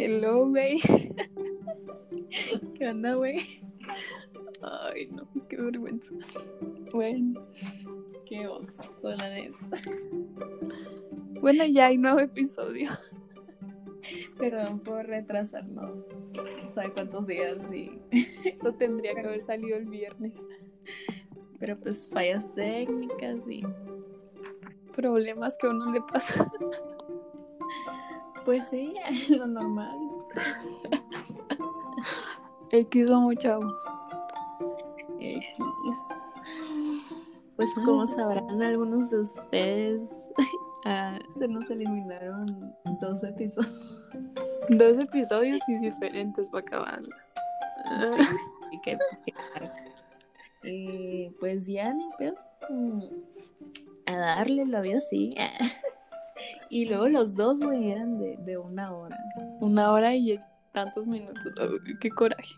Hello, 0.00 0.46
güey. 0.48 0.78
¿Qué 2.76 2.88
onda, 2.88 3.14
güey? 3.14 3.38
Ay, 4.62 5.08
no, 5.08 5.26
qué 5.48 5.56
vergüenza. 5.56 6.14
Bueno, 6.94 7.44
Qué 8.24 8.46
oso, 8.46 9.10
la 9.10 9.28
neta. 9.28 9.58
bueno, 11.40 11.64
ya 11.64 11.86
hay 11.86 11.98
nuevo 11.98 12.20
episodio. 12.20 12.90
Perdón 14.38 14.78
por 14.80 15.04
retrasarnos. 15.04 16.16
No 16.62 16.68
sabe 16.68 16.92
cuántos 16.92 17.26
días 17.26 17.68
y. 17.72 17.98
Esto 18.44 18.74
tendría 18.74 19.14
que 19.14 19.20
haber 19.22 19.44
salido 19.44 19.78
el 19.78 19.86
viernes. 19.86 20.46
Pero 21.58 21.76
pues 21.76 22.06
fallas 22.06 22.54
técnicas 22.54 23.48
y. 23.48 23.64
Problemas 24.94 25.58
que 25.58 25.66
a 25.66 25.70
uno 25.70 25.90
le 25.90 26.02
pasa. 26.02 26.48
Pues 28.48 28.66
sí, 28.70 28.94
lo 29.28 29.46
normal. 29.46 29.98
X 32.70 33.08
somos 33.08 33.34
chavos. 33.36 33.74
X. 35.20 35.56
Pues 37.56 37.78
como 37.84 38.06
sabrán 38.06 38.62
algunos 38.62 39.10
de 39.10 39.18
ustedes, 39.18 40.30
ah, 40.86 41.18
se 41.28 41.46
nos 41.46 41.68
eliminaron 41.70 42.74
dos 43.02 43.22
episodios. 43.22 43.98
Dos 44.70 44.96
episodios 44.98 45.60
y 45.68 45.76
diferentes 45.80 46.48
para 46.48 46.62
acabar. 46.62 47.02
Sí, 48.00 48.16
y 48.72 48.80
que- 48.80 48.98
que- 49.26 50.70
y 50.70 51.30
pues 51.38 51.66
ya 51.66 51.92
ni 51.92 52.08
pedo. 52.16 52.36
Mm, 52.70 53.02
A 54.06 54.16
darle 54.16 54.64
la 54.64 54.80
vida 54.80 54.96
así. 54.98 55.28
Y 56.70 56.86
luego 56.86 57.08
los 57.08 57.34
dos, 57.34 57.60
güey, 57.60 57.90
eran 57.90 58.18
de, 58.18 58.36
de 58.38 58.58
una 58.58 58.92
hora. 58.92 59.16
Una 59.60 59.92
hora 59.92 60.14
y 60.14 60.38
tantos 60.72 61.06
minutos. 61.06 61.52
Ay, 61.60 61.94
qué 62.00 62.10
coraje. 62.10 62.54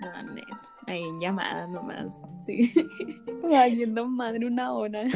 No, 0.00 0.22
neta. 0.34 0.60
Ahí 0.86 1.02
en 1.02 1.18
llamada 1.18 1.66
nomás. 1.66 2.20
Sí. 2.40 2.72
Valiendo 3.42 4.06
madre 4.06 4.46
una 4.46 4.72
hora. 4.72 5.04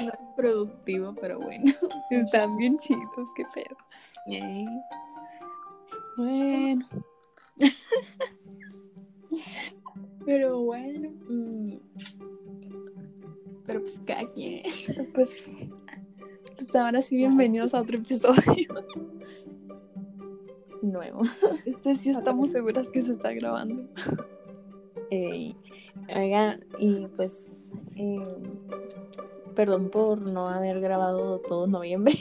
No 0.00 0.08
es 0.08 0.18
productivo, 0.36 1.14
pero 1.20 1.38
bueno. 1.40 1.72
Están 2.10 2.56
bien 2.56 2.76
chidos, 2.78 3.32
qué 3.36 3.44
pedo. 3.54 3.76
Bueno, 6.16 6.84
Pero 10.26 10.60
bueno. 10.60 11.10
mm, 11.28 11.76
Pero 13.68 13.80
pues 13.80 14.00
cada 14.06 14.26
quien. 14.32 14.62
pues, 15.14 15.52
pues 16.56 16.74
ahora 16.74 17.02
sí, 17.02 17.16
bienvenidos 17.16 17.74
a 17.74 17.82
otro 17.82 17.98
episodio. 17.98 18.74
Nuevo. 20.82 21.20
Este 21.66 21.94
sí 21.94 22.08
estamos 22.10 22.50
seguras 22.50 22.88
que 22.88 23.02
se 23.02 23.12
está 23.12 23.30
grabando. 23.34 23.86
Ey, 25.10 25.54
Oigan, 26.16 26.64
y 26.78 27.06
pues. 27.08 27.70
eh, 27.96 28.22
perdón 29.54 29.90
por 29.90 30.22
no 30.22 30.48
haber 30.48 30.80
grabado 30.80 31.38
todo 31.38 31.66
noviembre. 31.66 32.14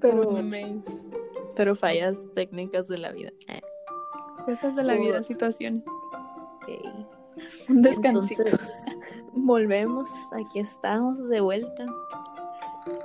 Pero 0.00 0.26
pero, 1.54 1.74
fallas 1.76 2.26
técnicas 2.34 2.88
de 2.88 2.96
la 2.96 3.12
vida. 3.12 3.32
Eh, 3.46 3.60
Cosas 4.46 4.74
de 4.74 4.84
la 4.84 4.94
vida, 4.94 5.22
situaciones. 5.22 5.84
ey. 6.66 7.06
Un 7.68 7.82
descansito. 7.82 8.42
Entonces, 8.42 8.89
volvemos, 9.32 10.10
aquí 10.32 10.60
estamos 10.60 11.28
de 11.28 11.40
vuelta. 11.40 11.86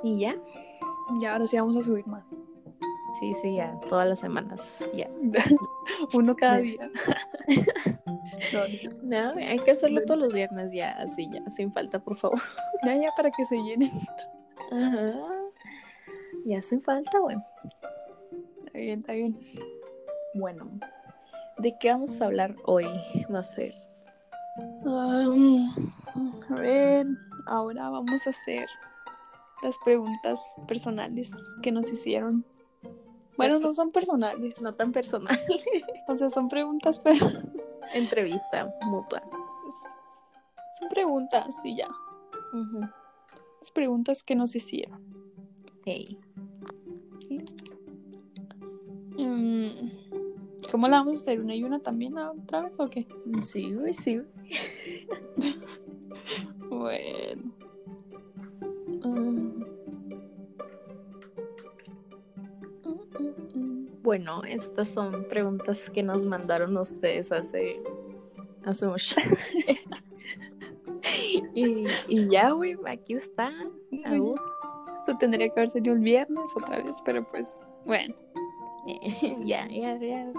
Y 0.04 0.20
ya, 0.20 0.36
Y 1.20 1.26
ahora 1.26 1.46
sí 1.46 1.58
vamos 1.58 1.76
a 1.78 1.84
subir 1.84 2.08
más. 2.08 2.26
sí, 3.20 3.34
sí, 3.42 3.56
ya, 3.56 3.80
todas 3.88 4.08
las 4.08 4.20
semanas, 4.20 4.84
ya. 4.94 5.10
Uno 6.14 6.36
cada 6.36 6.58
día. 6.58 6.90
No, 9.02 9.34
hay 9.38 9.58
que 9.60 9.72
hacerlo 9.72 10.02
todos 10.06 10.20
los 10.20 10.34
viernes, 10.34 10.74
ya, 10.74 10.92
así, 11.00 11.28
ya, 11.32 11.50
sin 11.50 11.72
falta, 11.72 12.00
por 12.00 12.18
favor. 12.18 12.40
Ya, 12.84 12.96
ya, 12.96 13.10
para 13.16 13.32
que 13.32 13.46
se 13.46 13.56
llenen. 13.56 13.92
Ajá. 14.72 15.14
Ya 16.46 16.62
sin 16.62 16.82
falta, 16.82 17.18
bueno. 17.20 17.44
Está 18.66 18.78
bien, 18.78 19.00
está 19.00 19.14
bien. 19.14 19.40
Bueno, 20.34 20.70
¿de 21.60 21.78
qué 21.80 21.92
vamos 21.92 22.20
a 22.22 22.26
hablar 22.26 22.56
hoy, 22.66 22.86
Mafer? 23.30 23.74
A 26.50 26.56
ver, 26.56 27.08
ahora 27.46 27.90
vamos 27.90 28.26
a 28.26 28.30
hacer 28.30 28.70
las 29.64 29.78
preguntas 29.80 30.40
personales 30.68 31.32
que 31.62 31.72
nos 31.72 31.92
hicieron. 31.92 32.46
Bueno, 33.38 33.60
no 33.60 33.74
son 33.74 33.92
personales, 33.92 34.62
No 34.62 34.74
tan 34.76 34.92
personal. 34.92 35.38
o 36.08 36.16
sea, 36.18 36.30
son 36.30 36.48
preguntas, 36.48 37.00
pero 37.00 37.26
Entrevista 37.94 38.74
mutua. 38.86 39.22
son 40.80 40.90
preguntas 40.90 41.60
y 41.64 41.76
ya. 41.76 41.88
Las 43.60 43.72
preguntas 43.72 44.24
que 44.24 44.36
nos 44.36 44.56
hicieron. 44.56 45.04
Hey. 45.86 46.20
¿Cómo 50.76 50.90
la 50.90 50.98
vamos 50.98 51.20
a 51.20 51.22
hacer? 51.22 51.40
¿Una 51.40 51.56
y 51.56 51.64
una 51.64 51.80
también 51.80 52.18
otra 52.18 52.64
vez 52.64 52.78
o 52.82 52.90
qué? 52.90 53.08
Sí, 53.40 53.74
güey, 53.74 53.94
sí. 53.94 54.22
Bueno. 56.70 57.54
Bueno, 64.04 64.44
estas 64.44 64.90
son 64.90 65.26
preguntas 65.30 65.90
que 65.90 66.04
nos 66.04 66.26
mandaron 66.26 66.76
ustedes 66.76 67.32
hace, 67.32 67.82
hace 68.66 68.86
mucho. 68.86 69.16
y, 71.56 71.86
y 72.10 72.30
ya, 72.30 72.52
güey, 72.52 72.76
aquí 72.86 73.14
están. 73.14 73.72
Esto 73.94 75.18
tendría 75.18 75.48
que 75.48 75.58
haber 75.58 75.70
sido 75.70 75.94
el 75.94 76.00
viernes 76.00 76.52
otra 76.54 76.84
vez, 76.84 77.02
pero 77.06 77.26
pues, 77.30 77.62
bueno, 77.86 78.14
ya, 79.46 79.68
ya, 79.70 79.98
ya. 79.98 80.32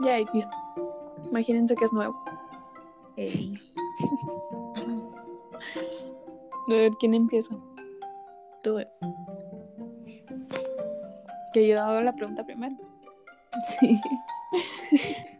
ya 0.00 0.18
X. 0.18 0.48
Imagínense 1.30 1.76
que 1.76 1.84
es 1.84 1.92
nuevo. 1.92 2.14
Ey. 3.16 3.58
A 6.68 6.72
ver 6.72 6.92
quién 6.98 7.14
empieza. 7.14 7.56
Tú, 8.62 8.78
Que 11.52 11.66
yo 11.66 11.80
hago 11.80 12.00
la 12.00 12.12
pregunta 12.12 12.44
primero. 12.44 12.76
sí. 13.62 14.00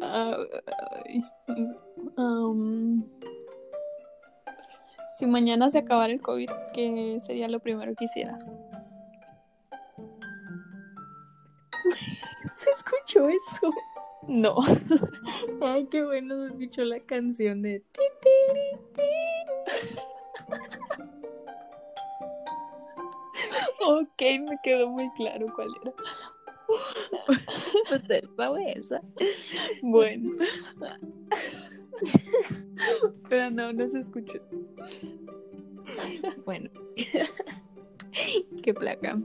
Ay, 0.00 1.24
um, 2.16 3.02
si 5.18 5.26
mañana 5.26 5.68
se 5.68 5.78
acabara 5.78 6.12
el 6.12 6.20
COVID, 6.20 6.50
¿qué 6.74 7.18
sería 7.20 7.48
lo 7.48 7.60
primero 7.60 7.94
que 7.94 8.04
hicieras? 8.04 8.54
¿Se 12.66 12.72
escuchó 12.72 13.28
eso? 13.28 13.70
No. 14.26 14.56
Ay, 15.62 15.86
qué 15.86 16.04
bueno 16.04 16.36
se 16.42 16.48
escuchó 16.48 16.84
la 16.84 16.98
canción 16.98 17.62
de 17.62 17.84
ok, 23.86 24.22
me 24.40 24.58
quedó 24.64 24.88
muy 24.88 25.08
claro 25.12 25.46
cuál 25.54 25.68
era. 25.80 25.92
Pues 27.88 28.02
esa, 28.10 28.60
esa. 28.74 29.02
Bueno. 29.82 30.32
Pero 33.28 33.50
no, 33.50 33.72
no 33.72 33.86
se 33.86 34.00
escuchó. 34.00 34.40
Bueno. 36.44 36.68
qué 38.62 38.74
placa. 38.74 39.18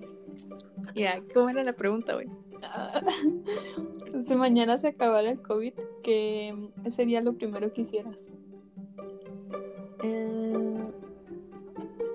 Ya, 0.94 1.22
¿cómo 1.34 1.50
era 1.50 1.64
la 1.64 1.74
pregunta, 1.74 2.14
güey? 2.14 2.28
Si 4.25 4.36
mañana 4.36 4.78
se 4.78 4.90
acabara 4.90 5.30
el 5.30 5.42
COVID, 5.42 5.74
¿qué 6.04 6.54
sería 6.90 7.22
lo 7.22 7.34
primero 7.34 7.72
que 7.74 7.81
hicieras? 7.81 8.30
Eh, 10.04 10.92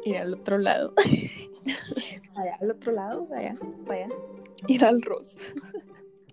ir 0.05 0.17
al 0.19 0.35
otro 0.35 0.59
lado. 0.59 0.93
allá, 2.37 2.57
al 2.61 2.71
otro 2.71 2.93
lado, 2.93 3.29
allá, 3.35 3.57
para 3.87 4.05
allá. 4.05 4.15
Ir 4.69 4.85
al 4.85 5.03
Ross. 5.03 5.53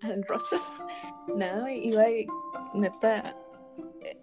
Al 0.02 0.24
Rosas. 0.26 0.74
No, 1.36 1.70
iba 1.70 2.10
y, 2.10 2.28
neta. 2.74 3.36
eh, 4.02 4.18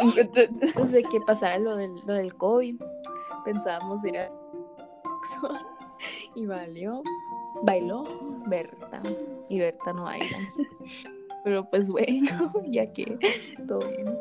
Antes 0.00 0.92
de 0.92 1.02
que 1.02 1.20
pasara 1.26 1.58
lo 1.58 1.76
del, 1.76 1.94
lo 2.06 2.14
del 2.14 2.32
COVID, 2.34 2.80
pensábamos 3.44 4.04
ir 4.04 4.18
a. 4.18 4.30
Y 6.34 6.46
valió. 6.46 7.02
Bailó 7.62 8.04
Berta. 8.46 9.02
Y 9.48 9.58
Berta 9.58 9.92
no 9.92 10.04
baila. 10.04 10.38
Pero 11.44 11.68
pues 11.70 11.90
bueno, 11.90 12.52
ya 12.66 12.90
que 12.92 13.18
todo 13.66 13.80
bien. 13.80 14.16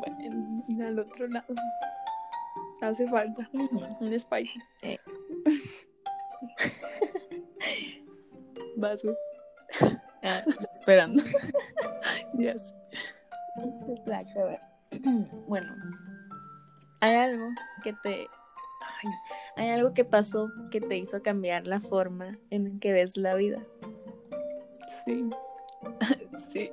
Bueno, 0.00 0.64
ir 0.68 0.82
al 0.82 0.98
otro 0.98 1.28
lado. 1.28 1.54
Hace 2.80 3.06
falta 3.08 3.48
un 4.00 4.18
spicy. 4.18 4.58
Eh. 4.82 4.98
Vaso. 8.76 9.14
Ah, 10.22 10.42
esperando. 10.78 11.22
Yes. 12.38 12.74
Bueno, 15.48 15.74
hay 17.00 17.14
algo 17.14 17.48
que 17.82 17.92
te. 18.02 18.26
Ay, 19.02 19.10
hay 19.56 19.70
algo 19.70 19.94
que 19.94 20.04
pasó 20.04 20.50
que 20.70 20.80
te 20.80 20.96
hizo 20.96 21.22
cambiar 21.22 21.66
la 21.66 21.80
forma 21.80 22.38
en 22.50 22.78
que 22.80 22.92
ves 22.92 23.16
la 23.16 23.34
vida. 23.34 23.64
Sí. 25.04 25.28
Sí. 26.48 26.70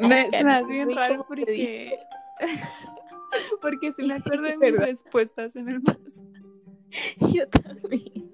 Me, 0.00 0.30
se 0.30 0.44
me 0.44 0.54
hace 0.54 0.70
bien 0.70 0.94
raro 0.94 1.24
porque. 1.26 1.98
porque 3.60 3.92
sí 3.92 4.02
me 4.02 4.14
acuerdo 4.14 4.44
de 4.44 4.56
mis 4.56 4.76
respuestas 4.76 5.56
en 5.56 5.68
el 5.68 5.80
vaso. 5.80 6.22
Yo 7.32 7.48
también. 7.48 8.30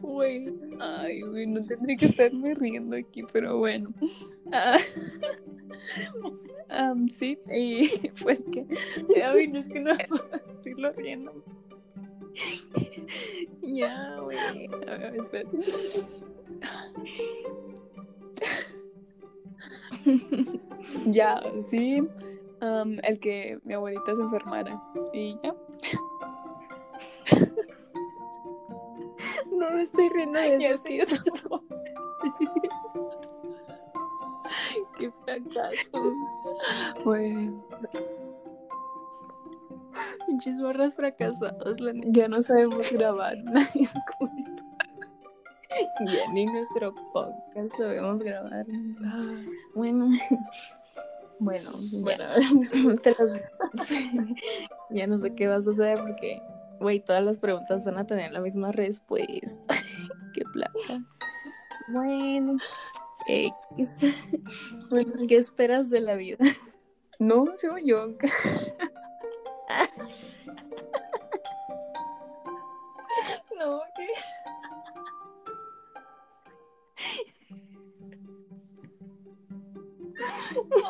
Güey. 0.00 0.46
Ay, 0.80 1.22
güey, 1.22 1.46
no 1.46 1.64
tendría 1.64 1.96
que 1.96 2.06
estarme 2.06 2.54
riendo 2.54 2.96
aquí, 2.96 3.24
pero 3.32 3.58
bueno. 3.58 3.92
Ah, 4.52 4.78
am, 6.68 7.08
sí, 7.08 7.38
y 7.48 7.86
fue 8.14 8.36
que. 8.36 8.66
Ay, 9.22 9.48
no 9.48 9.58
es 9.58 9.68
que 9.68 9.80
no 9.80 9.92
puedo 10.08 10.28
decirlo 10.48 10.92
riendo. 10.92 11.32
Ya, 13.62 14.18
güey. 14.20 14.38
A 14.86 14.96
ver, 14.96 15.16
espera. 15.16 15.50
ya, 21.06 21.42
sí. 21.68 22.00
am, 22.60 22.98
el 23.02 23.18
que 23.18 23.58
mi 23.64 23.74
abuelita 23.74 24.14
se 24.14 24.22
enfermara. 24.22 24.80
Y 25.12 25.36
ya. 25.42 25.54
No 29.50 29.70
me 29.70 29.82
estoy 29.82 30.08
riendo 30.10 30.38
de 30.38 30.56
eso. 30.58 30.82
sí, 30.84 30.98
yo 30.98 31.06
tampoco. 31.06 31.64
Qué 34.98 35.10
fracaso. 35.24 36.14
Bueno, 37.04 37.64
Pinches 40.26 40.56
morras 40.56 40.94
fracasadas, 40.94 41.76
ya 42.06 42.28
no 42.28 42.42
sabemos 42.42 42.90
grabar. 42.92 43.36
Ya 46.06 46.32
ni 46.32 46.46
nuestro 46.46 46.94
podcast 47.12 47.70
sabemos 47.76 48.22
grabar. 48.22 48.64
Ah, 49.04 49.34
Bueno. 49.74 50.08
Bueno, 51.38 51.70
las- 53.18 53.42
ya 54.90 55.06
no 55.06 55.18
sé 55.18 55.34
qué 55.34 55.48
va 55.48 55.56
a 55.56 55.60
suceder 55.60 55.98
porque, 55.98 56.40
güey, 56.80 57.00
todas 57.00 57.22
las 57.22 57.36
preguntas 57.36 57.84
van 57.84 57.98
a 57.98 58.06
tener 58.06 58.32
la 58.32 58.40
misma 58.40 58.72
respuesta. 58.72 59.74
qué 60.34 60.42
plata. 60.54 61.02
Bueno, 61.88 62.56
X. 63.26 64.00
¿qué 65.28 65.36
esperas 65.36 65.90
de 65.90 66.00
la 66.00 66.14
vida? 66.14 66.38
no, 67.18 67.46
sigo 67.58 67.78
yo. 67.78 68.16
No, 73.58 73.80
¿qué? 73.96 74.06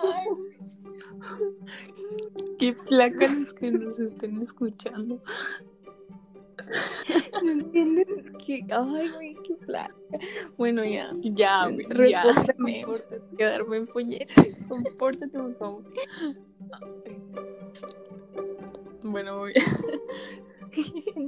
Ay. 0.02 0.26
Qué 2.58 2.72
placa 2.72 3.28
los 3.28 3.54
que 3.54 3.70
nos 3.70 3.98
estén 3.98 4.42
escuchando. 4.42 5.22
¿No 7.42 7.50
entiendes? 7.52 8.30
Que, 8.44 8.64
ay, 8.70 9.08
güey, 9.14 9.36
qué 9.46 9.54
plata. 9.54 9.94
Bueno, 10.56 10.84
ya. 10.84 11.12
Ya, 11.22 11.68
güey, 11.68 11.86
ya. 12.10 12.22
Respóndeme. 12.22 12.82
Compórtate, 12.82 13.36
Quedarme 13.36 13.76
en 13.76 13.86
puñete. 13.86 14.56
Compórtate, 14.68 15.38
por 15.38 15.54
favor. 15.56 15.84
Bueno, 19.02 19.38
voy. 19.38 19.54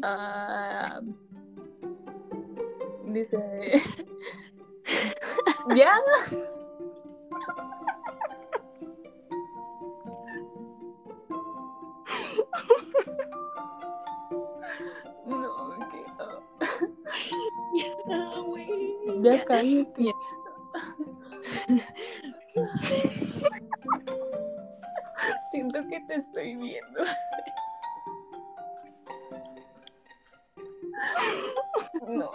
Ah, 0.03 1.01
dice. 3.07 3.39
¿Ya? 5.75 5.95
Ya, 17.79 18.41
güey. 18.45 18.69
Ya 19.23 19.45
cállate. 19.45 20.05
Siento 25.51 25.81
que 25.89 26.01
te 26.07 26.15
estoy 26.17 26.55
viendo. 26.57 27.01
No, 32.07 32.31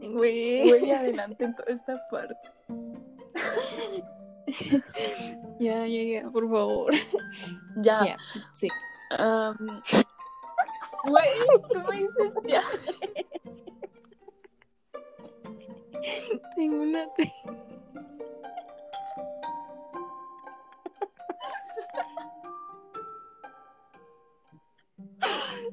Güey. 0.00 0.70
Voy 0.70 0.90
adelante 0.90 1.44
en 1.44 1.54
toda 1.54 1.70
esta 1.72 2.00
parte. 2.10 2.34
Ya, 5.58 5.86
ya, 5.86 6.02
ya, 6.02 6.30
por 6.30 6.48
favor. 6.50 6.92
Ya. 7.76 8.04
Ya, 8.04 8.16
sí. 8.54 8.68
Am, 9.10 9.82
Güey, 11.04 11.28
tú 11.72 11.80
me 11.88 11.96
dices 11.96 12.34
ya. 12.44 12.60
Tengo 16.56 16.82
una. 16.82 17.06
te- 17.14 17.32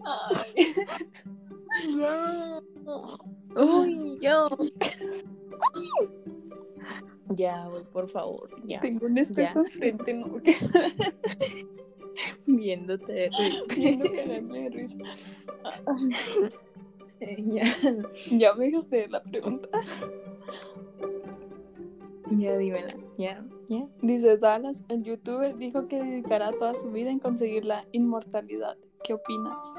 Ay. 0.03 0.73
Ya. 1.97 2.61
Uy, 3.55 4.17
yo. 4.21 4.47
Ya, 7.35 7.69
por 7.91 8.09
favor. 8.09 8.49
Ya. 8.65 8.79
Tengo 8.81 9.05
un 9.05 9.17
espejo 9.17 9.59
enfrente, 9.59 10.13
no, 10.13 10.42
que 10.42 10.56
Viéndote. 12.45 13.30
viendo 13.75 14.11
cagarme 14.11 14.61
de 14.61 14.69
risa. 14.69 14.97
Eh, 17.19 17.44
Ya. 17.45 17.64
Ya 18.31 18.54
me 18.54 18.66
dejaste 18.66 19.07
la 19.07 19.21
pregunta. 19.24 19.69
Ya, 22.30 22.57
dímela. 22.57 22.94
Ya. 23.18 23.42
Ya. 23.69 23.88
Dice 24.02 24.38
Dallas, 24.38 24.83
el 24.90 25.04
youtuber 25.04 25.56
dijo 25.56 25.88
que 25.88 26.04
dedicará 26.04 26.52
toda 26.52 26.74
su 26.74 26.92
vida 26.92 27.09
en 27.09 27.19
conseguir 27.19 27.64
la 27.64 27.86
inmortalidad. 27.94 28.78
¿Qué 29.04 29.14
opinas? 29.14 29.74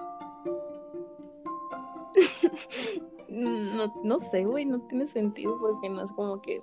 No, 3.28 3.92
no 4.02 4.18
sé, 4.18 4.46
güey, 4.46 4.64
no 4.64 4.80
tiene 4.88 5.06
sentido 5.06 5.58
porque 5.60 5.90
no 5.90 6.02
es 6.02 6.10
como 6.12 6.40
que, 6.40 6.62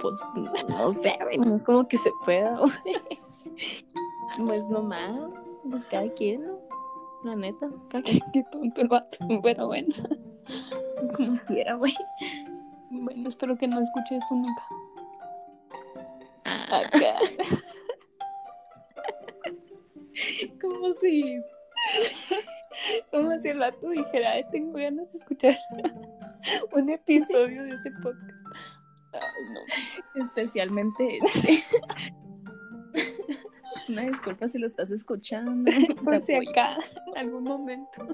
pues, 0.00 0.18
no 0.68 0.90
sé, 0.90 1.16
güey, 1.22 1.38
no 1.38 1.54
es 1.54 1.62
como 1.62 1.86
que 1.86 1.96
se 1.96 2.10
pueda, 2.24 2.58
güey. 2.58 2.72
Pues 4.44 4.68
nomás, 4.68 5.20
pues 5.70 5.86
cada 5.86 6.12
quien, 6.12 6.44
¿no? 6.44 6.57
La 7.24 7.34
neta, 7.34 7.68
Qué 8.32 8.44
tonto 8.50 8.80
el 8.80 8.88
vato. 8.88 9.18
Pero 9.42 9.66
bueno. 9.66 9.88
como 11.16 11.38
quiera, 11.46 11.74
güey. 11.74 11.94
Bueno, 12.90 13.28
espero 13.28 13.56
que 13.56 13.68
no 13.68 13.80
escuche 13.80 14.16
esto 14.16 14.34
nunca. 14.34 14.62
Ah, 16.44 16.82
Acá. 16.86 17.18
como 20.60 20.92
si, 20.94 21.38
Como 23.10 23.38
si 23.38 23.48
el 23.48 23.58
vato 23.58 23.90
dijera, 23.90 24.32
"Ay, 24.32 24.44
tengo 24.50 24.72
ganas 24.78 25.12
de 25.12 25.18
escuchar 25.18 25.58
un 26.72 26.88
episodio 26.88 27.64
de 27.64 27.70
ese 27.70 27.90
podcast. 28.02 28.38
Ay, 29.12 29.20
no. 29.52 30.22
especialmente 30.22 31.18
este. 31.18 31.64
Una 33.88 34.02
disculpa 34.02 34.48
si 34.48 34.58
lo 34.58 34.66
estás 34.66 34.90
escuchando. 34.90 35.70
Por 36.04 36.20
si 36.20 36.34
acá, 36.34 36.76
en 37.06 37.18
algún 37.18 37.44
momento. 37.44 38.06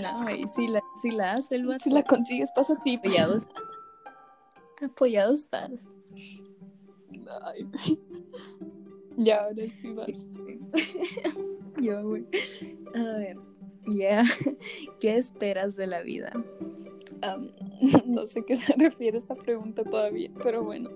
No, 0.00 0.22
güey, 0.22 0.46
si 0.48 0.66
la, 0.68 0.82
si 1.00 1.10
la 1.10 1.32
hace 1.34 1.56
el 1.56 1.66
vato, 1.66 1.84
Si 1.84 1.90
la 1.90 2.02
consigues, 2.02 2.50
pasa 2.52 2.74
a 2.74 2.82
ti. 2.82 2.96
apoyado 2.96 3.36
estás. 3.36 3.62
Apoyado 4.82 5.34
estás. 5.34 5.84
Ay. 7.42 7.68
Ya, 9.16 9.40
ahora 9.42 9.68
sí 9.80 9.92
vas. 9.92 10.26
Yo, 11.80 12.02
güey. 12.08 12.24
A 12.94 13.18
ver, 13.18 13.36
ya. 13.88 14.22
¿Qué 15.00 15.16
esperas 15.16 15.76
de 15.76 15.86
la 15.88 16.02
vida? 16.02 16.32
No 18.06 18.26
sé 18.26 18.44
qué 18.44 18.54
se 18.54 18.74
refiere 18.74 19.18
esta 19.18 19.34
pregunta 19.34 19.82
todavía, 19.82 20.30
pero 20.42 20.62
bueno. 20.62 20.90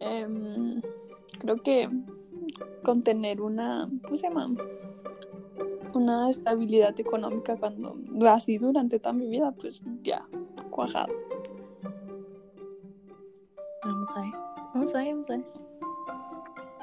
Em, 0.00 0.80
creo 1.40 1.56
que 1.56 1.88
con 2.84 3.02
tener 3.02 3.40
una, 3.40 3.88
¿cómo 4.02 4.16
se 4.16 4.28
llama? 4.28 4.54
Una 5.94 6.30
estabilidad 6.30 6.98
económica 7.00 7.56
cuando 7.56 7.96
así 8.28 8.58
durante 8.58 9.00
toda 9.00 9.12
mi 9.12 9.26
vida, 9.26 9.52
pues 9.52 9.82
ya, 10.02 10.24
cuajado. 10.70 11.12
Vamos 13.82 14.16
a 14.16 14.20
ver, 14.20 14.30
vamos 14.74 14.94
a 14.94 14.98
ver, 14.98 15.14
vamos 15.14 15.30
a 15.30 15.36
ver. 15.36 15.44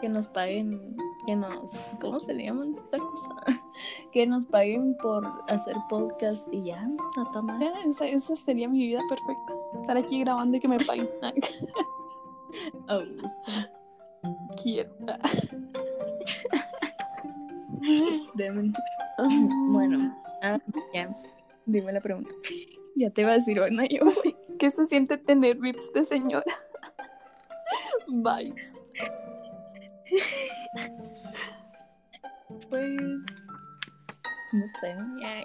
Que 0.01 0.09
nos 0.09 0.27
paguen, 0.27 0.95
que 1.25 1.35
nos, 1.35 1.71
¿cómo 2.01 2.19
se 2.19 2.33
llama 2.33 2.65
esta 2.69 2.97
cosa? 2.97 3.35
Que 4.11 4.25
nos 4.25 4.45
paguen 4.45 4.97
por 4.97 5.23
hacer 5.47 5.75
podcast 5.87 6.47
y 6.51 6.63
ya, 6.63 6.89
nada 7.15 7.41
más. 7.43 7.61
Esa, 7.85 8.07
esa 8.07 8.35
sería 8.35 8.67
mi 8.67 8.79
vida 8.79 9.01
perfecta. 9.07 9.53
Estar 9.75 9.97
aquí 9.97 10.21
grabando 10.21 10.57
y 10.57 10.59
que 10.59 10.67
me 10.67 10.79
paguen. 10.79 11.07
Augusto. 12.87 13.76
Quiero. 14.61 14.91
Bueno, 19.71 20.15
ah, 20.43 20.59
ya. 20.93 21.09
Dime 21.65 21.91
la 21.91 22.01
pregunta. 22.01 22.33
Ya 22.99 23.11
te 23.11 23.21
iba 23.21 23.29
a 23.29 23.35
decir, 23.35 23.59
bueno, 23.59 23.83
yo. 23.83 23.99
¿Qué 24.59 24.71
se 24.71 24.87
siente 24.87 25.19
tener 25.19 25.57
vips 25.57 25.93
de 25.93 26.03
señora? 26.03 26.43
Vibes. 28.07 28.73
Pues. 32.71 32.97
No 34.57 34.67
sé, 34.69 34.95
ya. 35.21 35.43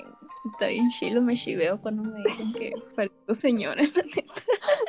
Está 0.53 0.69
bien 0.69 0.89
chilo, 0.89 1.21
me 1.21 1.35
chiveo 1.35 1.79
cuando 1.81 2.03
me 2.03 2.19
dicen 2.23 2.53
que 2.55 2.73
parezco 2.97 3.35
señora. 3.35 3.83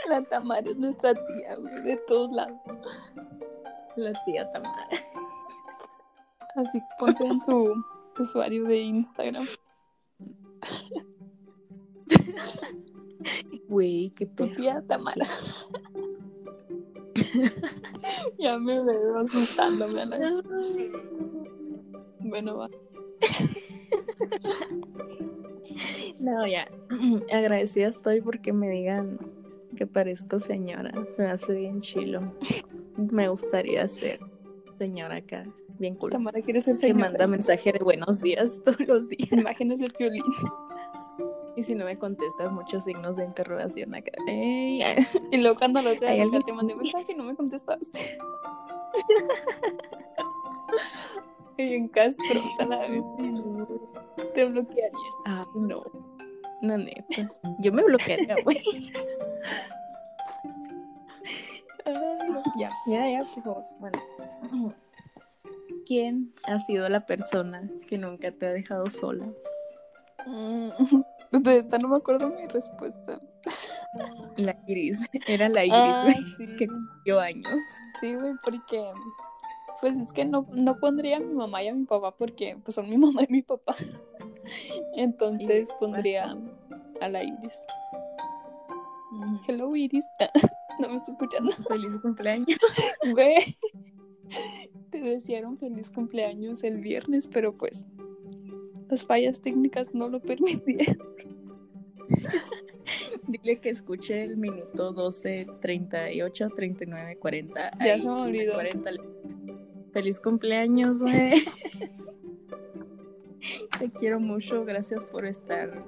La 0.10 0.24
Tamara 0.24 0.70
es 0.70 0.78
nuestra 0.78 1.14
tía, 1.14 1.56
güey, 1.58 1.76
de 1.84 1.98
todos 2.08 2.32
lados. 2.32 2.80
La 3.98 4.14
tía 4.24 4.50
Tamara. 4.52 4.88
Así 6.56 6.82
ponte 6.98 7.26
en 7.26 7.44
tu 7.44 7.74
usuario 8.18 8.64
de 8.64 8.78
Instagram. 8.78 9.46
Güey, 13.68 14.12
qué 14.16 14.26
Tu 14.26 14.48
tía 14.56 14.82
Tamara. 14.88 15.28
ya 18.38 18.58
me 18.58 18.84
veo 18.84 19.18
asustándome 19.20 20.04
a 20.04 20.06
la 20.06 20.44
Bueno, 22.20 22.58
va. 22.58 22.70
No, 26.20 26.46
ya. 26.48 26.68
Agradecida 27.34 27.88
estoy 27.88 28.22
porque 28.22 28.54
me 28.54 28.70
digan 28.70 29.18
que 29.76 29.88
parezco 29.88 30.40
señora. 30.40 30.92
Se 31.08 31.24
me 31.24 31.32
hace 31.32 31.54
bien 31.54 31.82
chilo. 31.82 32.34
Me 32.98 33.28
gustaría 33.28 33.88
ser 33.88 34.20
señora 34.78 35.16
acá. 35.18 35.46
Bien 35.80 35.96
cool. 35.96 36.12
Tamara 36.12 36.42
quiere 36.42 36.60
ser 36.60 36.74
Que 36.76 36.80
señora. 36.82 37.10
manda 37.10 37.28
mensaje 37.28 37.72
de 37.72 37.80
buenos 37.80 38.22
días 38.22 38.62
todos 38.66 38.80
los 38.82 39.10
días. 39.10 39.32
Imágenes 39.32 39.80
de 39.80 39.92
violín. 39.98 40.24
Y 41.56 41.64
si 41.64 41.74
no 41.76 41.86
me 41.86 41.98
contestas, 41.98 42.52
muchos 42.52 42.84
signos 42.84 43.16
de 43.18 43.26
interrogación 43.26 43.94
acá. 43.96 44.12
Ey. 44.28 44.82
Y 45.32 45.38
luego 45.38 45.58
cuando 45.58 45.82
lo 45.82 45.90
¿Hay 45.90 45.98
seas, 45.98 46.14
acá 46.14 46.24
alguien? 46.24 46.42
te 46.44 46.54
mandé 46.54 46.76
mensaje 46.76 47.12
y 47.12 47.16
no 47.16 47.24
me 47.24 47.36
contestaste. 47.36 48.00
y 51.58 51.64
bien 51.64 51.88
castrosa 51.88 52.66
la 52.68 52.88
vez. 52.88 53.02
Te 54.34 54.46
bloquearía. 54.46 54.92
Ay, 55.26 55.46
no. 55.56 55.84
No, 56.62 56.78
neta. 56.78 57.30
Yo 57.60 57.72
me 57.74 57.84
bloquearía, 57.84 58.36
güey. 58.44 58.58
Ya, 62.58 62.70
ya, 62.88 63.10
ya, 63.10 63.20
por 63.34 63.44
favor. 63.44 63.64
Bueno. 63.80 64.74
¿Quién 65.86 66.34
ha 66.46 66.60
sido 66.60 66.88
la 66.88 67.06
persona 67.06 67.70
que 67.90 67.98
nunca 67.98 68.32
te 68.32 68.48
ha 68.48 68.52
dejado 68.52 68.90
sola? 68.90 69.28
Mm, 70.26 70.70
De 71.44 71.58
esta 71.58 71.78
no 71.80 71.90
me 71.90 71.98
acuerdo 71.98 72.30
mi 72.30 72.48
respuesta. 72.48 73.20
La 74.38 74.56
Iris. 74.68 75.02
Era 75.28 75.50
la 75.50 75.66
Iris, 75.66 75.76
Ah, 75.78 76.04
güey. 76.04 76.16
sí. 76.38 76.56
Que 76.58 76.68
cumplió 76.68 77.20
años. 77.20 77.60
Sí, 78.00 78.14
güey, 78.16 78.34
porque 78.44 78.92
pues 79.84 79.98
es 79.98 80.14
que 80.14 80.24
no, 80.24 80.48
no 80.54 80.80
pondría 80.80 81.18
a 81.18 81.20
mi 81.20 81.34
mamá 81.34 81.62
y 81.62 81.68
a 81.68 81.74
mi 81.74 81.84
papá 81.84 82.16
porque 82.16 82.56
pues 82.64 82.74
son 82.76 82.90
mi 82.90 82.98
mamá 83.06 83.24
y 83.28 83.32
mi 83.34 83.42
papá. 83.42 83.76
Entonces 84.96 85.68
pondría 85.78 86.38
a 87.02 87.10
la 87.10 87.22
Iris. 87.22 87.60
Hello 89.46 89.76
Iris. 89.76 90.06
No 90.80 90.90
me 90.90 90.96
está 90.96 91.12
escuchando. 91.12 91.52
Feliz 91.68 91.96
cumpleaños. 92.02 92.58
Güey. 93.12 93.56
Te 94.90 95.00
desearon 95.00 95.56
feliz 95.60 95.92
cumpleaños 95.92 96.64
el 96.64 96.78
viernes, 96.78 97.28
pero 97.28 97.56
pues 97.56 97.86
las 98.90 99.06
fallas 99.06 99.40
técnicas 99.40 99.94
no 99.94 100.10
lo 100.10 100.20
permitieron. 100.20 100.98
Dile 103.28 103.60
que 103.60 103.70
escuche 103.70 104.24
el 104.24 104.36
minuto 104.36 104.94
12, 104.94 105.46
38, 105.62 106.50
39, 106.56 107.18
40. 107.18 107.72
Ya 107.78 107.94
Ahí, 107.94 108.02
se 108.02 108.08
me 108.08 108.14
olvidó. 108.14 108.54
40. 108.54 108.90
Feliz 109.94 110.20
cumpleaños, 110.20 111.00
güey. 111.00 111.34
Te 113.80 113.92
quiero 113.92 114.20
mucho. 114.20 114.66
Gracias 114.66 115.06
por 115.06 115.26
estar. 115.26 115.86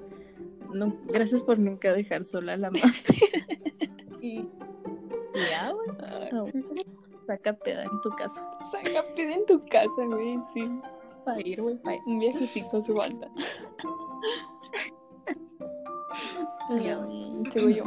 No, 0.74 0.96
gracias 1.08 1.42
por 1.42 1.58
nunca 1.58 1.92
dejar 1.92 2.24
sola 2.24 2.54
a 2.54 2.58
la 2.58 2.70
madre. 2.70 2.92
y 4.22 4.48
ya, 5.50 5.72
güey. 5.72 5.90
Ah, 6.00 6.46
Saca 7.26 7.54
peda 7.54 7.84
en 7.84 8.02
tu 8.02 8.10
casa. 8.12 8.48
Saca 8.72 9.04
pide 9.16 9.34
en 9.34 9.46
tu 9.48 9.66
casa, 9.66 10.06
güey, 10.06 10.38
sí. 10.54 10.70
Para 11.24 11.42
ir, 11.42 11.62
güey. 11.62 11.80
Un 12.06 12.20
viajecito 12.20 12.78
a 12.78 12.82
su 12.82 12.94
sigo 17.52 17.70
yo. 17.70 17.84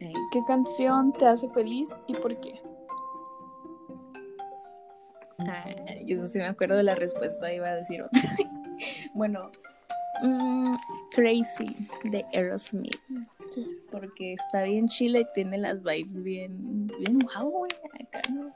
Ey. 0.00 0.12
¿Qué 0.32 0.40
canción 0.46 1.12
te 1.12 1.26
hace 1.26 1.48
feliz 1.50 1.94
y 2.06 2.14
por 2.14 2.38
qué? 2.40 2.63
Ay, 5.38 6.04
eso 6.08 6.26
sí 6.26 6.38
me 6.38 6.46
acuerdo 6.46 6.76
de 6.76 6.82
la 6.82 6.94
respuesta, 6.94 7.52
iba 7.52 7.68
a 7.68 7.76
decir 7.76 8.02
otra. 8.02 8.20
bueno, 9.14 9.50
mm, 10.22 10.74
Crazy 11.12 11.76
de 12.04 12.24
Aerosmith. 12.32 13.00
Porque 13.90 14.34
está 14.34 14.62
bien 14.62 14.88
chila 14.88 15.20
y 15.20 15.26
tiene 15.34 15.58
las 15.58 15.82
vibes 15.82 16.22
bien, 16.22 16.86
bien 16.98 17.18
guau, 17.20 17.50
güey. 17.50 17.70
Acá, 18.00 18.22
¿no? 18.32 18.48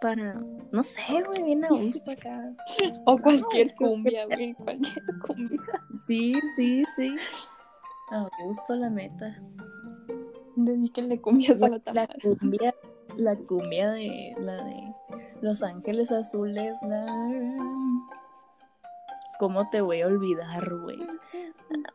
Para, 0.00 0.40
no 0.70 0.82
sé, 0.82 1.02
güey, 1.26 1.42
bien 1.42 1.64
a 1.64 1.68
gusto 1.68 2.10
acá. 2.10 2.54
O 3.04 3.18
cualquier 3.18 3.74
cumbia, 3.74 4.26
güey, 4.26 4.54
cualquier 4.54 5.04
cumbia. 5.26 5.58
Sí, 6.04 6.34
sí, 6.56 6.84
sí. 6.94 7.16
A 8.10 8.26
gusto, 8.44 8.74
la 8.74 8.90
neta. 8.90 9.42
Dedíquenle 10.56 11.20
cumbias 11.20 11.62
a 11.62 11.68
la 11.68 11.80
La 11.92 12.08
cumbia, 12.22 12.74
la 13.18 13.36
cumbia 13.36 13.90
de 13.90 14.34
la 14.38 14.64
de 14.64 14.94
Los 15.42 15.62
Ángeles 15.62 16.10
Azules, 16.12 16.78
la 16.82 17.04
¿Cómo 19.38 19.68
te 19.70 19.80
voy 19.80 20.00
a 20.00 20.06
olvidar, 20.06 20.74
güey? 20.82 20.98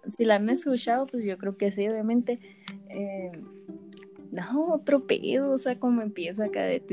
Si 0.07 0.23
la 0.23 0.35
han 0.35 0.49
escuchado, 0.49 1.07
pues 1.07 1.25
yo 1.25 1.37
creo 1.37 1.57
que 1.57 1.71
sí, 1.71 1.87
obviamente. 1.87 2.39
Eh, 2.89 3.31
no, 4.31 4.73
otro 4.73 5.05
pedo, 5.05 5.51
o 5.51 5.57
sea, 5.57 5.77
como 5.77 6.01
empieza 6.01 6.45
acá 6.45 6.61
de. 6.61 6.79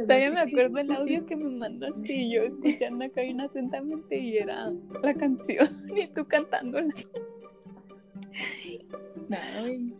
Todavía 0.00 0.30
me 0.30 0.40
acuerdo 0.40 0.78
el 0.78 0.90
audio 0.90 1.26
que 1.26 1.36
me 1.36 1.48
mandaste 1.48 2.12
y 2.12 2.32
yo 2.34 2.42
escuchando 2.42 3.04
acá 3.04 3.20
bien 3.22 3.40
atentamente 3.40 4.18
y 4.18 4.38
era 4.38 4.72
la 5.02 5.14
canción 5.14 5.86
y 5.96 6.08
tú 6.08 6.26
cantándola. 6.26 6.92
Ay, 9.30 9.94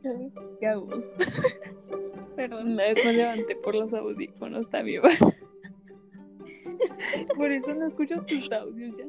qué 0.58 0.66
a 0.66 0.76
gusto. 0.76 1.12
Perdón, 2.36 2.72
una 2.72 2.84
vez 2.84 3.04
me 3.04 3.12
levanté 3.12 3.56
por 3.56 3.74
los 3.74 3.92
audífonos 3.92 4.68
también. 4.68 5.02
Por 7.36 7.50
eso 7.50 7.74
no 7.74 7.86
escucho 7.86 8.22
tus 8.22 8.50
audios 8.50 8.96
ya. 8.96 9.04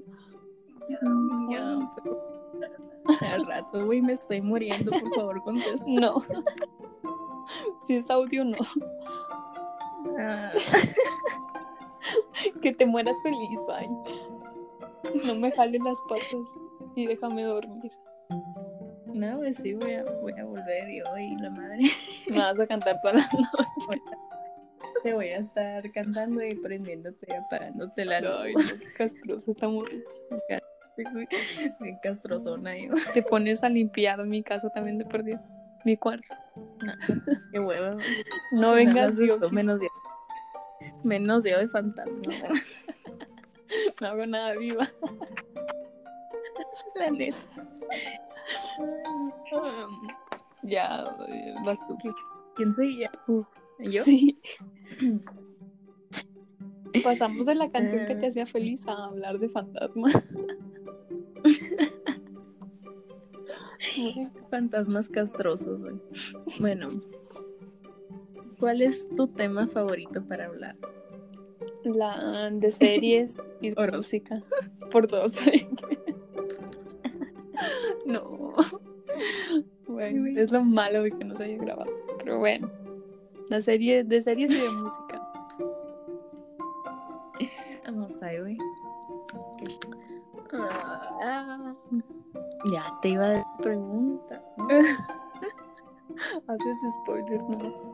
Ya, 1.50 1.92
pero 1.96 2.22
al 3.22 3.46
rato, 3.46 3.86
güey, 3.86 4.02
me 4.02 4.14
estoy 4.14 4.42
muriendo, 4.42 4.92
por 4.92 5.16
favor, 5.16 5.42
contesta. 5.44 5.86
No. 5.88 6.16
Si 7.86 7.96
es 7.96 8.10
audio, 8.10 8.46
no. 8.46 8.58
Ah, 10.20 10.52
Que 12.62 12.74
te 12.74 12.86
mueras 12.86 13.22
feliz, 13.22 13.60
bye. 13.68 15.24
No 15.26 15.36
me 15.36 15.52
jales 15.52 15.82
las 15.84 16.00
patas 16.02 16.48
y 16.96 17.08
déjame 17.08 17.44
dormir. 17.44 17.92
No, 19.14 19.38
pues 19.38 19.58
sí, 19.58 19.74
voy 19.74 19.94
a, 19.94 20.04
voy 20.04 20.34
a 20.34 20.46
volver 20.46 20.90
y 20.90 21.36
la 21.38 21.50
madre. 21.50 21.80
Me 22.28 22.38
vas 22.38 22.60
a 22.60 22.68
cantar 22.68 23.00
toda 23.02 23.16
la 23.16 23.22
noche. 23.22 24.02
Te 25.04 25.14
voy 25.14 25.30
a 25.30 25.38
estar 25.38 25.92
cantando 25.92 26.44
y 26.44 26.56
prendiéndote 26.56 27.26
y 27.28 27.34
apagándote 27.34 28.06
la 28.06 28.22
luz. 28.22 28.54
no, 28.54 28.86
castrosa 28.98 29.68
morrita. 29.68 30.10
Bien 31.80 31.98
castrozona 32.04 32.78
yo. 32.78 32.94
Te 33.14 33.24
pones 33.24 33.64
a 33.64 33.70
limpiar 33.70 34.24
mi 34.26 34.44
casa 34.44 34.70
también 34.70 34.98
de 34.98 35.06
perdido. 35.06 35.40
mi 35.86 35.98
cuarto. 35.98 36.36
No, 36.86 36.94
qué 37.52 37.60
huevo. 37.60 37.98
No 38.52 38.74
vengas, 38.74 39.18
yo. 39.18 39.38
Diokis. 39.38 39.52
Menos 39.52 39.82
yo. 39.82 39.88
Menos 41.04 41.44
de 41.44 41.68
fantasma. 41.70 42.34
No 44.02 44.08
hago 44.08 44.26
nada 44.26 44.54
viva. 44.56 44.86
La 46.96 47.10
neta. 47.10 47.38
Um, 49.52 50.08
ya, 50.64 51.16
vas 51.66 51.80
tú. 51.88 51.98
¿Quién 52.56 52.74
soy 52.74 53.00
ya? 53.00 53.08
¿Yo? 53.80 54.04
Sí. 54.04 54.40
Pasamos 57.04 57.46
de 57.46 57.56
la 57.56 57.70
canción 57.70 58.06
que 58.06 58.16
te 58.16 58.26
Eh. 58.26 58.28
hacía 58.28 58.46
feliz 58.46 58.86
a 58.88 59.06
hablar 59.06 59.40
de 59.40 59.48
fantasma. 59.50 60.10
Fantasmas 64.50 65.10
castrosos, 65.10 65.80
güey. 65.82 65.96
Bueno. 66.60 66.90
¿Cuál 68.60 68.82
es 68.84 69.10
tu 69.16 69.28
tema 69.28 69.68
favorito 69.68 70.24
para 70.24 70.46
hablar? 70.46 70.76
La 71.84 72.50
de 72.52 72.72
series 72.72 73.42
y 73.60 73.72
de 73.72 73.92
música. 73.92 74.44
Por 74.92 75.08
dos. 75.08 75.36
No. 78.06 78.54
Bueno, 79.88 80.40
es 80.40 80.52
lo 80.54 80.64
malo 80.64 81.04
de 81.04 81.12
que 81.12 81.26
no 81.26 81.36
se 81.36 81.44
haya 81.44 81.58
grabado. 81.58 81.92
Pero 82.20 82.40
bueno. 82.40 82.72
La 83.50 83.60
serie 83.60 84.06
de 84.06 84.22
series 84.22 84.54
y 84.54 84.62
de 84.62 84.70
música. 84.70 85.22
Vamos 87.86 88.24
ahí, 88.24 88.40
güey. 88.40 88.58
Ah, 90.54 91.76
Ya 92.72 92.86
te 93.02 93.10
iba 93.10 93.26
a 93.26 93.32
dar 93.32 93.46
pregunta. 93.62 94.42
haces 96.48 96.78
spoilers 97.04 97.44
nomás. 97.44 97.88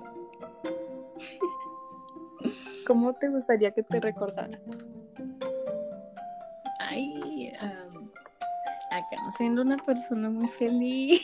¿Cómo 2.87 3.13
te 3.13 3.29
gustaría 3.29 3.71
que 3.71 3.83
te 3.83 3.99
recordara? 3.99 4.59
Ay, 6.79 7.51
am, 7.59 7.96
acá 8.97 9.31
siendo 9.31 9.61
una 9.61 9.77
persona 9.77 10.29
muy 10.29 10.47
feliz. 10.47 11.21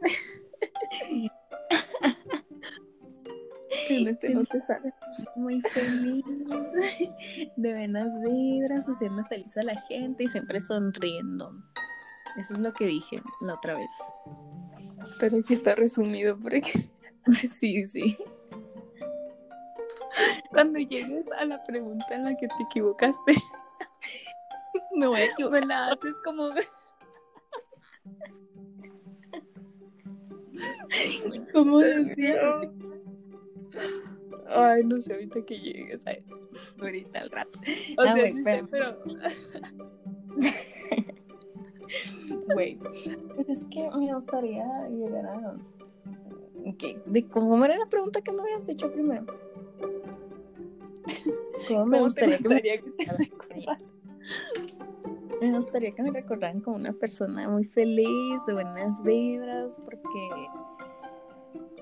Este 3.88 4.34
no. 4.34 4.44
Muy 5.36 5.60
feliz. 5.60 6.24
De 7.56 7.74
buenas 7.74 8.08
vibras, 8.22 8.86
haciendo 8.86 9.24
feliz 9.26 9.56
a 9.56 9.62
la 9.62 9.80
gente 9.82 10.24
y 10.24 10.28
siempre 10.28 10.60
sonriendo. 10.60 11.52
Eso 12.36 12.54
es 12.54 12.60
lo 12.60 12.72
que 12.72 12.86
dije 12.86 13.20
la 13.40 13.54
otra 13.54 13.74
vez. 13.74 13.90
Pero 15.20 15.38
aquí 15.38 15.52
está 15.52 15.74
resumido 15.74 16.38
porque 16.38 16.88
Sí, 17.50 17.86
sí. 17.86 18.16
cuando 20.50 20.78
llegues 20.78 21.30
a 21.32 21.44
la 21.44 21.62
pregunta 21.64 22.06
en 22.10 22.24
la 22.24 22.36
que 22.36 22.48
te 22.48 22.62
equivocaste, 22.64 23.34
Me 24.94 25.06
voy 25.06 25.20
a 25.20 25.24
equivocar. 25.26 25.60
me 25.60 25.66
la 25.66 25.88
haces 25.88 26.14
como 26.24 26.50
¿Cómo 31.52 31.78
decía? 31.80 32.60
Ay, 34.48 34.84
no 34.84 35.00
sé 35.00 35.14
ahorita 35.14 35.44
que 35.44 35.58
llegues 35.58 36.06
a 36.06 36.12
eso. 36.12 36.38
Ahorita 36.80 37.18
al 37.20 37.30
rato. 37.30 37.58
O 37.98 38.02
Ah, 38.02 38.12
sea, 38.12 38.26
espérame. 38.26 38.68
pero 38.70 38.96
Güey. 42.54 42.78
Pues 43.34 43.48
es 43.48 43.64
que 43.64 43.90
me 43.96 44.14
gustaría 44.14 44.88
llegar 44.88 45.26
a. 45.26 45.56
¿Qué? 46.78 47.00
¿De 47.06 47.26
cómo 47.26 47.64
era 47.64 47.76
la 47.76 47.86
pregunta 47.86 48.20
que 48.22 48.30
me 48.32 48.42
habías 48.42 48.68
hecho 48.68 48.92
primero? 48.92 49.24
¿Cómo 51.68 51.86
me 51.86 51.98
¿cómo 51.98 52.10
te 52.10 52.26
gustaría 52.26 52.38
que 52.38 52.48
me 52.48 52.54
gustaría 52.54 52.80
que 52.80 52.90
te? 52.90 53.06
Me 55.42 55.56
gustaría 55.56 55.92
que 55.92 56.02
me 56.02 56.10
recordaran 56.10 56.60
como 56.60 56.76
una 56.76 56.92
persona 56.92 57.48
muy 57.48 57.64
feliz, 57.64 58.46
de 58.46 58.52
buenas 58.54 59.02
vibras, 59.02 59.78
porque. 59.84 60.28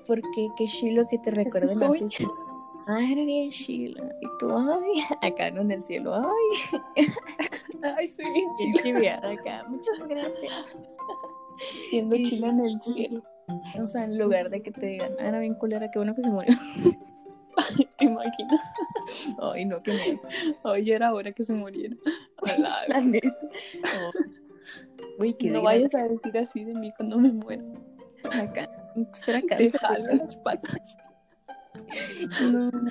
Porque 0.07 0.47
qué 0.57 0.65
chilo 0.65 1.03
que 1.09 1.17
te 1.19 1.31
recuerden 1.31 1.81
así. 1.83 2.07
Ay, 2.87 3.11
era 3.13 3.23
bien 3.23 3.49
chila. 3.51 4.03
Y 4.21 4.27
tú, 4.39 4.51
ay, 4.51 5.03
acá 5.31 5.51
no 5.51 5.61
en 5.61 5.71
el 5.71 5.83
cielo, 5.83 6.15
ay, 6.15 7.07
Ay, 7.97 8.07
soy 8.07 8.25
bien 8.31 8.49
chila. 8.81 9.17
acá. 9.17 9.63
Muchas 9.69 9.99
gracias. 10.07 10.77
Siendo 11.89 12.15
Y- 12.15 12.23
chila 12.23 12.49
en 12.49 12.59
el 12.61 12.81
cielo. 12.81 13.23
O 13.81 13.85
sea, 13.87 14.05
en 14.05 14.17
lugar 14.17 14.49
de 14.49 14.61
que 14.63 14.71
te 14.71 14.85
digan, 14.85 15.11
"Ah, 15.19 15.27
era 15.27 15.39
bien 15.39 15.55
culera, 15.55 15.91
qué 15.91 15.99
bueno 15.99 16.15
que 16.15 16.21
se 16.21 16.29
murió. 16.29 16.53
¿Te 17.97 18.05
imaginas? 18.05 18.61
Ay, 19.41 19.65
no, 19.65 19.81
qué 19.83 19.91
miedo. 19.93 20.21
Hoy 20.63 20.85
ya 20.85 20.95
era 20.95 21.13
hora 21.13 21.31
que 21.33 21.43
se 21.43 21.53
muriera. 21.53 21.95
Ojalá. 22.41 22.81
No 25.43 25.61
vayas 25.61 25.93
a 25.93 26.03
decir 26.03 26.35
así 26.37 26.63
de 26.63 26.73
mí 26.73 26.91
cuando 26.97 27.17
me 27.19 27.31
muera. 27.31 27.63
acá. 28.41 28.67
Será 29.13 29.37
acá. 29.39 29.55
Te 29.57 29.71
jalo 29.71 30.13
las 30.15 30.37
patas. 30.37 30.97
No, 32.51 32.71
no. 32.71 32.89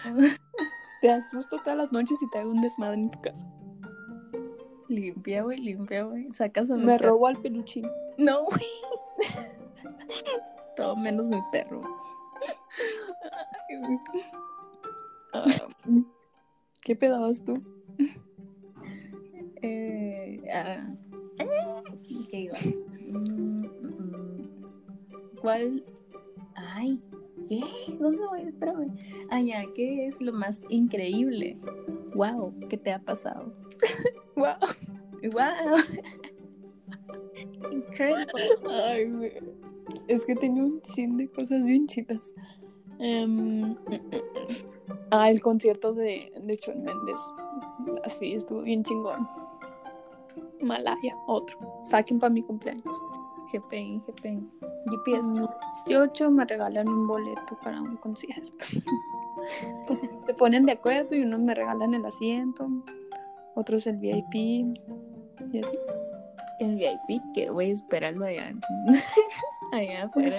Te 1.00 1.10
asusto 1.10 1.58
todas 1.58 1.76
las 1.78 1.92
noches 1.92 2.22
y 2.22 2.30
te 2.30 2.38
hago 2.38 2.50
un 2.50 2.60
desmadre 2.60 3.00
en 3.00 3.10
tu 3.10 3.20
casa. 3.20 3.46
Limpia, 4.88 5.42
güey, 5.42 5.58
limpia, 5.58 6.04
güey. 6.04 6.30
Sacas 6.32 6.70
a 6.70 6.76
mi 6.76 6.84
Me 6.84 6.92
perro. 6.98 7.10
robo 7.10 7.26
al 7.26 7.40
peluchín. 7.40 7.86
No, 8.16 8.44
güey. 8.44 8.62
Todo 10.76 10.94
menos 10.96 11.28
mi 11.28 11.40
perro. 11.50 11.82
Ah, 15.32 15.44
¿Qué 16.82 16.94
pedabas 16.96 17.42
tú? 17.44 17.62
Eh, 19.62 20.40
ah, 20.52 20.94
¿Qué 22.30 22.40
iba? 22.40 22.56
Mm, 23.08 23.64
mm, 23.64 23.66
mm. 23.82 25.40
¿Cuál? 25.40 25.84
Ay, 26.54 27.00
¿qué? 27.48 27.60
¿Dónde 27.98 28.26
voy? 28.26 28.42
Espérame. 28.42 28.96
Ah, 29.30 29.40
ya, 29.40 29.64
¿qué 29.74 30.06
es 30.06 30.20
lo 30.20 30.32
más 30.32 30.62
increíble? 30.68 31.56
Wow, 32.14 32.54
¿qué 32.68 32.76
te 32.76 32.92
ha 32.92 32.98
pasado? 32.98 33.52
Wow. 34.36 34.56
Wow. 35.32 35.76
Incredible. 37.70 38.26
Ay. 38.70 39.32
Es 40.08 40.24
que 40.24 40.34
tenía 40.34 40.62
un 40.62 40.80
chin 40.82 41.16
de 41.16 41.28
cosas 41.28 41.64
bien 41.64 41.86
chidas. 41.86 42.34
Em, 42.98 43.76
ah, 45.10 45.30
el 45.30 45.40
concierto 45.40 45.92
de, 45.92 46.32
de 46.42 46.54
Shawn 46.56 46.82
Mendes. 46.82 47.20
Así 48.04 48.34
estuvo 48.34 48.62
bien 48.62 48.82
chingón. 48.82 49.26
Malaya, 50.62 51.16
otro. 51.26 51.58
Saquen 51.84 52.18
para 52.18 52.32
mi 52.32 52.42
cumpleaños. 52.42 53.00
GPI, 53.52 54.02
GPI. 54.06 54.48
GPS. 54.90 55.48
18 55.86 56.30
me 56.30 56.44
regalan 56.44 56.88
un 56.88 57.06
boleto 57.06 57.58
para 57.62 57.80
un 57.80 57.96
concierto. 57.96 58.52
Se 60.26 60.34
ponen 60.34 60.66
de 60.66 60.72
acuerdo 60.72 61.16
y 61.16 61.22
unos 61.22 61.40
me 61.40 61.54
regalan 61.54 61.94
el 61.94 62.04
asiento, 62.04 62.68
otros 63.54 63.86
el 63.86 63.96
VIP 63.96 64.34
y 64.34 65.58
así. 65.58 65.78
El 66.60 66.76
VIP, 66.76 67.22
que 67.34 67.50
voy 67.50 67.70
a 67.70 67.72
esperarlo 67.72 68.26
allá. 68.26 68.52
allá 69.72 70.04
afuera. 70.04 70.36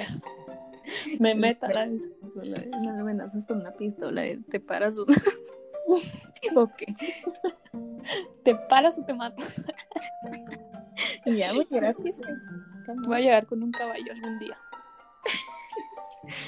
Me 1.20 1.36
meta. 1.36 1.70
Sola, 2.34 2.64
No 2.84 2.94
me 2.94 3.02
amenazas 3.02 3.46
con 3.46 3.62
una 3.62 3.72
pistola, 3.72 4.24
te 4.50 4.60
paras 4.60 4.98
un... 5.00 5.08
ok. 6.56 6.84
Te 8.44 8.56
paras 8.70 8.98
o 8.98 9.04
te 9.06 9.14
mato. 9.14 9.44
Ya 11.26 11.54
voy 11.54 11.66
gratis, 11.70 12.20
güey. 12.20 12.34
Voy 13.08 13.18
a 13.18 13.20
llegar 13.20 13.46
con 13.48 13.64
un 13.64 13.72
caballo 13.72 14.12
algún 14.12 14.38
día. 14.40 14.58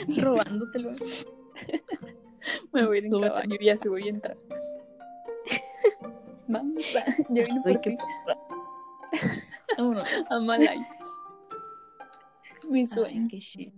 robándotelo. 0.22 0.92
Me 2.72 2.86
voy 2.86 2.96
a 2.96 3.00
ir 3.00 3.06
en 3.06 3.22
caballo 3.22 3.56
y 3.60 3.70
así 3.70 3.88
voy 3.88 4.08
a 4.08 4.10
entrar. 4.10 4.38
Vamos, 6.48 6.84
a- 6.96 7.06
yo 7.30 7.44
vine 7.46 7.62
por 7.64 7.80
ti 7.82 7.98
Vámonos. 9.78 10.10
a. 10.30 10.76
Mi 12.70 12.86
sueño. 12.86 13.22
Ay, 13.24 13.28
qué 13.30 13.40
shit. 13.40 13.74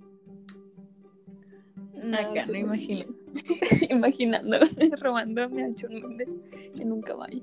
No, 2.05 2.17
Acá 2.17 2.45
no 2.47 2.55
imagino. 2.55 3.05
Imaginándome 3.89 4.67
robándome 5.01 5.63
a 5.65 5.69
John 5.79 5.93
Mendes 6.01 6.37
en 6.77 6.91
un 6.91 7.01
caballo. 7.01 7.41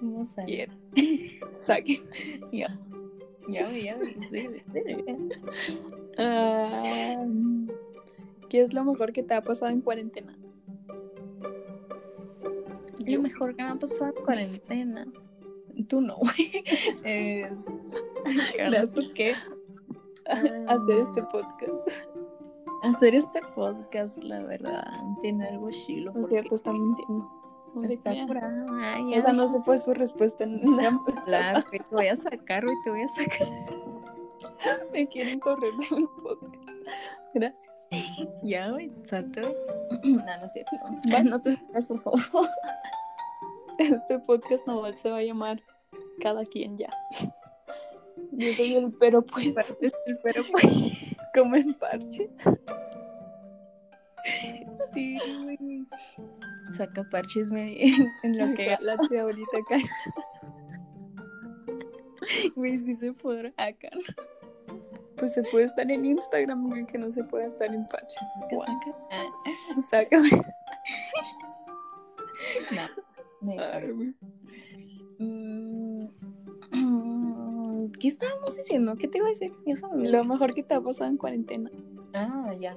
Ver. 0.00 0.26
era. 0.46 0.72
Saquen. 1.52 2.02
Ya. 2.52 2.78
Ya, 3.48 3.70
ya, 3.70 3.96
¿Qué 8.48 8.60
es 8.60 8.74
lo 8.74 8.84
mejor 8.84 9.12
que 9.12 9.22
te 9.22 9.34
ha 9.34 9.42
pasado 9.42 9.70
en 9.70 9.80
cuarentena? 9.80 10.36
Lo 13.06 13.22
mejor 13.22 13.54
que 13.54 13.62
me 13.62 13.68
ha 13.68 13.76
pasado 13.76 14.12
en 14.16 14.24
cuarentena. 14.24 15.06
Tú 15.88 16.00
no, 16.00 16.16
güey. 16.16 16.64
Es. 17.04 17.66
¿Por 18.94 19.14
qué? 19.14 19.34
hacer 20.66 20.98
este 20.98 21.22
podcast. 21.22 21.88
Hacer 22.94 23.14
este 23.14 23.40
podcast, 23.54 24.18
la 24.18 24.42
verdad, 24.42 24.84
tiene 25.20 25.48
algo 25.48 25.70
chilo. 25.70 26.12
No 26.12 26.22
es 26.22 26.28
cierto, 26.28 26.54
está 26.54 26.72
mintiendo. 26.72 27.30
No 27.74 27.82
Está 27.82 28.10
ahí. 28.10 29.14
Esa 29.14 29.32
no 29.32 29.46
se 29.46 29.62
fue 29.64 29.76
su 29.76 29.92
respuesta 29.92 30.44
en 30.44 30.76
la 30.76 30.98
La, 31.26 31.64
te 31.70 31.78
voy 31.90 32.06
a 32.06 32.16
sacar, 32.16 32.64
güey, 32.64 32.76
te 32.84 32.90
voy 32.90 33.02
a 33.02 33.08
sacar. 33.08 33.48
Me 34.92 35.06
quieren 35.08 35.40
correr 35.40 35.72
de 35.74 35.96
mi 35.96 36.06
podcast. 36.22 36.70
Gracias. 37.34 37.88
Ya, 38.42 38.70
güey, 38.70 38.90
salte. 39.04 39.42
No, 40.04 40.24
no 40.24 40.46
es 40.46 40.52
cierto. 40.52 40.76
Ya, 41.06 41.22
no 41.22 41.40
te 41.40 41.52
sacas, 41.52 41.86
por 41.86 42.00
favor. 42.00 42.20
Este 43.78 44.18
podcast 44.20 44.66
no 44.66 44.90
se 44.92 45.10
va 45.10 45.18
a 45.18 45.22
llamar 45.22 45.60
Cada 46.20 46.44
quien 46.44 46.78
ya. 46.78 46.88
Yo 48.32 48.52
soy 48.54 48.76
el 48.76 48.94
pero 48.98 49.22
pues, 49.22 49.56
Pero 50.22 50.42
pues. 50.50 50.64
como 51.34 51.56
en 51.56 51.74
parche. 51.74 52.30
Saca 56.72 57.04
parches 57.10 57.50
me, 57.50 57.82
en, 57.82 58.08
en 58.22 58.38
lo 58.38 58.54
que 58.54 58.76
la 58.80 58.96
tía 58.98 59.22
ahorita 59.22 59.58
acá. 59.58 59.76
güey 62.56 62.78
sí 62.80 62.96
se 62.96 63.12
podrá 63.12 63.52
acá. 63.56 63.88
Pues 65.16 65.32
se 65.32 65.42
puede 65.44 65.64
estar 65.64 65.90
en 65.90 66.04
Instagram, 66.04 66.68
güey, 66.68 66.84
que 66.86 66.98
no 66.98 67.10
se 67.10 67.24
puede 67.24 67.46
estar 67.46 67.74
en 67.74 67.86
parches. 67.86 68.18
Saca. 68.50 68.94
Ah, 69.10 69.24
Sácame. 69.88 70.30
no. 72.76 72.82
Me 73.40 73.58
Ay. 73.58 74.14
Mm, 75.18 76.06
¿Qué 78.00 78.08
estábamos 78.08 78.56
diciendo? 78.56 78.96
¿Qué 78.96 79.08
te 79.08 79.18
iba 79.18 79.26
a 79.26 79.30
decir? 79.30 79.52
Lo 79.94 80.24
mejor 80.24 80.54
que 80.54 80.62
te 80.62 80.74
ha 80.74 80.80
pasado 80.80 81.10
en 81.10 81.16
cuarentena. 81.16 81.70
Ah, 82.14 82.52
ya. 82.58 82.76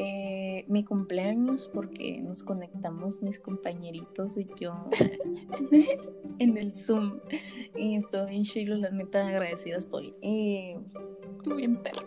Eh, 0.00 0.64
mi 0.68 0.84
cumpleaños 0.84 1.68
porque 1.74 2.20
nos 2.20 2.44
conectamos 2.44 3.20
mis 3.20 3.40
compañeritos 3.40 4.36
y 4.36 4.46
yo 4.60 4.88
en 6.38 6.56
el 6.56 6.72
Zoom 6.72 7.18
y 7.74 7.96
estoy 7.96 8.36
en 8.36 8.44
Chilo, 8.44 8.76
la 8.76 8.90
neta 8.90 9.26
agradecida 9.26 9.76
estoy. 9.76 10.14
Y, 10.22 10.76
Tú 11.42 11.56
bien 11.56 11.82
perro. 11.82 12.06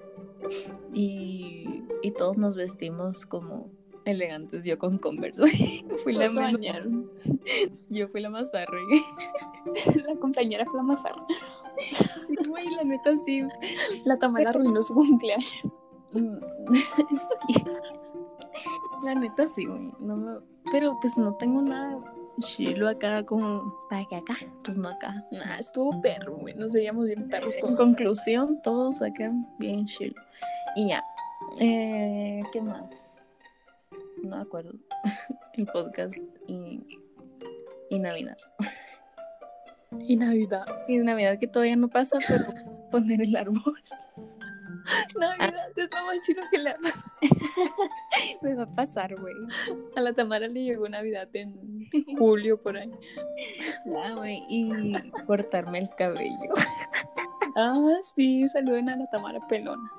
y, 0.93 1.83
y 2.01 2.11
todos 2.11 2.37
nos 2.37 2.55
vestimos 2.55 3.25
como 3.25 3.69
elegantes, 4.05 4.63
yo 4.63 4.77
con 4.77 4.97
Converse. 4.97 5.43
fui 6.03 6.13
la 6.13 6.29
bañaron. 6.29 7.11
yo 7.89 8.07
fui 8.07 8.21
la 8.21 8.29
más. 8.29 8.51
La 8.53 10.15
compañera 10.15 10.65
Flamazar. 10.65 11.15
Sí, 12.25 12.35
güey, 12.47 12.69
la 12.73 12.85
neta 12.85 13.17
sí. 13.17 13.43
La 14.05 14.17
Tamara 14.17 14.51
arruinó 14.51 14.81
su 14.81 14.93
cumpleaños. 14.93 15.45
Sí. 17.47 17.63
La 19.03 19.15
neta 19.15 19.47
sí, 19.47 19.65
güey. 19.65 19.91
No 19.99 20.15
me... 20.15 20.39
Pero 20.71 20.97
pues 21.01 21.17
no 21.17 21.33
tengo 21.35 21.61
nada 21.61 21.97
chilo 22.39 22.87
acá 22.87 23.23
como 23.25 23.73
para 23.89 24.05
que 24.05 24.15
acá, 24.15 24.35
pues 24.63 24.77
no 24.77 24.89
acá. 24.89 25.25
Nah, 25.31 25.57
estuvo 25.57 26.01
perro, 26.01 26.37
güey. 26.37 26.53
Nos 26.55 26.71
veíamos 26.71 27.05
bien 27.05 27.29
perros 27.29 27.55
En 27.61 27.75
conclusión, 27.75 28.61
todos 28.61 29.01
acá 29.01 29.31
bien 29.59 29.85
chill. 29.85 30.15
Y 30.75 30.89
ya. 30.89 31.03
Eh, 31.59 32.41
¿Qué 32.51 32.61
más? 32.61 33.13
No 34.23 34.37
me 34.37 34.41
acuerdo. 34.41 34.73
El 35.53 35.65
podcast 35.67 36.17
y, 36.47 36.81
y 37.89 37.99
Navidad. 37.99 38.37
Y 40.07 40.15
Navidad. 40.15 40.65
Y 40.87 40.97
Navidad 40.99 41.37
que 41.39 41.47
todavía 41.47 41.75
no 41.75 41.89
pasa, 41.89 42.17
pero 42.27 42.45
poner 42.91 43.21
el 43.21 43.35
árbol. 43.35 43.81
Navidad 45.19 45.71
es 45.75 45.89
lo 45.91 46.05
más 46.05 46.21
chido 46.21 46.43
que 46.51 46.57
le 46.57 46.69
ha 46.71 46.73
pasado. 46.73 47.11
Me 48.41 48.55
va 48.55 48.63
a 48.63 48.71
pasar, 48.71 49.15
güey. 49.19 49.35
A 49.95 50.01
la 50.01 50.13
Tamara 50.13 50.47
le 50.47 50.63
llegó 50.63 50.87
Navidad 50.89 51.29
en 51.33 51.89
julio 52.17 52.61
por 52.61 52.77
ahí. 52.77 52.91
Güey. 53.85 54.43
Y 54.49 54.93
cortarme 55.25 55.79
el 55.79 55.89
cabello. 55.97 56.53
Ah, 57.55 57.73
sí, 58.01 58.47
saluden 58.47 58.89
a 58.89 58.95
la 58.95 59.09
Tamara 59.09 59.39
pelona. 59.47 59.91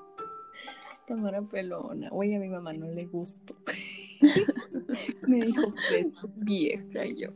Tamara 1.07 1.42
pelona. 1.42 2.09
Güey, 2.11 2.35
a 2.35 2.38
mi 2.38 2.49
mamá 2.49 2.73
no 2.73 2.87
le 2.87 3.07
gustó. 3.07 3.55
Me 5.27 5.47
dijo 5.47 5.75
que 5.88 5.99
es 6.01 6.27
vieja 6.37 7.05
yo. 7.05 7.29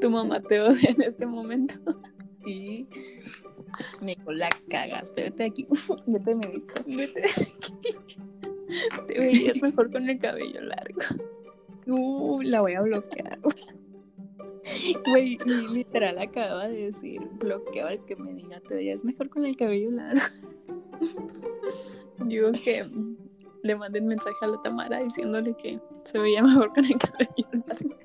Tu 0.00 0.10
mamá 0.10 0.40
te 0.40 0.60
odia 0.60 0.90
en 0.90 1.02
este 1.02 1.26
momento. 1.26 1.74
Dijo, 4.00 4.32
la 4.32 4.48
cagaste, 4.68 5.22
vete 5.22 5.42
de 5.42 5.48
aquí. 5.48 5.66
Vete 6.06 6.30
de 6.30 6.34
mi 6.34 6.46
vista. 6.46 6.82
Vete 6.86 7.20
de 7.20 7.28
aquí. 7.28 7.74
Te 9.06 9.18
verías 9.18 9.60
mejor 9.62 9.90
con 9.90 10.08
el 10.08 10.18
cabello 10.18 10.60
largo. 10.62 11.00
Uh, 11.86 12.42
la 12.42 12.60
voy 12.60 12.74
a 12.74 12.82
bloquear. 12.82 13.38
Güey, 15.06 15.38
y 15.46 15.68
literal 15.68 16.18
acaba 16.18 16.68
de 16.68 16.86
decir, 16.86 17.20
bloqueo 17.38 17.86
al 17.86 18.04
que 18.04 18.16
me 18.16 18.34
diga, 18.34 18.60
te 18.60 18.74
verías 18.74 19.04
mejor 19.04 19.30
con 19.30 19.46
el 19.46 19.56
cabello 19.56 19.90
largo. 19.90 20.22
Digo 22.18 22.52
que 22.52 22.86
le 23.62 23.76
manden 23.76 24.06
mensaje 24.06 24.36
a 24.42 24.48
la 24.48 24.62
Tamara 24.62 25.02
diciéndole 25.02 25.54
que 25.56 25.80
se 26.04 26.18
veía 26.18 26.42
mejor 26.42 26.72
con 26.74 26.84
el 26.84 26.98
cabello 26.98 27.48
largo. 27.66 27.96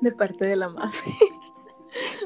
De 0.00 0.12
parte 0.12 0.46
de 0.46 0.56
la 0.56 0.68
madre. 0.68 0.90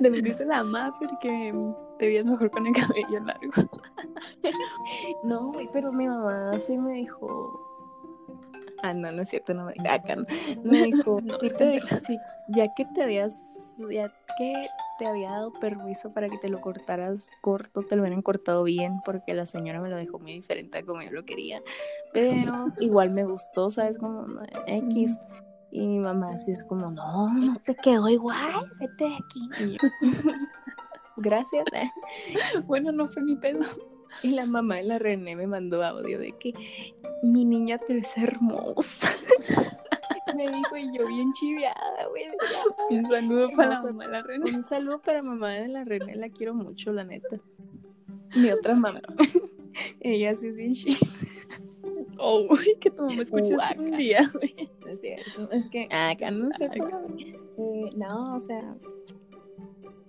Dice 0.22 0.44
la 0.44 0.64
Maffer 0.64 1.08
que 1.20 1.54
te 1.98 2.06
veías 2.06 2.24
mejor 2.24 2.50
con 2.50 2.66
el 2.66 2.74
cabello 2.74 3.20
largo. 3.24 3.52
No, 5.22 5.52
güey, 5.52 5.68
pero 5.72 5.92
mi 5.92 6.06
mamá 6.06 6.58
sí 6.60 6.76
me 6.76 6.92
dijo. 6.94 7.60
Ah, 8.82 8.92
no, 8.92 9.10
no 9.12 9.22
es 9.22 9.30
cierto, 9.30 9.54
no 9.54 9.64
me 9.64 9.72
acá 9.88 10.14
no. 10.16 10.24
Me 10.62 10.82
dijo, 10.84 11.20
No, 11.22 11.38
sí 11.40 11.48
te- 11.56 11.80
ya 12.48 12.74
que 12.74 12.84
te 12.94 13.02
habías, 13.02 13.78
ya 13.90 14.12
que 14.36 14.66
te 14.98 15.06
había 15.06 15.30
dado 15.30 15.52
permiso 15.54 16.12
para 16.12 16.28
que 16.28 16.36
te 16.38 16.48
lo 16.48 16.60
cortaras 16.60 17.30
corto, 17.40 17.82
te 17.82 17.96
lo 17.96 18.02
hubieran 18.02 18.20
cortado 18.22 18.62
bien, 18.64 19.00
porque 19.04 19.32
la 19.32 19.46
señora 19.46 19.80
me 19.80 19.88
lo 19.88 19.96
dejó 19.96 20.18
muy 20.18 20.32
diferente 20.34 20.78
a 20.78 20.82
como 20.84 21.00
yo 21.02 21.10
lo 21.12 21.24
quería. 21.24 21.62
Pero 22.12 22.66
igual 22.78 23.10
me 23.10 23.24
gustó, 23.24 23.70
¿sabes? 23.70 23.96
Como 23.98 24.26
X. 24.66 25.18
Y 25.74 25.88
mi 25.88 25.98
mamá 25.98 26.30
así 26.34 26.52
es 26.52 26.62
como, 26.62 26.88
no, 26.88 27.34
no 27.34 27.56
te 27.64 27.74
quedó 27.74 28.08
igual, 28.08 28.70
vete 28.78 29.08
de 29.08 29.14
aquí. 29.16 29.50
Y 29.60 29.72
yo, 29.72 29.78
Gracias. 31.16 31.64
Bueno, 32.66 32.92
no 32.92 33.08
fue 33.08 33.24
mi 33.24 33.34
pedo. 33.34 33.58
Y 34.22 34.30
la 34.30 34.46
mamá 34.46 34.76
de 34.76 34.84
la 34.84 35.00
René 35.00 35.34
me 35.34 35.48
mandó 35.48 35.84
audio 35.84 36.20
de 36.20 36.30
que 36.38 36.54
mi 37.24 37.44
niña 37.44 37.78
te 37.78 37.94
ves 37.94 38.16
hermosa. 38.16 39.08
me 40.36 40.48
dijo 40.48 40.76
y 40.76 40.96
yo 40.96 41.08
bien 41.08 41.32
chiviada, 41.32 42.06
güey. 42.08 42.26
Un 42.90 43.08
saludo 43.08 43.50
para 43.56 43.70
la 43.70 43.82
mamá 43.82 44.04
de 44.04 44.12
la 44.12 44.22
reina. 44.22 44.44
Un 44.56 44.64
saludo 44.64 45.02
para 45.02 45.22
mamá 45.22 45.54
de 45.54 45.66
la 45.66 45.82
René, 45.82 46.14
la 46.14 46.28
quiero 46.28 46.54
mucho, 46.54 46.92
la 46.92 47.02
neta. 47.02 47.40
Mi 48.36 48.52
otra 48.52 48.76
mamá. 48.76 49.02
Ella 49.98 50.36
sí 50.36 50.46
es 50.46 50.56
bien 50.56 50.72
chiva. 50.72 50.98
Oh, 52.18 52.46
que 52.80 52.90
tu 52.90 53.02
mamá 53.04 53.22
escuchaste 53.22 53.54
Guaca. 53.54 53.80
un 53.80 53.96
día, 53.96 54.20
güey. 54.34 54.70
No 54.84 54.88
es 54.92 55.00
cierto. 55.00 55.50
Es 55.50 55.68
que 55.68 55.88
acá 55.90 56.30
no 56.30 56.50
sé. 56.52 56.66
Eh, 57.56 57.90
no, 57.96 58.34
o 58.36 58.40
sea. 58.40 58.76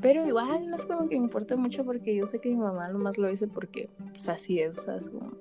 Pero 0.02 0.28
igual 0.28 0.70
no 0.70 0.76
es 0.76 0.86
como 0.86 1.08
que 1.10 1.16
me 1.18 1.24
importa 1.24 1.56
mucho 1.56 1.84
porque 1.86 2.16
yo 2.16 2.26
sé 2.26 2.40
que 2.40 2.50
mi 2.50 2.58
mamá 2.58 2.90
nomás 2.90 3.18
lo 3.18 3.28
dice 3.28 3.48
porque 3.48 3.90
pues 4.12 4.30
así 4.30 4.60
es, 4.60 4.76
¿sabes? 4.78 5.10
Como- 5.10 5.32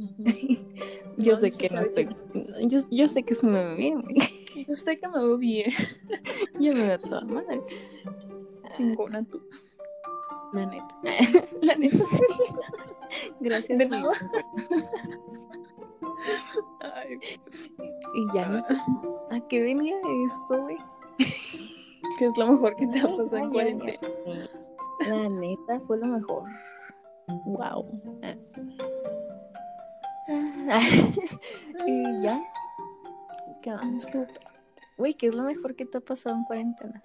Yo 1.18 1.32
No, 1.32 1.36
sé 1.36 1.50
que 1.50 1.68
no 1.68 1.80
estoy. 1.82 2.08
Yo, 2.66 2.78
yo 2.90 3.06
sé 3.08 3.22
que 3.22 3.34
se 3.34 3.46
me 3.46 3.62
ve 3.62 3.74
bien, 3.74 4.00
güey. 4.00 4.16
Yo 4.66 4.74
sé 4.74 4.98
que 4.98 5.06
me 5.08 5.18
veo 5.18 5.36
bien. 5.36 5.70
Yo 6.58 6.72
me 6.72 6.86
veo 6.88 6.98
toda 6.98 7.20
madre. 7.22 7.60
Chingona 8.74 9.22
tú. 9.24 9.42
La 10.54 10.64
neta. 10.66 10.98
La 11.60 11.74
neta 11.76 11.98
sí. 12.06 12.24
Gracias. 13.40 13.78
De 13.78 13.86
nada. 13.86 14.12
Ay, 16.80 17.18
Y 18.14 18.34
ya 18.34 18.48
no 18.48 18.60
sé. 18.60 18.74
¿A 19.30 19.40
qué 19.48 19.62
venía 19.62 19.96
esto, 20.26 20.62
güey? 20.62 20.76
¿Qué 22.18 22.26
es 22.26 22.36
lo 22.36 22.52
mejor 22.52 22.76
que 22.76 22.86
te 22.86 22.98
ha 23.00 23.02
pasado 23.02 23.36
en 23.38 23.50
cuarentena? 23.50 24.08
La 25.08 25.28
neta 25.28 25.80
fue 25.86 25.98
lo 25.98 26.06
mejor. 26.06 26.44
Wow. 27.46 28.00
y 31.86 32.22
ya. 32.22 32.40
¿Qué 33.62 33.72
más? 33.72 34.16
Güey, 34.98 35.14
¿qué 35.14 35.28
es 35.28 35.34
lo 35.34 35.42
mejor 35.44 35.74
que 35.76 35.86
te 35.86 35.98
ha 35.98 36.00
pasado 36.00 36.36
en 36.36 36.44
cuarentena? 36.44 37.02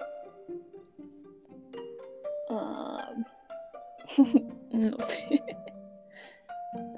Ah, 2.49 3.13
no 4.71 4.99
sé. 4.99 5.43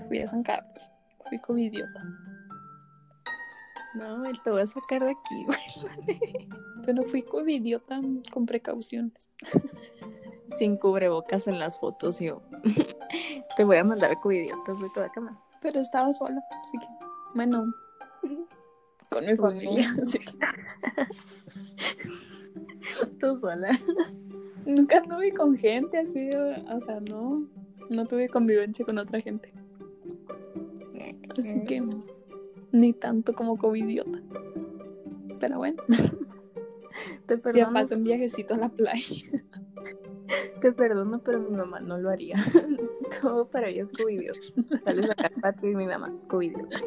Fui 0.08 0.20
a 0.22 0.28
San 0.28 0.44
Carlos. 0.44 0.97
Fui 1.30 1.40
covidiota. 1.40 2.04
No, 3.94 4.20
güey, 4.20 4.34
te 4.44 4.52
voy 4.52 4.62
a 4.62 4.68
sacar 4.68 5.04
de 5.04 5.12
aquí, 5.12 5.46
güey. 5.46 5.60
Pero 6.86 7.04
fui 7.04 7.24
covidiota 7.24 8.00
con 8.32 8.46
precauciones. 8.46 9.28
sin 10.58 10.78
cubrebocas 10.78 11.48
en 11.48 11.60
las 11.60 11.80
fotos. 11.80 12.20
Yo 12.20 12.42
te 13.58 13.64
voy 13.64 13.78
a 13.78 13.84
mandar 13.84 14.20
covidiotas, 14.20 14.78
güey, 14.78 14.92
toda 14.94 15.12
cama. 15.12 15.42
Pero 15.62 15.80
estaba 15.80 16.14
sola, 16.14 16.42
así 16.62 16.78
que, 16.78 16.86
bueno, 17.36 17.74
con 19.10 19.26
mi 19.26 19.36
familia, 19.36 19.88
así 20.02 20.20
que. 20.20 20.38
Tú 23.20 23.36
sola. 23.38 23.72
Nunca 24.66 25.00
anduve 25.00 25.34
con 25.34 25.58
gente 25.58 25.98
así, 25.98 26.30
o 26.32 26.80
sea, 26.80 27.00
no, 27.00 27.48
no 27.90 28.06
tuve 28.06 28.30
convivencia 28.30 28.86
con 28.86 28.98
otra 28.98 29.20
gente. 29.22 29.54
Así 31.38 31.64
que 31.66 31.84
ni 32.72 32.94
tanto 32.94 33.34
como 33.34 33.58
covidiota. 33.58 34.22
Pero 35.40 35.58
bueno. 35.58 35.84
Te 37.26 37.36
Ya 37.36 37.42
perdono, 37.42 37.72
falta 37.74 37.96
un 37.96 38.04
viajecito 38.04 38.56
a 38.56 38.58
la 38.58 38.70
playa. 38.70 39.16
te 40.62 40.72
perdono, 40.72 41.20
pero 41.24 41.40
mi 41.40 41.56
mamá 41.56 41.80
no 41.80 41.98
lo 41.98 42.10
haría. 42.10 42.36
Todo 43.22 43.48
para 43.48 43.70
ella 43.70 43.84
es 43.84 43.94
covidiota. 43.94 44.40
Sales 44.84 45.06
a 45.06 45.08
sacar 45.10 45.32
patio 45.42 45.72
y 45.72 45.76
mi 45.76 45.86
mamá, 45.86 46.14
covidiota. 46.28 46.80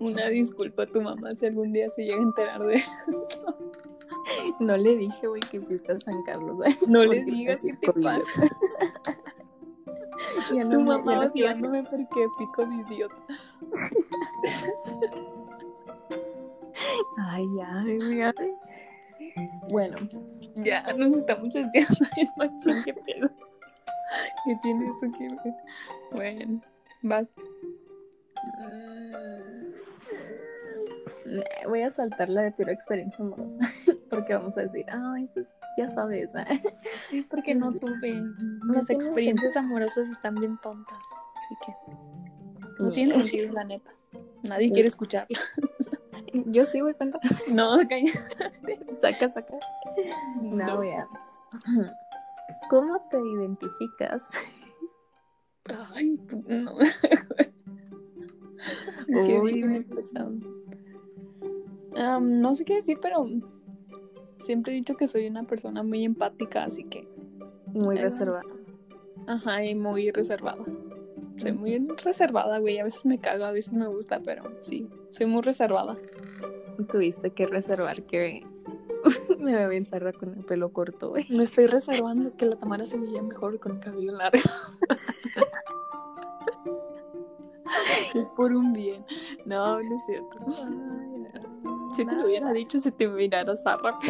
Una 0.00 0.28
disculpa 0.28 0.82
a 0.82 0.86
tu 0.86 1.00
mamá 1.00 1.34
si 1.36 1.46
algún 1.46 1.72
día 1.72 1.88
se 1.88 2.02
llega 2.02 2.18
a 2.18 2.22
enterar 2.22 2.62
de 2.64 2.82
No 4.60 4.76
le 4.76 4.96
dije, 4.96 5.26
güey, 5.26 5.40
que 5.50 5.60
fuiste 5.60 5.92
a 5.92 5.98
San 5.98 6.22
Carlos. 6.24 6.56
güey, 6.56 6.76
No 6.86 7.04
le 7.04 7.24
digas 7.24 7.62
qué 7.62 7.74
te 7.74 7.92
pasa. 8.00 8.42
Ya 10.52 10.62
Tu 10.68 10.80
mamá 10.80 11.26
odiándome 11.26 11.82
porque 11.84 12.28
fui 12.36 12.46
covidiota. 12.54 13.14
Ay, 17.18 17.46
ay, 17.66 18.22
ay. 18.22 18.54
Bueno, 19.70 19.96
Ya 20.56 20.82
nos 20.92 21.14
estamos 21.16 21.48
echando 21.54 21.70
en 22.16 22.28
machín, 22.36 22.82
qué 22.84 22.94
pedo. 22.94 23.30
¿Qué 24.44 24.56
tiene 24.62 24.86
eso 24.88 25.06
que 25.16 25.28
ver? 25.28 25.54
Bueno, 26.12 26.60
vas. 27.02 27.28
eh, 31.26 31.66
voy 31.66 31.80
a 31.82 31.90
saltar 31.90 32.28
la 32.28 32.42
de 32.42 32.52
pura 32.52 32.72
experiencia 32.72 33.24
amorosa. 33.24 33.56
Porque 34.14 34.34
vamos 34.34 34.56
a 34.58 34.62
decir, 34.62 34.84
ay, 34.88 35.28
pues 35.34 35.56
ya 35.76 35.88
sabes. 35.88 36.34
¿eh? 36.34 36.44
Sí, 37.10 37.22
porque 37.22 37.54
no 37.54 37.72
tuve. 37.72 38.14
No 38.14 38.74
Las 38.74 38.90
experiencias 38.90 39.56
amorosas 39.56 40.08
están 40.08 40.34
bien 40.36 40.58
tontas. 40.62 40.98
Así 41.36 41.54
que 41.66 42.82
no 42.82 42.90
tiene 42.90 43.14
sentido, 43.14 43.52
la 43.52 43.64
neta. 43.64 43.90
Nadie 44.42 44.70
quiere 44.72 44.88
escucharla. 44.88 45.38
Yo 46.46 46.64
sí, 46.64 46.80
güey, 46.80 46.94
cuenta. 46.94 47.20
No, 47.48 47.78
calla. 47.88 48.12
Saca, 48.94 49.28
saca. 49.28 49.54
No, 50.40 50.76
voy 50.76 50.90
a. 50.90 51.06
¿Cómo 52.70 53.00
te 53.08 53.18
identificas? 53.18 54.30
Ay, 55.94 56.18
no. 56.46 56.76
Qué 59.26 59.40
Uy. 59.40 59.54
bien. 59.54 59.86
Am, 61.96 62.40
no 62.40 62.54
sé 62.54 62.64
qué 62.64 62.74
decir, 62.74 62.98
pero 63.00 63.26
siempre 64.44 64.72
he 64.72 64.76
dicho 64.76 64.96
que 64.96 65.06
soy 65.06 65.26
una 65.26 65.44
persona 65.44 65.82
muy 65.82 66.04
empática, 66.04 66.64
así 66.64 66.84
que. 66.84 67.08
Muy 67.66 67.96
reservada. 67.96 68.42
Ajá, 69.26 69.64
y 69.64 69.74
muy 69.74 70.10
reservada. 70.10 70.62
Soy 71.38 71.52
muy 71.52 71.86
reservada, 72.04 72.58
güey. 72.58 72.78
A 72.78 72.84
veces 72.84 73.04
me 73.04 73.18
cago, 73.18 73.44
a 73.44 73.50
veces 73.50 73.72
me 73.72 73.88
gusta, 73.88 74.20
pero 74.20 74.44
sí, 74.60 74.88
soy 75.10 75.26
muy 75.26 75.42
reservada. 75.42 75.96
Tuviste 76.90 77.30
que 77.30 77.46
reservar 77.46 78.02
que 78.04 78.46
me 79.38 79.54
veo 79.54 79.68
bien 79.68 79.86
zarra 79.86 80.12
con 80.12 80.34
el 80.34 80.44
pelo 80.44 80.72
corto, 80.72 81.10
güey. 81.10 81.26
Me 81.30 81.44
estoy 81.44 81.66
reservando 81.66 82.36
que 82.36 82.46
la 82.46 82.56
Tamara 82.56 82.86
se 82.86 82.98
veía 82.98 83.22
mejor 83.22 83.58
con 83.58 83.72
el 83.72 83.80
cabello 83.80 84.12
largo. 84.12 84.38
es 88.14 88.28
por 88.36 88.52
un 88.52 88.72
bien. 88.72 89.04
No, 89.44 89.82
no 89.82 89.94
es 89.94 90.06
cierto. 90.06 90.38
Si 91.94 92.04
te 92.04 92.12
lo 92.12 92.26
hubiera 92.26 92.52
dicho, 92.52 92.78
se 92.78 92.90
te 92.92 93.08
mirara 93.08 93.54
zarra. 93.56 93.98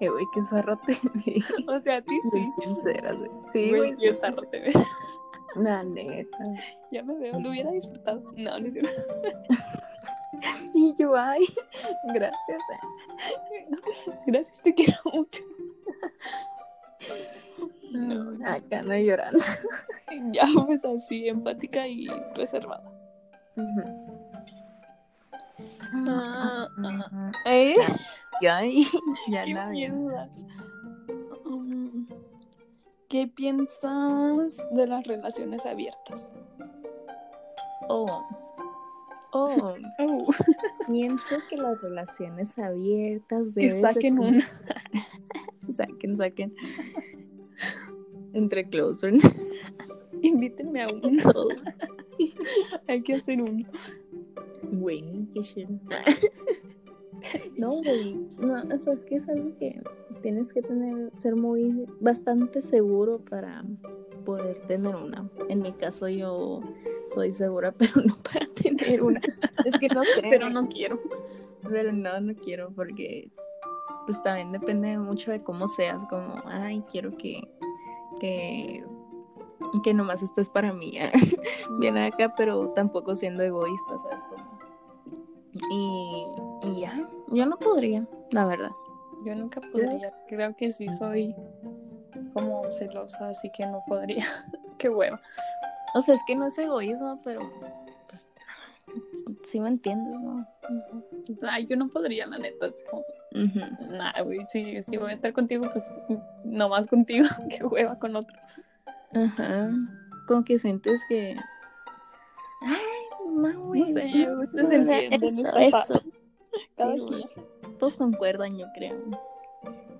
Eh, 0.00 0.08
güey, 0.08 0.24
qué 0.32 0.40
zarra 0.40 0.78
te 0.86 0.96
vi. 1.12 1.42
o 1.66 1.78
sea, 1.80 1.96
a 1.96 2.00
ti 2.00 2.18
sí. 2.32 2.46
Sincera, 2.62 3.12
güey. 3.12 3.30
Sí, 3.44 3.68
Güey, 3.68 3.96
sí, 3.96 4.14
zarra 4.14 4.42
te. 4.50 4.70
La 5.56 5.82
neta. 5.82 6.38
Ya 6.92 7.02
me 7.02 7.14
veo, 7.18 7.38
lo 7.40 7.50
hubiera 7.50 7.72
disfrutado. 7.72 8.22
No, 8.36 8.58
no 8.58 8.66
es 8.66 8.72
cierto. 8.72 8.90
Y 10.74 10.94
yo, 10.94 11.16
ay, 11.16 11.44
gracias. 12.14 12.62
Gracias, 14.26 14.62
te 14.62 14.74
quiero 14.74 14.98
mucho. 15.12 15.42
No, 17.92 18.32
no. 18.32 18.48
Acá 18.48 18.82
no 18.82 18.96
llorando. 18.96 19.42
Ya, 20.32 20.44
pues 20.66 20.84
así, 20.84 21.28
empática 21.28 21.88
y 21.88 22.06
reservada. 22.34 22.84
Ah, 26.08 26.68
ah, 26.84 27.32
¿Eh? 27.46 27.74
Ya, 28.42 28.60
ya 29.30 29.42
¿Qué 29.44 29.54
piensas? 29.72 30.46
Um, 31.44 32.06
¿Qué 33.08 33.26
piensas 33.28 34.56
de 34.72 34.86
las 34.86 35.06
relaciones 35.06 35.64
abiertas? 35.66 36.32
Oh. 37.88 38.24
Oh, 39.32 39.74
Oh, 39.98 40.26
pienso 40.86 41.36
que 41.48 41.56
las 41.56 41.82
relaciones 41.82 42.58
abiertas 42.58 43.52
que 43.54 43.66
deben 43.66 43.80
saquen 43.80 44.18
ser- 44.18 44.28
una. 44.28 44.44
Saquen, 45.68 46.16
saquen. 46.16 46.54
Entre 48.32 48.68
close 48.68 49.00
friends. 49.00 49.24
Invítenme 50.22 50.84
a 50.84 50.88
uno. 50.88 51.22
Hay 52.86 53.02
que 53.02 53.14
hacer 53.14 53.42
uno. 53.42 53.66
Güey, 54.62 55.28
qué 55.32 55.40
chido. 55.40 55.70
No, 57.56 57.76
güey. 57.82 58.14
No, 58.38 58.62
o 58.72 58.78
sea, 58.78 58.92
es 58.92 59.04
que 59.04 59.16
es 59.16 59.28
algo 59.28 59.56
que 59.58 59.82
tienes 60.20 60.52
que 60.52 60.62
tener, 60.62 61.10
ser 61.16 61.34
muy, 61.34 61.86
bastante 61.98 62.62
seguro 62.62 63.18
para 63.18 63.64
poder 64.24 64.58
tener 64.66 64.94
una. 64.94 65.28
En 65.48 65.62
mi 65.62 65.72
caso, 65.72 66.08
yo 66.08 66.60
soy 67.06 67.32
segura, 67.32 67.72
pero 67.78 68.02
no 68.02 68.18
para 68.22 68.46
tener 68.48 69.02
una. 69.02 69.20
Es 69.64 69.78
que 69.78 69.88
no 69.88 70.04
sé. 70.04 70.22
Pero 70.28 70.50
no 70.50 70.68
quiero. 70.68 70.98
Pero 71.68 71.90
no, 71.92 72.20
no 72.20 72.34
quiero 72.34 72.70
porque 72.76 73.30
pues 74.06 74.22
también 74.22 74.52
depende 74.52 74.96
mucho 74.98 75.32
de 75.32 75.42
cómo 75.42 75.66
seas, 75.66 76.04
como, 76.06 76.40
ay, 76.46 76.82
quiero 76.88 77.16
que, 77.16 77.42
que, 78.20 78.84
que 79.82 79.94
nomás 79.94 80.22
estés 80.22 80.48
para 80.48 80.72
mí, 80.72 80.96
bien 81.80 81.98
acá, 81.98 82.32
pero 82.36 82.70
tampoco 82.70 83.16
siendo 83.16 83.42
egoísta, 83.42 83.98
¿sabes? 83.98 84.22
Como, 84.30 84.45
y, 85.70 86.26
y 86.62 86.80
ya, 86.80 87.08
yo 87.28 87.46
no 87.46 87.56
podría, 87.58 88.06
la 88.30 88.46
verdad. 88.46 88.70
Yo 89.24 89.34
nunca 89.34 89.60
podría. 89.60 90.12
Creo 90.28 90.54
que 90.56 90.70
sí 90.70 90.90
soy 90.90 91.34
como 92.32 92.70
celosa, 92.70 93.30
así 93.30 93.50
que 93.50 93.66
no 93.66 93.82
podría. 93.86 94.24
Qué 94.78 94.88
hueva. 94.88 95.20
O 95.94 96.02
sea, 96.02 96.14
es 96.14 96.22
que 96.26 96.36
no 96.36 96.46
es 96.46 96.58
egoísmo, 96.58 97.20
pero 97.24 97.40
pues, 98.08 98.30
sí 99.44 99.60
me 99.60 99.68
entiendes, 99.68 100.20
¿no? 100.20 100.46
Ay, 101.48 101.66
yo 101.66 101.76
no 101.76 101.88
podría, 101.88 102.26
la 102.26 102.38
neta. 102.38 102.66
Es 102.66 102.84
como, 102.90 103.02
Ujú. 103.32 103.60
nah, 103.96 104.22
güey, 104.22 104.44
si, 104.46 104.82
si 104.82 104.96
voy 104.96 105.10
a 105.10 105.14
estar 105.14 105.32
contigo, 105.32 105.68
pues 105.72 105.84
nomás 106.44 106.86
contigo. 106.86 107.26
Qué 107.50 107.64
hueva 107.64 107.98
con 107.98 108.16
otro. 108.16 108.36
Ajá. 109.14 109.70
Como 110.28 110.44
que 110.44 110.58
sientes 110.58 111.00
que. 111.08 111.36
Ay, 112.60 112.95
no, 113.36 113.66
güey. 113.66 113.80
No 113.80 113.86
sé, 113.86 114.32
ustedes 114.32 114.70
entienden. 114.70 115.24
Eso, 115.24 115.56
eso. 115.56 116.02
Cada 116.76 116.94
Sí, 116.94 117.04
quien. 117.06 117.78
Todos 117.78 117.96
concuerdan, 117.96 118.56
yo 118.56 118.66
creo. 118.74 118.96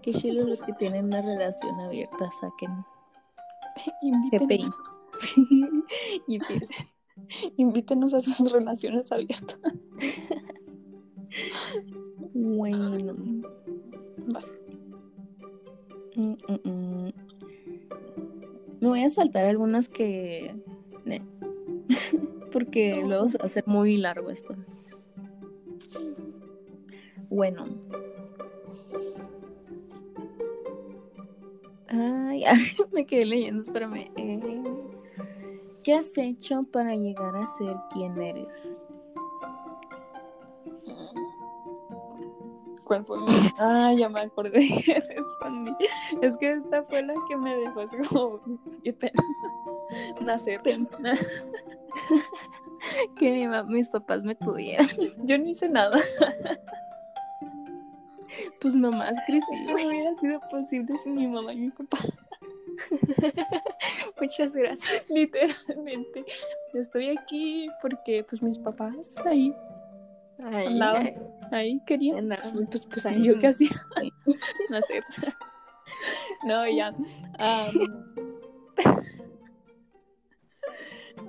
Qué 0.03 0.12
chido 0.12 0.46
los 0.46 0.62
que 0.62 0.72
tienen 0.72 1.07
una 1.07 1.20
relación 1.20 1.79
abierta, 1.81 2.31
saquen 2.33 2.72
y 6.27 6.38
pues, 6.38 6.70
invítenos 7.57 8.14
a 8.14 8.20
sus 8.20 8.51
relaciones 8.51 9.12
abiertas. 9.12 9.59
bueno. 12.33 12.96
Vas. 14.29 14.49
Mm, 16.14 16.35
mm, 16.49 16.68
mm. 16.68 17.12
Me 18.81 18.88
voy 18.88 19.03
a 19.03 19.11
saltar 19.11 19.46
algunas 19.46 19.88
que. 19.88 20.55
Porque 22.57 23.03
luego 23.07 23.29
se 23.29 23.37
va 23.37 23.42
a 23.42 23.47
hacer 23.49 23.64
muy 23.66 23.99
largo 23.99 24.31
esto. 24.31 24.55
Bueno. 27.29 27.66
Ay, 31.88 32.45
ay, 32.47 32.57
me 32.92 33.05
quedé 33.05 33.27
leyendo, 33.27 33.61
espérame. 33.61 34.11
Eh, 34.16 34.62
¿Qué 35.85 35.92
has 35.97 36.16
hecho 36.16 36.62
para 36.73 36.97
llegar 36.97 37.37
a 37.37 37.47
ser 37.47 37.77
quien 37.92 38.19
eres? 38.19 38.81
¿Cuál 42.85 43.05
fue 43.05 43.19
mi? 43.19 43.27
Ah, 43.59 43.92
ya 43.95 44.09
me 44.09 44.21
acordé. 44.21 44.61
Respondí. 45.14 45.77
Es 46.23 46.38
que 46.38 46.53
esta 46.53 46.85
fue 46.85 47.03
la 47.03 47.12
que 47.29 47.37
me 47.37 47.55
dejó 47.55 47.81
así 47.81 47.99
como. 48.09 48.40
Qué 48.83 48.95
pena. 48.95 49.23
Nacer. 50.23 50.62
que 53.19 53.49
mi 53.49 53.63
mis 53.73 53.89
papás 53.89 54.23
me 54.23 54.35
tuvieran. 54.35 54.89
Yo 55.25 55.39
no 55.39 55.47
hice 55.49 55.69
nada. 55.69 55.99
Pues 58.61 58.75
nomás 58.75 59.17
crecí. 59.27 59.63
No 59.65 59.75
hubiera 59.75 60.13
sido 60.15 60.41
posible 60.51 60.95
sin 60.99 61.15
mi 61.15 61.27
mamá 61.27 61.55
y 61.55 61.57
mi 61.57 61.71
papá. 61.71 61.97
Muchas 64.21 64.55
gracias. 64.55 65.05
Literalmente. 65.09 66.25
Estoy 66.75 67.17
aquí 67.17 67.69
porque, 67.81 68.25
pues, 68.29 68.43
mis 68.43 68.59
papás 68.59 69.17
ahí, 69.25 69.55
Ay, 70.39 70.67
Andaba. 70.67 70.99
ay, 70.99 71.17
ahí 71.51 71.81
querían. 71.87 72.29
Pues, 72.29 72.53
pues, 72.71 72.87
pues, 72.87 73.07
Ahí. 73.07 73.25
yo 73.25 73.39
qué 73.39 73.47
hacía. 73.47 73.71
Nacer. 74.69 75.05
No, 76.45 76.69
ya. 76.69 76.95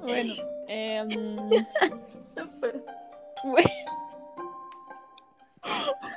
Bueno, 0.01 0.33
em, 0.67 1.07
bueno. 3.43 3.69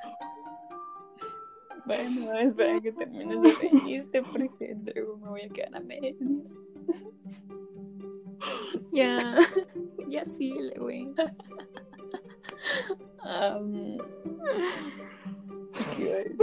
Bueno, 1.87 2.39
espera 2.39 2.81
que 2.81 2.93
termines 2.93 3.43
de 3.43 3.53
reírte 3.53 4.23
porque 4.23 4.77
luego 4.85 5.17
me 5.17 5.31
voy 5.31 5.41
a 5.41 5.49
quedar 5.49 5.75
a 5.75 5.81
medias. 5.81 6.15
ya. 8.93 9.39
Ya 10.07 10.25
síguele, 10.25 10.79
güey. 10.79 11.13
Am, 13.23 13.99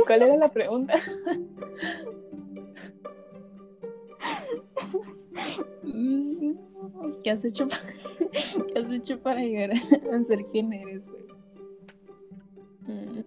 ¿Cuál 0.06 0.22
era 0.22 0.38
la 0.38 0.50
pregunta? 0.50 0.94
Mm, 5.84 6.54
¿Qué 7.24 7.32
has 7.32 7.44
hecho, 7.46 7.68
pa- 7.68 7.78
¿Qué 8.74 8.80
has 8.80 8.92
hecho 8.92 9.20
para 9.20 9.40
llegar 9.42 9.72
a 10.12 10.24
ser 10.24 10.44
quien 10.46 10.74
eres, 10.74 11.10
güey? 11.10 11.24
Mm. 12.88 13.24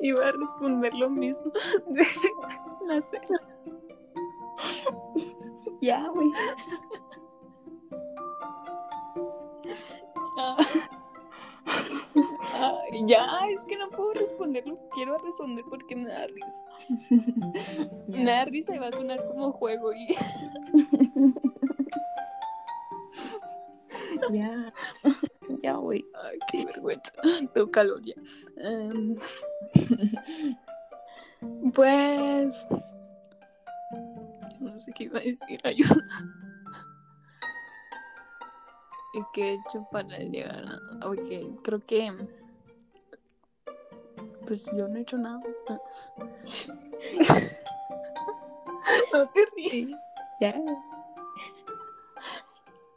Iba 0.00 0.28
a 0.28 0.32
responder 0.32 0.94
lo 0.94 1.08
mismo 1.10 1.52
de 1.88 2.04
nacer. 2.86 3.20
Ya, 5.80 6.06
güey. 6.08 6.28
Ya, 13.06 13.40
es 13.50 13.64
que 13.64 13.76
no 13.76 13.90
puedo 13.90 14.12
responder 14.12 14.66
lo 14.66 14.74
que 14.74 14.88
quiero 14.94 15.18
responder 15.18 15.64
porque 15.68 15.96
me 15.96 16.08
da 16.08 16.26
risa. 16.26 16.62
Me 18.08 18.24
da 18.24 18.44
risa 18.44 18.74
y 18.74 18.78
va 18.78 18.88
a 18.88 18.92
sonar 18.92 19.26
como 19.26 19.52
juego 19.52 19.92
y 19.92 20.08
Ya. 24.32 24.72
Ya, 25.62 25.74
güey. 25.74 26.04
Ay, 26.22 26.38
qué 26.50 26.64
vergüenza. 26.64 27.12
Tengo 27.52 27.70
calor 27.70 28.00
ya. 28.02 28.14
Em, 28.56 29.16
pues. 31.74 32.66
No 34.60 34.80
sé 34.80 34.92
qué 34.92 35.04
iba 35.04 35.18
a 35.18 35.22
decir. 35.22 35.60
Ayuda. 35.64 35.96
¿Y 39.14 39.22
qué 39.34 39.50
he 39.50 39.54
hecho 39.54 39.86
para 39.90 40.18
llegar 40.18 40.64
a.? 40.66 41.08
Ok, 41.08 41.62
creo 41.62 41.80
que. 41.84 42.10
Pues 44.46 44.66
yo 44.76 44.88
no 44.88 44.96
he 44.96 45.02
hecho 45.02 45.18
nada. 45.18 45.40
Ah. 45.68 45.80
No 49.12 49.28
te 49.28 49.40
ríes. 49.56 49.96
Ya. 50.40 50.60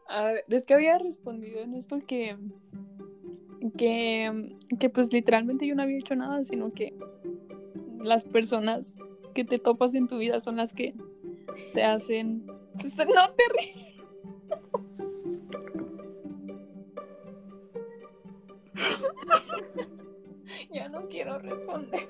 A 0.08 0.24
ver, 0.24 0.46
es 0.50 0.66
que 0.66 0.74
había 0.74 0.98
respondido 0.98 1.60
en 1.60 1.74
esto 1.74 2.00
que, 2.06 2.38
que, 3.78 4.56
que 4.80 4.90
pues 4.90 5.12
literalmente 5.12 5.68
yo 5.68 5.76
no 5.76 5.84
había 5.84 5.98
hecho 5.98 6.16
nada, 6.16 6.44
sino 6.44 6.74
que 6.74 6.94
las 8.00 8.26
personas 8.26 8.96
que 9.34 9.44
te 9.44 9.60
topas 9.60 9.94
en 9.96 10.08
tu 10.08 10.18
vida 10.18 10.40
son 10.40 10.56
las 10.58 10.74
que 10.74 10.96
te 11.74 11.84
hacen... 11.84 12.46
pues, 12.80 12.96
no 12.98 13.30
te 13.36 13.44
ríes. 13.58 13.86
ya 20.76 20.90
no 20.90 21.08
quiero 21.08 21.40
responder. 21.40 22.02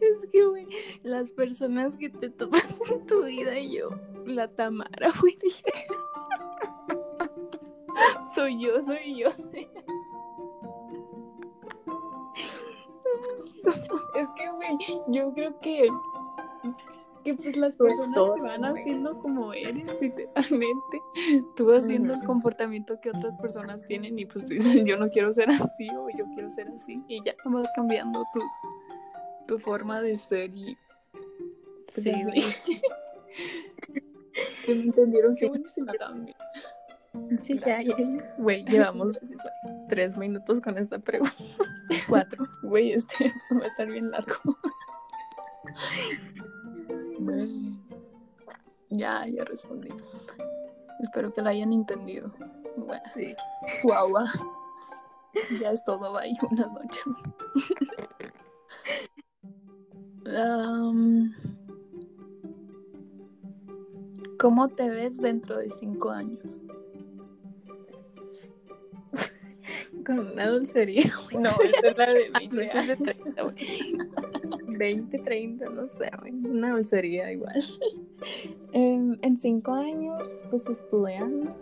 Es 0.00 0.30
que, 0.30 0.46
güey, 0.46 0.68
las 1.02 1.32
personas 1.32 1.96
que 1.96 2.08
te 2.08 2.30
tomas 2.30 2.80
en 2.88 3.04
tu 3.06 3.24
vida 3.24 3.58
y 3.58 3.76
yo, 3.76 3.90
la 4.24 4.46
Tamara, 4.48 5.10
güey, 5.20 5.36
dije, 5.42 5.64
Soy 8.34 8.62
yo, 8.62 8.80
soy 8.80 9.18
yo. 9.18 9.26
es 14.14 14.30
que, 14.36 14.50
güey, 14.52 14.78
yo 15.08 15.34
creo 15.34 15.58
que, 15.60 15.88
que 17.24 17.34
pues 17.34 17.56
las 17.56 17.76
personas 17.76 18.14
todo, 18.14 18.34
te 18.34 18.40
van 18.40 18.60
güey. 18.60 18.72
haciendo 18.72 19.18
como 19.18 19.52
eres, 19.52 19.74
literalmente. 20.00 21.00
Tú 21.56 21.66
vas 21.66 21.86
viendo 21.86 22.14
el 22.14 22.24
comportamiento 22.24 23.00
que 23.00 23.10
otras 23.10 23.36
personas 23.36 23.86
tienen 23.86 24.18
y 24.18 24.26
pues 24.26 24.44
tú 24.46 24.54
dices, 24.54 24.82
yo 24.84 24.96
no 24.96 25.08
quiero 25.08 25.32
ser 25.32 25.50
así 25.50 25.88
o 25.90 26.08
yo 26.16 26.24
quiero 26.34 26.50
ser 26.50 26.68
así. 26.68 27.02
Y 27.08 27.22
ya 27.24 27.34
vas 27.44 27.70
cambiando 27.74 28.24
tus, 28.32 28.52
tu 29.46 29.58
forma 29.58 30.00
de 30.00 30.16
ser 30.16 30.50
y... 30.54 30.76
pues, 31.86 32.04
Sí, 32.04 32.12
güey. 32.22 32.42
me 34.68 34.72
entendieron, 34.74 35.34
Sí. 35.34 35.40
qué 35.40 35.48
buenísima 35.48 35.92
también. 35.94 36.36
Sí, 37.40 37.58
ya, 37.58 37.82
ya, 37.82 37.96
ya. 37.98 38.34
Güey, 38.38 38.64
llevamos 38.66 39.18
tres 39.88 40.16
minutos 40.16 40.60
con 40.60 40.78
esta 40.78 40.98
pregunta. 40.98 41.34
Cuatro. 42.08 42.46
Güey, 42.62 42.92
este 42.92 43.32
va 43.60 43.64
a 43.64 43.68
estar 43.68 43.88
bien 43.88 44.10
largo. 44.12 44.36
Ya, 48.88 49.26
ya 49.26 49.44
respondí. 49.44 49.88
Espero 51.00 51.32
que 51.32 51.42
la 51.42 51.50
hayan 51.50 51.72
entendido. 51.72 52.32
Bueno, 52.76 53.02
Sí. 53.14 53.34
guau, 53.82 54.12
Ya 55.60 55.70
es 55.70 55.82
todo, 55.84 56.12
bye. 56.12 56.36
Buenas 56.42 56.72
noches. 56.72 57.04
Am, 60.36 61.32
¿Cómo 64.38 64.68
te 64.68 64.88
ves 64.88 65.18
dentro 65.18 65.58
de 65.58 65.70
cinco 65.70 66.10
años? 66.10 66.62
Con 70.06 70.18
una 70.18 70.48
dulcería. 70.48 71.12
No, 71.38 71.50
esta 71.62 71.88
es 71.88 71.98
la 71.98 72.06
de 72.06 72.30
Ay, 72.34 72.48
no, 74.80 74.86
esa 74.86 75.00
es 75.00 75.10
de 75.10 75.18
30, 75.18 75.18
güey. 75.18 75.18
20, 75.18 75.18
30, 75.18 75.68
no 75.70 75.86
sé. 75.88 76.10
Una 76.48 76.70
dulcería 76.72 77.32
igual. 77.32 77.54
Em, 78.72 79.16
en 79.22 79.36
cinco 79.38 79.72
años, 79.72 80.22
pues 80.50 80.66
estudiando 80.68 81.54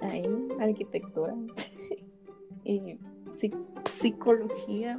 ahí, 0.00 0.28
arquitectura 0.60 1.34
y 2.64 2.98
psi- 3.30 3.54
psicología. 3.84 4.98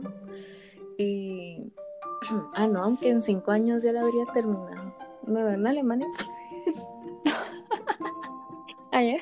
Y. 0.97 1.71
Ah, 2.53 2.67
no, 2.67 2.83
aunque 2.83 3.09
en 3.09 3.21
cinco 3.21 3.51
años 3.51 3.81
ya 3.81 3.91
la 3.93 4.01
habría 4.01 4.25
terminado. 4.33 4.93
Me 5.25 5.41
veo 5.41 5.53
en 5.53 5.65
Alemania. 5.67 6.07
Allá. 8.91 9.17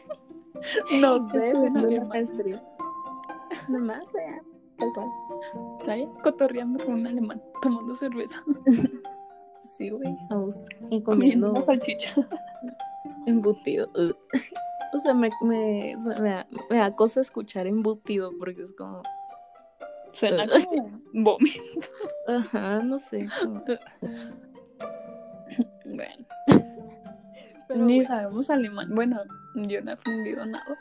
Nos 0.99 1.31
ves 1.31 1.43
en 1.55 1.77
Alemania. 1.77 2.05
maestría. 2.05 2.63
Nomás, 3.67 4.13
allá, 4.15 4.41
casual. 4.77 5.07
Ahí, 5.87 6.07
cotorreando 6.23 6.83
con 6.83 6.95
un 6.95 7.07
alemán, 7.07 7.41
tomando 7.61 7.93
cerveza, 7.95 8.43
Sí, 9.63 9.89
güey, 9.89 10.15
a 10.29 10.35
gusto. 10.35 10.65
Y 10.89 11.01
comiendo 11.01 11.47
comiendo 11.47 11.61
salchicha. 11.61 12.13
embutido. 13.25 13.89
O 14.93 14.99
sea, 14.99 15.13
me, 15.13 15.29
me, 15.41 15.97
o 15.97 15.99
sea, 15.99 16.21
me, 16.21 16.29
da, 16.29 16.47
me 16.69 16.77
da 16.77 16.95
cosa 16.95 17.19
escuchar 17.19 17.67
embutido 17.67 18.31
porque 18.39 18.61
es 18.61 18.71
como, 18.71 19.03
Suena 20.13 20.45
como 20.65 21.01
vómito. 21.13 21.59
ajá, 22.25 22.81
no 22.83 22.97
sé. 22.97 23.27
como- 23.41 23.63
Bueno, 25.85 26.25
Pero, 27.67 27.85
ni 27.85 28.03
sabemos 28.05 28.49
alemán. 28.49 28.95
Bueno, 28.95 29.19
yo 29.55 29.81
no 29.81 29.91
he 29.91 29.93
aprendido 29.93 30.45
nada. 30.45 30.77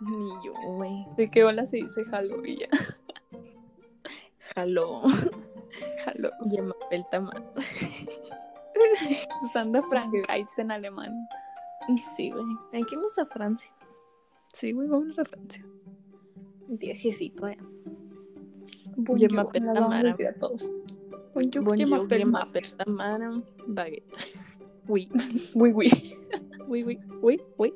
ni 0.00 0.28
yo, 0.44 0.52
güey. 0.74 1.06
De 1.16 1.30
que 1.30 1.44
hola 1.44 1.64
se 1.64 1.76
dice 1.78 2.04
jalo 2.06 2.44
y 2.44 2.58
ya. 2.58 2.68
Jaló. 4.58 5.02
Jalo. 6.04 6.30
Llama 6.50 6.74
el 6.90 7.06
tamal. 7.10 7.44
Usando 9.44 9.82
Frankeist 9.84 10.58
en 10.58 10.72
alemán. 10.72 11.28
Sí, 12.16 12.30
güey. 12.30 12.44
Hay 12.72 12.82
que 12.82 12.96
irnos 12.96 13.16
a 13.18 13.26
Francia. 13.26 13.70
Sí, 14.52 14.72
güey, 14.72 14.88
vámonos 14.88 15.16
a 15.20 15.24
Francia. 15.24 15.64
Viejecito, 16.66 17.46
eh. 17.46 17.56
Bonjour, 18.96 19.32
vamos 19.32 19.54
a 19.54 20.32
todos. 20.40 20.68
Bonjour, 21.34 21.62
Bonjour, 21.62 22.08
Tamara 22.78 23.30
Baguette. 23.68 24.18
Oui, 24.88 25.08
Oui, 25.54 25.70
oui. 25.72 25.90
oui, 26.66 26.82
oui, 26.82 26.98
oui, 27.20 27.40
oui. 27.58 27.74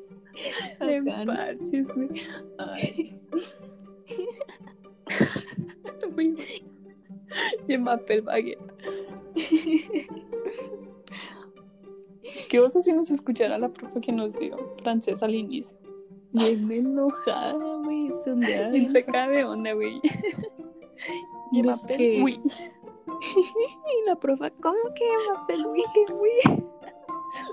Le 0.80 1.00
Bacán. 1.02 1.26
parches, 1.26 1.86
güey. 1.94 2.22
Ay. 2.58 3.20
Oui, 6.16 6.36
oui. 7.32 7.64
Je 7.68 7.76
m'appelle 7.76 8.22
Baguette. 8.22 8.58
¿Qué 12.48 12.60
vas 12.60 12.76
a 12.76 12.82
si 12.82 12.92
nos 12.92 13.10
escuchara 13.10 13.58
la 13.58 13.68
profe 13.68 14.00
que 14.00 14.12
nos 14.12 14.38
dio 14.38 14.56
francés 14.82 15.22
al 15.22 15.34
inicio? 15.34 15.76
Bien 16.32 16.70
enojada, 16.70 17.76
güey. 17.84 18.10
Se 18.24 18.32
hundía 18.32 18.68
Bien 18.70 18.88
seca 18.88 19.28
de 19.28 19.44
onda, 19.44 19.72
güey. 19.72 20.00
Je 21.52 21.62
¿De 21.62 21.68
m'appelle 21.68 22.16
qué? 22.16 22.22
Oui. 22.22 22.40
Y 23.06 24.06
la 24.06 24.16
profa, 24.16 24.50
¿cómo 24.62 24.78
que 24.94 25.04
m'appelle 25.28 25.66
oui? 25.66 25.82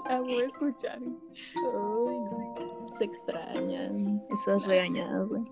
La 0.08 0.22
voy 0.22 0.34
a 0.42 0.46
escuchar. 0.46 1.00
Ay, 1.00 2.20
no. 2.20 2.56
Se 2.94 3.04
extrañan 3.04 4.24
esas 4.32 4.66
regañadas, 4.66 5.30
güey. 5.30 5.44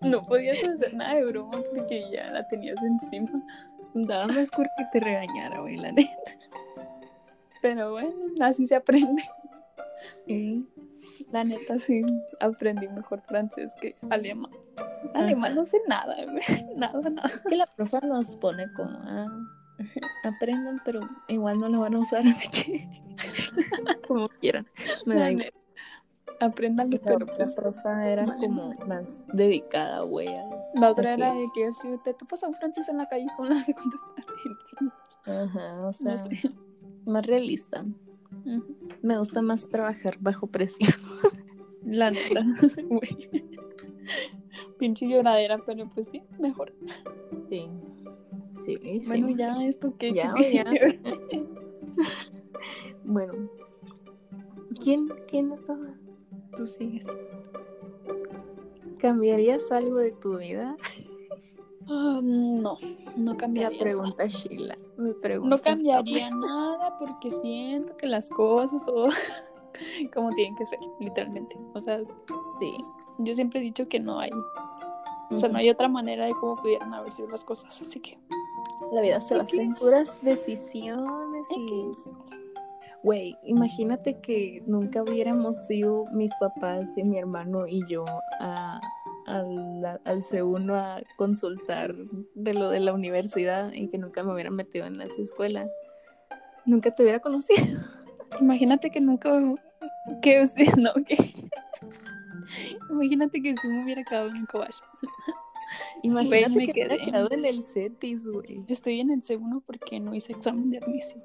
No 0.00 0.24
podías 0.24 0.62
hacer 0.64 0.94
nada 0.94 1.14
de 1.14 1.24
broma 1.24 1.62
porque 1.70 2.10
ya 2.10 2.30
la 2.30 2.46
tenías 2.48 2.82
encima. 2.82 3.30
Daba 3.94 4.28
más 4.28 4.50
que 4.50 4.64
te 4.92 5.00
regañara, 5.00 5.60
güey, 5.60 5.76
la 5.76 5.92
neta. 5.92 6.32
Pero 7.60 7.92
bueno, 7.92 8.14
así 8.40 8.66
se 8.66 8.76
aprende. 8.76 9.22
¿Eh? 10.26 10.62
La 11.30 11.44
neta 11.44 11.78
sí 11.78 12.02
aprendí 12.40 12.88
mejor 12.88 13.20
francés 13.22 13.74
que 13.80 13.96
alemán. 14.08 14.50
Alemán 15.14 15.54
no 15.54 15.64
sé 15.64 15.78
nada, 15.86 16.16
güey. 16.24 16.42
Nada, 16.76 17.10
nada. 17.10 17.30
Que 17.48 17.56
la 17.56 17.66
profa 17.66 18.00
nos 18.00 18.36
pone 18.36 18.70
como, 18.72 18.90
ah, 18.90 19.28
aprendan, 20.24 20.80
pero 20.84 21.00
igual 21.28 21.60
no 21.60 21.68
lo 21.68 21.80
van 21.80 21.94
a 21.94 21.98
usar, 21.98 22.26
así 22.26 22.48
que 22.48 22.88
como 24.08 24.28
quieran. 24.28 24.66
Me 25.04 25.16
da 25.16 25.30
igual. 25.30 25.52
Aprendan 26.40 26.90
La 26.90 26.98
pero 26.98 27.16
otra 27.16 27.34
pues, 27.36 27.54
profa 27.54 28.08
era 28.08 28.24
como 28.24 28.74
más 28.86 29.20
dedicada, 29.34 30.00
güey. 30.02 30.28
La 30.74 30.90
otra 30.90 31.12
era 31.12 31.34
de 31.34 31.48
que 31.54 31.70
si 31.72 31.88
te 32.02 32.14
topas 32.14 32.42
a 32.42 32.48
un 32.48 32.54
francés 32.54 32.88
en 32.88 32.96
la 32.96 33.06
calle, 33.06 33.26
¿cómo 33.36 33.48
le 33.48 33.56
vas 33.56 33.68
a 33.68 33.74
contestar? 33.74 34.24
Ajá, 35.26 35.86
o 35.86 35.92
sea, 35.92 36.12
No 36.12 36.16
sé. 36.16 36.40
más 37.04 37.26
realista. 37.26 37.84
Me 39.02 39.18
gusta 39.18 39.42
más 39.42 39.68
trabajar 39.68 40.16
bajo 40.20 40.46
presión. 40.46 40.90
La 41.84 42.10
neta, 42.10 42.42
güey. 42.88 43.30
Pinche 44.78 45.06
lloradera, 45.08 45.58
pero 45.64 45.86
pues 45.88 46.08
sí, 46.08 46.22
mejor. 46.38 46.72
Sí. 47.50 47.68
Sí, 48.54 48.78
sí. 49.02 49.08
Bueno, 49.08 49.28
ya 49.30 49.62
esto 49.64 49.94
que 49.98 50.12
Ya, 50.14 50.32
que 50.34 50.52
ya. 50.54 50.64
Bueno. 53.04 53.34
¿Quién, 54.82 55.08
quién 55.28 55.52
estaba? 55.52 55.86
Tú 56.56 56.66
sigues. 56.66 57.06
¿Cambiarías 58.98 59.70
algo 59.72 59.96
de 59.98 60.12
tu 60.12 60.38
vida? 60.38 60.76
Ah, 61.88 62.20
no, 62.22 62.76
no 63.16 63.32
La 63.32 63.36
cambiaría. 63.36 63.78
pregunta 63.78 64.26
Sheila. 64.26 64.76
Me 64.96 65.12
pregunta. 65.14 65.56
No 65.56 65.62
cambiaría 65.62 66.30
nada 66.30 66.98
porque 66.98 67.30
siento 67.30 67.96
que 67.96 68.06
las 68.06 68.28
cosas, 68.30 68.84
todo 68.84 69.08
como 70.14 70.30
tienen 70.32 70.54
que 70.56 70.66
ser, 70.66 70.78
literalmente. 71.00 71.56
O 71.74 71.80
sea, 71.80 72.00
Sí. 72.60 72.72
yo 73.18 73.34
siempre 73.34 73.60
he 73.60 73.62
dicho 73.62 73.88
que 73.88 73.98
no 74.00 74.18
hay, 74.20 74.30
o 75.30 75.40
sea, 75.40 75.48
no 75.48 75.56
hay 75.58 75.70
otra 75.70 75.88
manera 75.88 76.26
de 76.26 76.32
cómo 76.34 76.56
pudieran 76.56 76.92
haber 76.92 77.10
sido 77.12 77.28
las 77.30 77.42
cosas, 77.44 77.80
así 77.80 77.98
que 78.00 78.18
La 78.92 79.00
vida 79.00 79.20
se 79.22 79.36
basa 79.36 79.56
en 79.56 79.70
puras 79.72 80.22
decisiones 80.22 81.48
y... 81.56 81.94
Güey, 83.02 83.36
imagínate 83.44 84.20
que 84.20 84.62
nunca 84.66 85.02
hubiéramos 85.02 85.70
ido 85.70 86.04
mis 86.12 86.32
papás 86.34 86.96
y 86.98 87.04
mi 87.04 87.18
hermano 87.18 87.66
y 87.66 87.82
yo 87.88 88.04
a, 88.40 88.78
a 89.26 89.42
la- 89.42 90.00
al 90.04 90.22
C1 90.22 90.74
a 90.76 91.02
consultar 91.16 91.94
de 92.34 92.52
lo 92.54 92.68
de 92.68 92.80
la 92.80 92.92
universidad 92.92 93.72
y 93.72 93.88
que 93.88 93.96
nunca 93.96 94.22
me 94.22 94.34
hubiera 94.34 94.50
metido 94.50 94.84
en 94.86 95.00
esa 95.00 95.22
escuela. 95.22 95.66
Nunca 96.66 96.90
te 96.94 97.02
hubiera 97.02 97.20
conocido. 97.20 97.64
imagínate 98.40 98.90
que 98.90 99.00
nunca, 99.00 99.30
que 100.20 100.42
usted, 100.42 100.66
no, 100.76 100.92
que, 101.06 101.16
imagínate 102.90 103.40
que 103.40 103.54
si 103.54 103.66
me 103.66 103.82
hubiera 103.82 104.04
quedado 104.04 104.28
en 104.28 104.36
el 104.36 104.46
Cobach. 104.46 104.76
Imagínate 106.02 106.56
me 106.56 106.66
que 106.66 106.72
quedé. 106.72 106.98
quedado 106.98 107.28
en 107.30 107.44
el 107.44 107.62
CETIS, 107.62 108.26
güey. 108.26 108.64
Estoy 108.66 108.98
en 109.00 109.10
el 109.10 109.22
segundo 109.22 109.62
porque 109.64 110.00
no 110.00 110.14
hice 110.14 110.32
examen 110.32 110.68
de 110.68 110.78
admisión. 110.78 111.22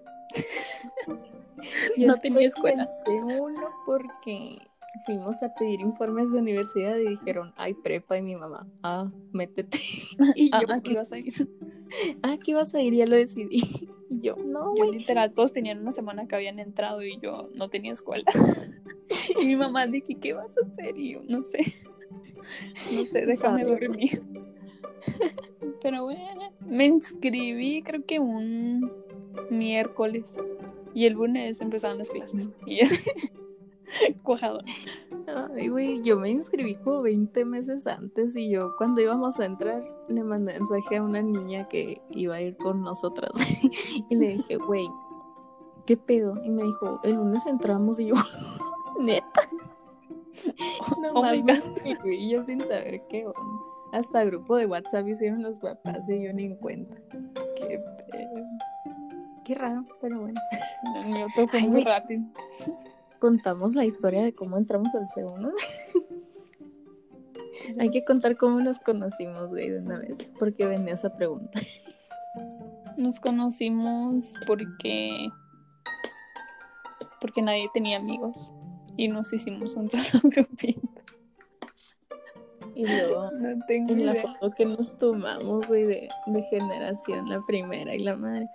Yo 1.97 2.07
No 2.07 2.13
tenía 2.15 2.47
escuela. 2.47 2.87
C1 3.05 3.55
porque 3.85 4.59
fuimos 5.05 5.43
a 5.43 5.53
pedir 5.53 5.81
informes 5.81 6.31
de 6.31 6.39
universidad 6.39 6.97
y 6.97 7.09
dijeron, 7.09 7.53
hay 7.57 7.73
prepa 7.73 8.17
y 8.17 8.21
mi 8.21 8.35
mamá, 8.35 8.67
ah, 8.83 9.11
métete. 9.31 9.79
Y 10.35 10.49
Ah, 10.53 10.61
yo, 10.67 10.73
aquí 10.73 10.93
vas 10.93 11.11
a 11.11 11.17
ir. 11.17 11.49
ah, 12.23 12.33
aquí 12.33 12.53
vas 12.53 12.73
a 12.75 12.81
ir, 12.81 12.93
ya 12.93 13.05
lo 13.05 13.15
decidí. 13.15 13.61
Y 14.09 14.21
yo, 14.21 14.35
no, 14.35 14.75
Yo 14.75 14.91
literal, 14.91 15.33
todos 15.33 15.51
tenían 15.51 15.79
una 15.79 15.91
semana 15.91 16.27
que 16.27 16.35
habían 16.35 16.59
entrado 16.59 17.03
y 17.03 17.19
yo 17.19 17.49
no 17.53 17.69
tenía 17.69 17.91
escuela. 17.91 18.25
y 19.41 19.45
mi 19.45 19.55
mamá 19.55 19.87
dije, 19.87 20.15
¿qué 20.15 20.33
vas 20.33 20.55
a 20.57 20.65
hacer? 20.65 20.97
Y 20.97 21.13
yo, 21.13 21.21
no 21.27 21.43
sé. 21.43 21.59
No 22.93 23.05
sé, 23.05 23.25
déjame 23.25 23.65
dormir. 23.65 24.21
Pero 25.81 26.03
bueno, 26.03 26.51
me 26.61 26.85
inscribí 26.85 27.81
creo 27.83 28.05
que 28.05 28.19
un 28.19 28.91
miércoles. 29.49 30.39
Y 30.95 31.05
el 31.05 31.13
lunes 31.13 31.61
empezaban 31.61 31.99
las 31.99 32.09
clases. 32.09 32.49
Y. 32.65 32.79
Cuajado. 34.23 34.61
Ay, 35.27 35.67
güey, 35.67 36.01
yo 36.01 36.17
me 36.17 36.29
inscribí 36.29 36.75
como 36.75 37.01
20 37.03 37.45
meses 37.45 37.85
antes 37.85 38.35
y 38.35 38.49
yo 38.49 38.75
cuando 38.77 39.01
íbamos 39.01 39.39
a 39.39 39.45
entrar 39.45 39.83
le 40.07 40.23
mandé 40.23 40.53
mensaje 40.53 40.97
a 40.97 41.03
una 41.03 41.21
niña 41.21 41.67
que 41.67 42.01
iba 42.11 42.35
a 42.35 42.41
ir 42.41 42.57
con 42.57 42.81
nosotras 42.81 43.31
y 44.09 44.15
le 44.15 44.37
dije, 44.37 44.57
güey, 44.57 44.87
¿qué 45.85 45.97
pedo? 45.97 46.33
Y 46.43 46.49
me 46.49 46.63
dijo, 46.63 46.99
el 47.03 47.15
lunes 47.15 47.45
entramos 47.45 47.99
y 47.99 48.07
yo, 48.07 48.15
neta. 48.99 49.49
Oh 51.13 51.21
me 51.21 51.41
God. 51.41 51.85
inscribí 51.85 52.15
y 52.15 52.31
yo 52.31 52.41
sin 52.41 52.61
saber 52.61 53.01
qué 53.09 53.25
onda. 53.25 53.39
Hasta 53.93 54.25
grupo 54.25 54.57
de 54.57 54.65
WhatsApp 54.65 55.07
hicieron 55.07 55.43
los 55.43 55.55
papás 55.57 56.09
y 56.09 56.23
yo 56.23 56.33
ni 56.33 56.45
en 56.45 56.55
cuenta. 56.57 56.95
Qué 57.55 57.79
pedo. 58.11 58.74
Qué 59.45 59.53
raro, 59.53 59.85
pero 60.01 60.21
bueno. 60.21 60.41
El 60.97 61.05
mío 61.05 61.27
fue 61.33 61.45
Ay, 61.53 61.67
muy 61.67 61.83
rápido. 61.83 62.23
Contamos 63.19 63.75
la 63.75 63.85
historia 63.85 64.23
de 64.23 64.33
cómo 64.33 64.57
entramos 64.57 64.93
al 64.95 65.07
C1. 65.07 65.51
Hay 67.79 67.89
que 67.89 68.03
contar 68.03 68.37
cómo 68.37 68.59
nos 68.59 68.79
conocimos, 68.79 69.51
güey, 69.51 69.69
de 69.69 69.79
una 69.79 69.99
vez, 69.99 70.17
porque 70.39 70.65
venía 70.65 70.95
esa 70.95 71.15
pregunta. 71.15 71.59
Nos 72.97 73.19
conocimos 73.19 74.33
porque 74.47 75.29
porque 77.21 77.41
nadie 77.41 77.69
tenía 77.73 77.97
amigos 77.97 78.35
y 78.97 79.07
nos 79.07 79.31
hicimos 79.33 79.75
un 79.75 79.89
solo 79.91 80.23
grupito. 80.23 80.81
Y 82.75 82.85
luego, 82.85 83.31
No 83.31 83.65
tengo 83.67 83.93
en 83.93 84.05
la 84.05 84.15
foto 84.15 84.51
que 84.51 84.65
nos 84.65 84.97
tomamos, 84.97 85.67
güey, 85.67 85.83
de, 85.83 86.09
de 86.25 86.43
generación, 86.43 87.29
la 87.29 87.41
primera 87.47 87.95
y 87.95 87.99
la 87.99 88.17
madre, 88.17 88.47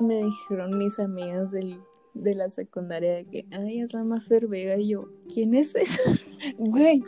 me 0.00 0.22
dijeron 0.24 0.76
mis 0.78 0.98
amigas 0.98 1.52
del, 1.52 1.80
de 2.14 2.34
la 2.34 2.48
secundaria 2.48 3.14
de 3.14 3.24
que, 3.26 3.46
ay, 3.50 3.80
es 3.80 3.92
la 3.94 4.04
Mafer 4.04 4.46
Vega, 4.48 4.76
y 4.76 4.88
yo, 4.88 5.08
¿quién 5.32 5.54
es 5.54 5.74
esa? 5.74 6.10
Güey, 6.58 7.02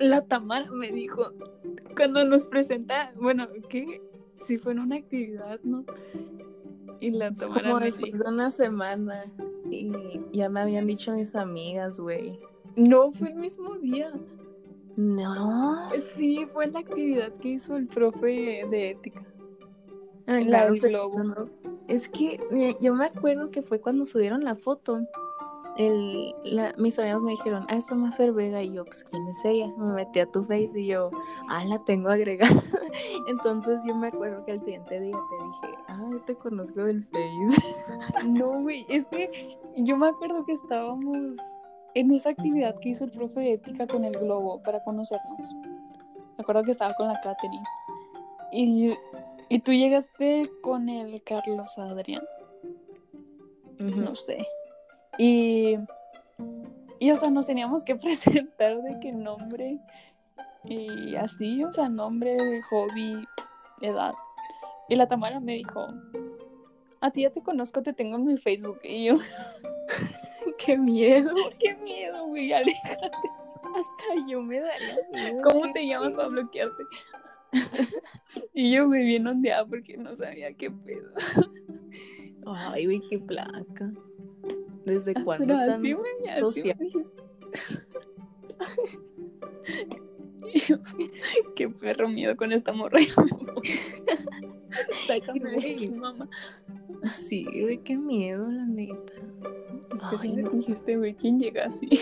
la 0.00 0.22
Tamara 0.26 0.70
me 0.72 0.90
dijo 0.90 1.32
cuando 1.96 2.24
nos 2.24 2.46
presenta, 2.46 3.12
bueno, 3.16 3.46
que 3.68 4.00
si 4.34 4.58
fue 4.58 4.72
en 4.72 4.80
una 4.80 4.96
actividad, 4.96 5.60
¿no? 5.62 5.84
Y 7.00 7.10
la 7.10 7.32
Tamara 7.34 7.62
Como 7.62 7.78
me 7.78 7.84
después 7.86 8.12
dijo, 8.12 8.24
de 8.24 8.30
una 8.30 8.50
semana, 8.50 9.24
y 9.70 9.90
ya 10.32 10.48
me 10.48 10.60
habían 10.60 10.86
dicho 10.86 11.12
mis 11.12 11.34
amigas, 11.34 12.00
güey. 12.00 12.38
no, 12.76 13.12
fue 13.12 13.28
el 13.28 13.36
mismo 13.36 13.76
día. 13.76 14.12
No. 14.96 15.88
Sí, 16.14 16.46
fue 16.52 16.68
la 16.68 16.80
actividad 16.80 17.32
que 17.34 17.50
hizo 17.50 17.76
el 17.76 17.86
profe 17.88 18.64
de 18.70 18.90
ética. 18.90 19.22
Ah, 20.26 20.38
La 20.40 20.46
claro, 20.46 20.72
del 20.72 20.80
pero 20.80 21.10
globo. 21.10 21.24
no. 21.24 21.50
Es 21.88 22.08
que 22.08 22.40
yo 22.80 22.94
me 22.94 23.06
acuerdo 23.06 23.50
que 23.50 23.62
fue 23.62 23.80
cuando 23.80 24.04
subieron 24.04 24.44
la 24.44 24.54
foto. 24.56 25.06
El, 25.76 26.34
mis 26.78 26.98
amigos 26.98 27.22
me 27.22 27.32
dijeron, 27.32 27.66
ah, 27.68 27.76
esa 27.76 27.94
Mafer 27.94 28.32
Vega. 28.32 28.62
Y 28.62 28.72
yo, 28.72 28.84
pues, 28.84 29.04
¿quién 29.04 29.26
es 29.28 29.44
ella? 29.44 29.66
Me 29.76 29.92
metí 29.92 30.20
a 30.20 30.26
tu 30.26 30.44
face 30.44 30.80
y 30.80 30.86
yo, 30.86 31.10
ah, 31.48 31.64
la 31.64 31.78
tengo 31.84 32.10
agregada. 32.10 32.62
Entonces 33.28 33.82
yo 33.86 33.94
me 33.94 34.08
acuerdo 34.08 34.44
que 34.44 34.52
al 34.52 34.60
siguiente 34.60 35.00
día 35.00 35.16
te 35.16 35.44
dije, 35.44 35.78
ah, 35.88 36.08
yo 36.10 36.20
te 36.22 36.34
conozco 36.36 36.84
del 36.84 37.04
face. 37.04 37.62
No, 38.26 38.62
güey, 38.62 38.86
es 38.88 39.06
que 39.06 39.58
yo 39.76 39.96
me 39.96 40.08
acuerdo 40.08 40.44
que 40.44 40.52
estábamos 40.52 41.36
en 41.94 42.10
esa 42.12 42.30
actividad 42.30 42.78
que 42.80 42.90
hizo 42.90 43.04
el 43.04 43.10
profe 43.10 43.40
de 43.40 43.52
ética 43.54 43.86
con 43.86 44.04
el 44.04 44.16
globo 44.18 44.62
para 44.62 44.82
conocernos. 44.84 45.54
Me 46.36 46.42
acuerdo 46.42 46.62
que 46.64 46.72
estaba 46.72 46.94
con 46.94 47.08
la 47.08 47.20
Katherine. 47.20 47.64
Y, 48.52 48.94
y 49.48 49.60
tú 49.60 49.72
llegaste 49.72 50.50
con 50.62 50.88
el 50.88 51.22
Carlos 51.22 51.76
Adrián. 51.78 52.24
No 53.78 54.14
sé. 54.14 54.46
Y, 55.18 55.76
y, 56.98 57.10
o 57.10 57.16
sea, 57.16 57.30
nos 57.30 57.46
teníamos 57.46 57.84
que 57.84 57.96
presentar 57.96 58.80
de 58.82 59.00
qué 59.00 59.12
nombre 59.12 59.78
y 60.64 61.14
así, 61.16 61.62
o 61.62 61.72
sea, 61.72 61.88
nombre, 61.88 62.62
hobby, 62.70 63.26
edad. 63.80 64.14
Y 64.88 64.96
la 64.96 65.06
Tamara 65.06 65.40
me 65.40 65.54
dijo, 65.54 65.86
a 67.00 67.10
ti 67.10 67.22
ya 67.22 67.30
te 67.30 67.42
conozco, 67.42 67.82
te 67.82 67.92
tengo 67.92 68.16
en 68.16 68.24
mi 68.24 68.36
Facebook. 68.36 68.80
Y 68.82 69.06
yo, 69.06 69.16
Qué 70.58 70.78
miedo. 70.78 71.34
qué 71.58 71.74
miedo, 71.74 72.26
güey, 72.26 72.52
aléjate. 72.52 73.10
Hasta 73.64 74.28
yo 74.28 74.40
me 74.40 74.60
daría 74.60 74.96
miedo. 75.12 75.42
¿Cómo 75.42 75.72
te 75.72 75.86
llamas 75.86 76.14
para 76.14 76.28
bloquearte? 76.28 76.84
Y 78.52 78.72
yo, 78.74 78.86
güey, 78.86 79.04
bien 79.04 79.26
ondeada 79.26 79.66
porque 79.66 79.96
no 79.96 80.14
sabía 80.14 80.52
qué 80.54 80.70
pedo. 80.70 81.10
Ay, 82.46 82.84
güey, 82.86 83.00
qué 83.08 83.18
placa. 83.18 83.92
¿Desde 84.84 85.14
cuándo 85.14 85.46
Pero 85.46 85.58
tan 85.58 85.70
así, 85.70 85.92
güey, 85.92 86.12
así 86.28 86.62
me 86.64 86.74
Qué 91.56 91.68
perro 91.68 92.08
miedo 92.08 92.36
con 92.36 92.52
esta 92.52 92.72
morra. 92.72 92.98
me. 93.00 93.06
Sácame 95.06 95.50
de 95.60 95.90
mamá. 95.90 96.28
Sí, 97.10 97.44
güey, 97.44 97.78
qué 97.78 97.96
miedo, 97.96 98.48
la 98.50 98.66
neta. 98.66 99.12
Es 99.94 100.02
que 100.06 100.16
Ay, 100.20 100.32
me 100.32 100.42
no. 100.42 100.50
dijiste, 100.50 100.96
güey, 100.96 101.14
¿quién 101.14 101.38
llega 101.38 101.66
así? 101.66 101.88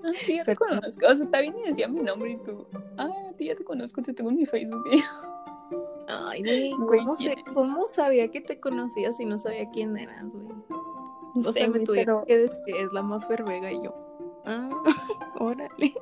Ah, 0.00 0.12
sí, 0.14 0.36
ya 0.36 0.44
te 0.44 0.54
Pero- 0.54 0.58
conozco. 0.78 1.08
O 1.08 1.14
sea, 1.14 1.24
está 1.24 1.40
bien 1.40 1.58
y 1.58 1.66
decía 1.66 1.88
mi 1.88 2.00
nombre 2.00 2.30
y 2.30 2.36
tú, 2.38 2.64
ah, 2.96 3.10
a 3.27 3.27
ti 3.38 3.46
ya 3.46 3.56
te 3.56 3.64
conozco, 3.64 4.02
te 4.02 4.12
tengo 4.12 4.30
en 4.30 4.36
mi 4.36 4.46
Facebook. 4.46 4.84
Yo, 4.92 5.78
Ay, 6.08 6.42
güey, 6.42 6.70
¿cómo. 7.06 7.14
¿cómo 7.54 7.86
sabía 7.86 8.30
que 8.30 8.40
te 8.40 8.60
conocías 8.60 9.16
si 9.16 9.24
no 9.24 9.38
sabía 9.38 9.68
quién 9.70 9.96
eras, 9.96 10.34
güey? 10.34 10.48
no 11.34 11.40
O 11.40 11.52
sé, 11.52 11.60
sea, 11.60 11.68
me 11.68 11.80
tuvieron 11.80 12.24
pero 12.24 12.26
que 12.26 12.38
decir 12.38 12.62
que 12.66 12.82
es 12.82 12.92
la 12.92 13.02
Mafer 13.02 13.44
Vega 13.44 13.72
y 13.72 13.82
yo. 13.82 13.94
Ah, 14.44 14.68
órale. 15.40 15.94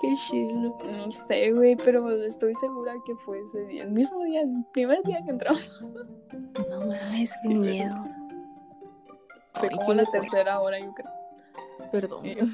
Qué 0.00 0.14
chido. 0.14 0.78
no 0.84 1.10
sé, 1.10 1.50
güey, 1.52 1.74
pero 1.76 2.08
estoy 2.22 2.54
segura 2.54 2.94
que 3.04 3.16
fue 3.16 3.40
ese 3.40 3.66
día, 3.66 3.82
el 3.82 3.90
mismo 3.90 4.22
día, 4.24 4.42
el 4.42 4.64
primer 4.72 5.02
día 5.02 5.22
que 5.24 5.30
entramos. 5.30 5.70
No 6.70 6.80
mames, 6.86 7.34
qué 7.42 7.48
miedo. 7.50 7.94
Fue 9.54 9.68
Ay, 9.70 9.76
como 9.76 9.94
la 9.94 10.04
tercera 10.06 10.60
hora, 10.60 10.78
yo 10.78 10.92
creo. 10.94 11.10
Perdón. 11.92 12.24
Yo, 12.24 12.44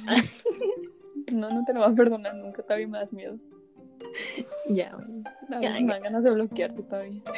no, 1.32 1.50
no 1.50 1.64
te 1.64 1.72
lo 1.72 1.80
voy 1.80 1.92
a 1.92 1.94
perdonar 1.94 2.34
nunca, 2.34 2.62
todavía 2.62 2.88
me 2.88 2.98
das 2.98 3.12
miedo. 3.12 3.38
Ya, 4.68 4.94
güey. 4.94 5.22
A 5.50 5.60
Ya, 5.60 5.80
me 5.80 5.92
dan 5.92 6.02
ganas 6.02 6.24
de 6.24 6.30
bloquearte 6.30 6.82
todavía. 6.82 7.22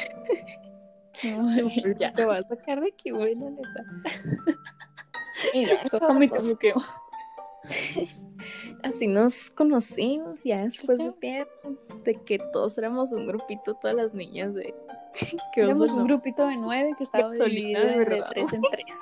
No, 1.23 1.49
ya. 1.97 2.11
Te 2.13 2.25
vas 2.25 2.43
a 2.51 2.55
sacar 2.55 2.81
de 2.81 2.89
aquí, 2.89 3.09
güey, 3.09 3.35
la 3.35 3.49
neta. 3.49 3.85
Y 5.53 5.65
te 5.65 5.97
bloqueo. 5.97 6.75
Así 8.83 9.07
nos 9.07 9.49
conocimos 9.49 10.43
ya 10.43 10.63
después 10.63 10.97
de 10.97 11.11
tiempo, 11.13 11.51
de 12.03 12.15
que 12.15 12.37
todos 12.51 12.77
éramos 12.77 13.13
un 13.13 13.27
grupito, 13.27 13.75
todas 13.75 13.95
las 13.95 14.13
niñas 14.13 14.53
de 14.53 14.75
que 15.53 15.61
Éramos 15.61 15.91
un 15.91 15.99
¿no? 15.99 16.03
grupito 16.05 16.45
de 16.47 16.57
nueve 16.57 16.93
que 16.97 17.05
estaba 17.05 17.31
dividido 17.31 17.81
de 17.81 18.23
tres 18.29 18.53
en 18.53 18.61
tres. 18.61 18.97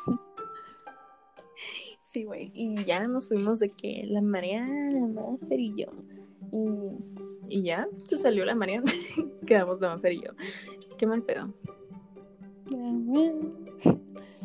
Sí, 2.01 2.25
güey. 2.25 2.51
Y 2.53 2.85
ya 2.85 3.03
nos 3.05 3.27
fuimos 3.27 3.59
de 3.59 3.71
que 3.71 4.03
la 4.05 4.21
Mariana, 4.21 4.91
la 4.91 5.07
Mafer 5.07 5.59
y 5.59 5.73
yo. 5.75 5.87
Y, 6.51 6.59
y 7.49 7.63
ya 7.63 7.87
se 8.05 8.17
salió 8.17 8.45
la 8.45 8.55
Mariana. 8.55 8.91
Quedamos 9.45 9.81
la 9.81 9.89
Mafer 9.89 10.13
y 10.13 10.21
yo. 10.21 10.31
Qué 10.97 11.05
mal 11.05 11.23
pedo. 11.23 11.53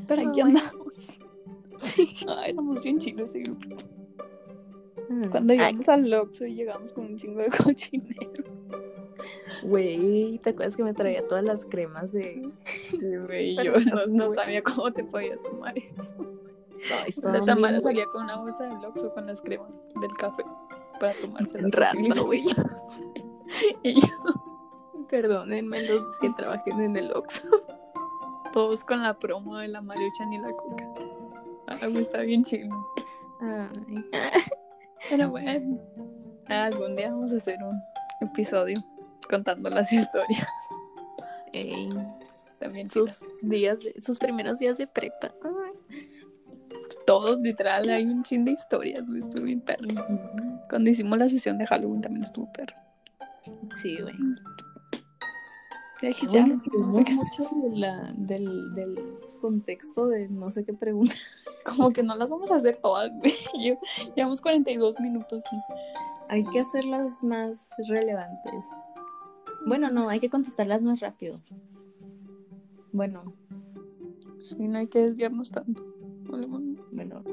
Pero 0.07 0.29
Aquí 0.29 0.43
bueno. 0.43 0.59
andamos. 0.61 1.19
Ay, 2.29 2.51
éramos 2.51 2.83
bien 2.83 2.99
chilos 2.99 3.31
ese 3.31 3.41
grupo. 3.41 3.69
Mm. 5.09 5.31
Cuando 5.31 5.53
Ay, 5.53 5.59
llegamos 5.59 5.89
al 5.89 6.15
Oxxo 6.15 6.47
y 6.47 6.55
llegamos 6.55 6.93
con 6.93 7.07
un 7.07 7.17
chingo 7.17 7.41
de 7.41 7.49
cochinero. 7.65 8.45
Güey, 9.63 10.39
¿te 10.39 10.51
acuerdas 10.51 10.77
que 10.77 10.85
me 10.85 10.95
traía 10.95 11.27
todas 11.27 11.45
las 11.45 11.65
cremas 11.65 12.13
de. 12.13 12.49
Sí, 12.65 12.99
güey, 13.27 13.57
yo 13.57 13.73
no, 13.73 14.07
no 14.07 14.31
sabía 14.31 14.63
cómo 14.63 14.93
te 14.93 15.05
podías 15.05 15.43
tomar 15.43 15.77
eso. 15.79 16.15
Ay, 17.03 17.13
La 17.23 17.45
Tamara 17.45 17.81
salía 17.81 18.07
con 18.07 18.25
una 18.25 18.37
bolsa 18.37 18.69
del 18.69 18.85
Oxxo 18.85 19.13
con 19.13 19.27
las 19.27 19.43
cremas 19.43 19.83
del 20.01 20.13
café 20.17 20.45
para 20.99 21.13
tomarse 21.15 21.61
la 21.61 21.69
Rata, 21.71 22.21
güey. 22.23 22.45
Y 23.83 23.99
yo, 24.01 25.07
Perdónenme 25.09 25.83
los 25.89 26.03
que 26.21 26.29
trabajen 26.37 26.81
en 26.81 26.97
el 26.97 27.13
Oxxo. 27.13 27.49
todos 28.53 28.85
con 28.85 29.03
la 29.03 29.19
promo 29.19 29.57
de 29.57 29.69
la 29.69 29.81
Maruchan 29.81 30.33
y 30.33 30.39
la 30.39 30.53
Coca. 30.53 30.87
Ay, 31.67 31.91
güey, 31.91 32.03
está 32.03 32.21
bien 32.23 32.45
chido. 32.45 32.69
Ay. 33.41 34.05
Pero 35.09 35.31
bueno, 35.31 35.79
algún 36.49 36.97
día 36.97 37.11
vamos 37.11 37.33
a 37.33 37.37
hacer 37.37 37.57
un 37.63 37.81
episodio 38.21 38.77
contando 39.31 39.71
las 39.71 39.91
historias. 39.93 40.47
Ey, 41.53 41.89
También 42.59 42.87
sus 42.89 43.21
días, 43.41 43.81
de- 43.83 43.95
sus 44.03 44.19
primeros 44.19 44.59
días 44.59 44.77
de 44.77 44.87
prepa. 44.87 45.33
Ay. 45.43 46.09
todos, 47.07 47.41
literal, 47.41 47.89
hay 47.89 48.05
un 48.05 48.23
chin 48.25 48.45
de 48.45 48.53
historias, 48.53 49.09
güey, 49.09 49.21
estuvo 49.21 49.45
bien 49.45 49.61
perro. 49.63 49.89
Cuando 50.69 50.91
hicimos 50.91 51.19
la 51.19 51.29
sesión 51.29 51.59
de 51.59 51.67
Halloween 51.67 52.01
también 52.03 52.25
estuvo 52.25 52.51
perro. 52.53 52.77
Sí, 53.81 53.97
güey. 54.01 54.15
Ya 56.01 56.13
que 56.13 56.27
ya, 56.29 56.47
mucho 56.47 57.43
de 57.71 57.77
la- 57.77 58.13
del, 58.17 58.73
del 58.75 58.99
contexto 59.41 60.07
de 60.07 60.29
no 60.29 60.51
sé 60.51 60.65
qué 60.65 60.73
pregunta. 60.75 61.15
como 61.65 61.91
que 61.91 62.03
no 62.03 62.15
las 62.15 62.29
vamos 62.29 62.53
a 62.53 62.57
hacer 62.57 62.77
todas, 62.77 63.11
güey. 63.19 63.33
Llevamos 64.17 64.41
42 64.41 65.01
minutos. 65.01 65.43
sí. 65.51 65.57
Hay 66.29 66.45
que 66.45 66.61
hacerlas 66.61 67.23
más 67.25 67.71
relevantes. 67.89 68.65
Bueno, 69.67 69.91
no, 69.91 70.09
hay 70.09 70.21
que 70.21 70.29
contestarlas 70.31 70.83
más 70.83 71.01
rápido. 71.01 71.41
Bueno, 72.93 73.35
Sí, 74.39 74.69
no 74.69 74.79
hay 74.79 74.87
que 74.87 75.01
desviarnos 75.01 75.51
tanto. 75.51 75.83
Bueno. 76.27 76.61
bueno. 76.93 77.25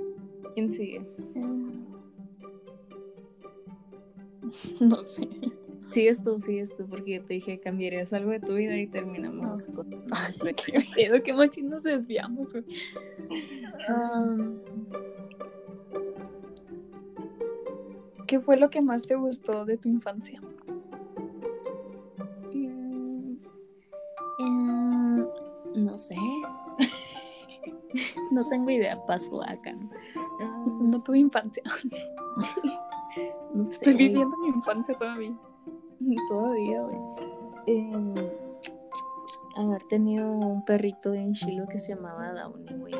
¿Quién 0.55 0.71
sigue? 0.71 1.05
No 4.79 5.03
sé. 5.03 5.27
Sigues 5.91 6.21
tú, 6.21 6.39
sigues 6.39 6.75
tú, 6.75 6.85
porque 6.87 7.19
te 7.19 7.35
dije 7.35 7.59
cambiarías 7.59 8.11
algo 8.11 8.31
de 8.31 8.39
tu 8.39 8.55
vida 8.55 8.75
y 8.77 8.87
terminamos 8.87 9.67
con 9.67 9.89
nuestra 10.07 10.49
Qué 10.53 10.85
pedo, 10.95 11.23
qué 11.23 11.33
machín 11.33 11.69
nos 11.69 11.83
desviamos, 11.83 12.53
güey. 12.53 12.65
¿Qué 18.27 18.39
fue 18.39 18.57
lo 18.57 18.69
que 18.69 18.81
más 18.81 19.03
te 19.03 19.15
gustó 19.15 19.65
de 19.65 19.77
tu 19.77 19.87
infancia? 19.87 20.41
Mm, 22.53 23.35
mm, 24.39 25.25
no 25.75 25.97
sé. 25.97 26.15
no 28.31 28.47
tengo 28.49 28.71
idea, 28.71 28.99
paso 29.05 29.43
acá. 29.43 29.73
¿no? 29.73 29.89
No 30.81 31.03
tuve 31.03 31.19
infancia. 31.19 31.63
No 33.55 33.65
sé. 33.65 33.75
Estoy 33.75 33.93
güey. 33.93 34.07
viviendo 34.07 34.37
mi 34.37 34.47
infancia 34.49 34.95
todavía. 34.95 35.33
Todavía, 36.29 36.81
güey. 36.81 36.97
Em, 37.67 38.13
haber 39.55 39.83
tenido 39.87 40.29
un 40.29 40.63
perrito 40.65 41.13
en 41.13 41.33
Chilo 41.33 41.67
que 41.67 41.79
se 41.79 41.95
llamaba 41.95 42.31
Downy, 42.33 42.77
güey. 42.77 42.93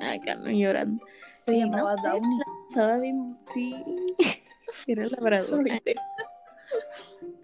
Ah, 0.00 0.12
acá 0.12 0.36
no 0.36 0.50
llorando. 0.50 1.04
Se 1.46 1.58
llamaba 1.58 1.96
no 1.96 3.00
bien, 3.00 3.38
sí. 3.42 3.74
Era 4.86 5.06
labrador. 5.10 5.64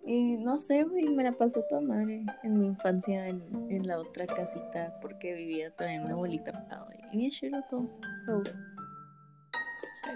Y 0.04 0.36
no 0.36 0.58
sé, 0.60 0.84
güey, 0.84 1.08
me 1.08 1.24
la 1.24 1.32
pasó 1.32 1.62
toda 1.68 1.80
madre 1.80 2.24
en 2.44 2.60
mi 2.60 2.66
infancia 2.66 3.26
en, 3.26 3.42
en 3.70 3.86
la 3.86 3.98
otra 3.98 4.24
casita 4.26 4.96
porque 5.00 5.34
vivía 5.34 5.72
también 5.72 6.04
mi 6.04 6.10
abuelita. 6.10 6.52
Y 7.12 7.18
bien 7.18 7.30
chido 7.30 7.60
todo. 7.68 7.88
Me 8.26 8.34
gusta. 8.34 8.56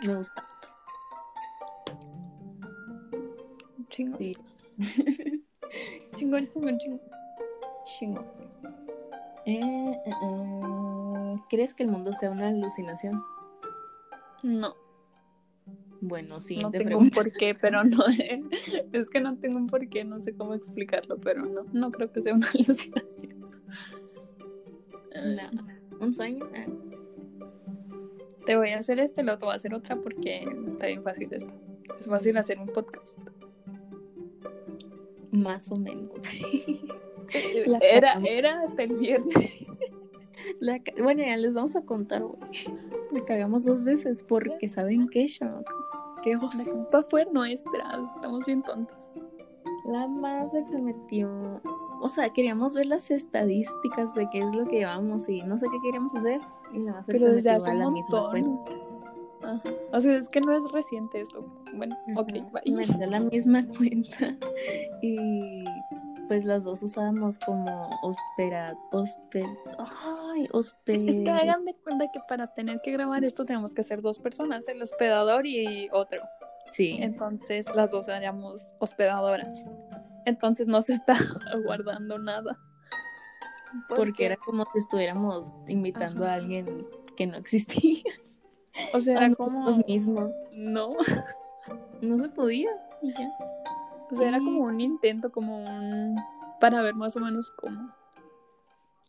Me 0.06 0.14
gusta. 0.14 0.46
Chingón, 3.90 4.18
Sí. 4.18 4.32
chingón, 6.16 6.48
chingón, 6.48 6.78
chingón. 6.78 7.00
Chingón. 7.98 8.24
Eh, 9.46 9.58
eh, 9.60 10.00
eh, 10.06 11.36
¿Crees 11.48 11.74
que 11.74 11.82
el 11.82 11.88
mundo 11.90 12.12
sea 12.14 12.30
una 12.30 12.48
alucinación? 12.48 13.22
No, 14.42 14.74
Bueno, 16.00 16.36
no 16.36 16.40
siguiente 16.40 16.78
tengo 16.78 16.98
un 16.98 17.10
porqué, 17.10 17.54
pero 17.54 17.84
no. 17.84 18.04
Es 18.92 19.10
que 19.10 19.20
no 19.20 19.36
tengo 19.38 19.58
un 19.58 19.66
porqué, 19.66 20.04
no 20.04 20.18
sé 20.20 20.34
cómo 20.34 20.54
explicarlo, 20.54 21.18
pero 21.18 21.44
no, 21.44 21.64
no 21.72 21.90
creo 21.90 22.10
que 22.10 22.20
sea 22.20 22.34
una 22.34 22.46
alucinación. 22.54 23.38
No. 25.14 25.98
¿Un 26.00 26.14
sueño? 26.14 26.48
Ah. 26.54 26.66
Te 28.46 28.56
voy 28.56 28.70
a 28.70 28.78
hacer 28.78 28.98
este, 29.00 29.22
luego 29.22 29.38
te 29.38 29.44
voy 29.44 29.52
a 29.52 29.56
hacer 29.56 29.74
otra 29.74 29.96
porque 29.96 30.44
está 30.68 30.86
bien 30.86 31.02
fácil 31.02 31.28
esta. 31.32 31.52
Es 31.98 32.08
fácil 32.08 32.36
hacer 32.38 32.58
un 32.58 32.68
podcast. 32.68 33.18
Más 35.30 35.70
o 35.70 35.76
menos. 35.76 36.20
La 37.66 37.78
era, 37.78 38.20
era 38.24 38.62
hasta 38.62 38.82
el 38.82 38.94
viernes. 38.96 39.54
La 40.60 40.80
bueno, 41.00 41.22
ya 41.22 41.36
les 41.36 41.54
vamos 41.54 41.76
a 41.76 41.82
contar, 41.82 42.22
güey. 42.22 42.40
Me 43.12 43.24
cagamos 43.24 43.64
dos 43.64 43.84
veces 43.84 44.22
porque 44.22 44.68
¿saben 44.68 45.08
qué, 45.08 45.26
chamacos? 45.26 45.86
Que 46.22 46.34
la 46.34 46.72
culpa 46.72 47.06
fue 47.08 47.26
nuestra. 47.26 48.00
Estamos 48.16 48.44
bien 48.46 48.62
tontas. 48.62 49.10
La 49.86 50.06
madre 50.06 50.64
se 50.64 50.80
metió. 50.80 51.60
O 52.00 52.08
sea, 52.08 52.30
queríamos 52.32 52.74
ver 52.74 52.86
las 52.86 53.10
estadísticas 53.10 54.14
de 54.14 54.28
qué 54.30 54.40
es 54.40 54.54
lo 54.54 54.66
que 54.66 54.78
llevamos 54.78 55.28
y 55.28 55.42
no 55.42 55.58
sé 55.58 55.66
qué 55.70 55.78
queríamos 55.82 56.14
hacer. 56.14 56.40
Y 56.72 56.78
la 56.80 57.02
Pero 57.06 57.18
se 57.18 57.30
metió 57.30 57.64
a 57.64 57.74
la 57.74 57.90
misma 57.90 58.30
cuenta. 58.30 58.72
Ajá. 59.42 59.70
O 59.92 60.00
sea, 60.00 60.16
es 60.16 60.28
que 60.28 60.40
no 60.40 60.52
es 60.56 60.62
reciente 60.72 61.20
esto. 61.20 61.42
Bueno, 61.74 61.96
ok, 62.16 62.32
bye. 62.52 62.72
Me 62.74 62.84
dio 62.84 63.06
la 63.06 63.20
misma 63.20 63.64
cuenta. 63.78 64.36
Y 65.02 65.64
pues 66.28 66.44
las 66.44 66.64
dos 66.64 66.82
usábamos 66.82 67.38
como 67.38 67.90
hospera, 68.02 68.76
hospe, 68.92 69.44
ay, 69.78 70.46
hospe. 70.52 71.08
Es 71.08 71.20
que 71.20 71.30
hagan 71.30 71.64
de 71.64 71.74
cuenta 71.74 72.06
que 72.12 72.20
para 72.28 72.46
tener 72.54 72.80
que 72.82 72.92
grabar 72.92 73.24
esto 73.24 73.44
tenemos 73.44 73.74
que 73.74 73.82
ser 73.82 74.00
dos 74.00 74.20
personas, 74.20 74.68
el 74.68 74.80
hospedador 74.80 75.44
y 75.46 75.88
otro. 75.92 76.20
Sí, 76.70 76.98
Entonces 77.00 77.66
las 77.74 77.90
dos 77.90 78.08
éramos 78.08 78.68
hospedadoras. 78.78 79.64
Entonces 80.24 80.68
no 80.68 80.82
se 80.82 80.92
está 80.94 81.16
guardando 81.64 82.16
nada. 82.18 82.56
porque 83.88 84.26
era 84.26 84.36
como 84.36 84.64
si 84.72 84.78
estuviéramos 84.78 85.54
invitando 85.66 86.24
Ajá. 86.24 86.34
a 86.34 86.36
alguien 86.36 86.86
que 87.16 87.26
no 87.26 87.36
existía. 87.38 88.04
O 88.94 89.00
sea, 89.00 89.16
era 89.16 89.34
como 89.34 89.60
nosotros 89.64 89.86
mismos. 89.88 90.30
no, 90.52 90.94
No 92.00 92.18
se 92.18 92.28
podía. 92.28 92.70
Y 93.02 93.12
ya. 93.12 93.30
o 94.10 94.16
sea, 94.16 94.28
era 94.28 94.38
como 94.38 94.60
un 94.62 94.80
intento, 94.80 95.30
como 95.30 95.58
un 95.64 96.16
para 96.60 96.82
ver 96.82 96.94
más 96.94 97.16
o 97.16 97.20
menos 97.20 97.50
cómo. 97.50 97.90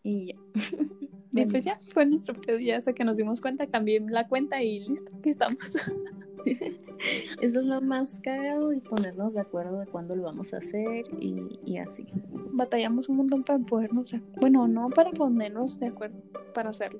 Y 0.04 0.28
ya. 0.28 0.36
Y 1.34 1.46
pues 1.46 1.64
ya 1.64 1.80
fue 1.94 2.06
nuestro 2.06 2.34
pedo, 2.42 2.60
ya 2.60 2.76
hasta 2.76 2.92
que 2.92 3.06
nos 3.06 3.16
dimos 3.16 3.40
cuenta, 3.40 3.66
cambié 3.66 4.02
la 4.02 4.28
cuenta 4.28 4.62
y 4.62 4.82
listo, 4.86 5.16
aquí 5.18 5.30
estamos. 5.30 5.56
Eso 7.42 7.60
es 7.62 7.66
lo 7.66 7.80
más 7.80 8.20
cagado 8.20 8.74
y 8.74 8.82
ponernos 8.82 9.36
de 9.36 9.40
acuerdo 9.40 9.80
de 9.80 9.86
cuándo 9.88 10.14
lo 10.14 10.24
vamos 10.24 10.54
a 10.54 10.58
hacer 10.58 11.06
y, 11.20 11.58
y 11.66 11.78
así. 11.78 12.06
Batallamos 12.52 13.08
un 13.08 13.16
montón 13.16 13.44
para 13.44 13.60
podernos, 13.60 14.12
de- 14.12 14.22
bueno, 14.42 14.68
no 14.68 14.90
para 14.90 15.12
ponernos 15.12 15.80
de 15.80 15.88
acuerdo, 15.88 16.18
para 16.54 16.72
hacerlo. 16.72 17.00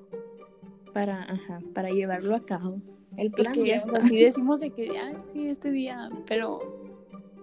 Para, 0.94 1.24
ajá, 1.24 1.60
para 1.74 1.90
llevarlo 1.90 2.36
a 2.36 2.42
cabo. 2.46 2.78
El 3.18 3.32
plan 3.32 3.54
Porque 3.54 3.70
ya 3.70 3.78
o 3.78 3.80
sea, 3.82 3.98
está. 4.00 4.02
sí 4.02 4.22
decimos 4.24 4.60
de 4.60 4.72
que, 4.72 4.98
ah, 4.98 5.14
sí, 5.32 5.48
este 5.48 5.72
día, 5.72 6.10
pero 6.28 6.60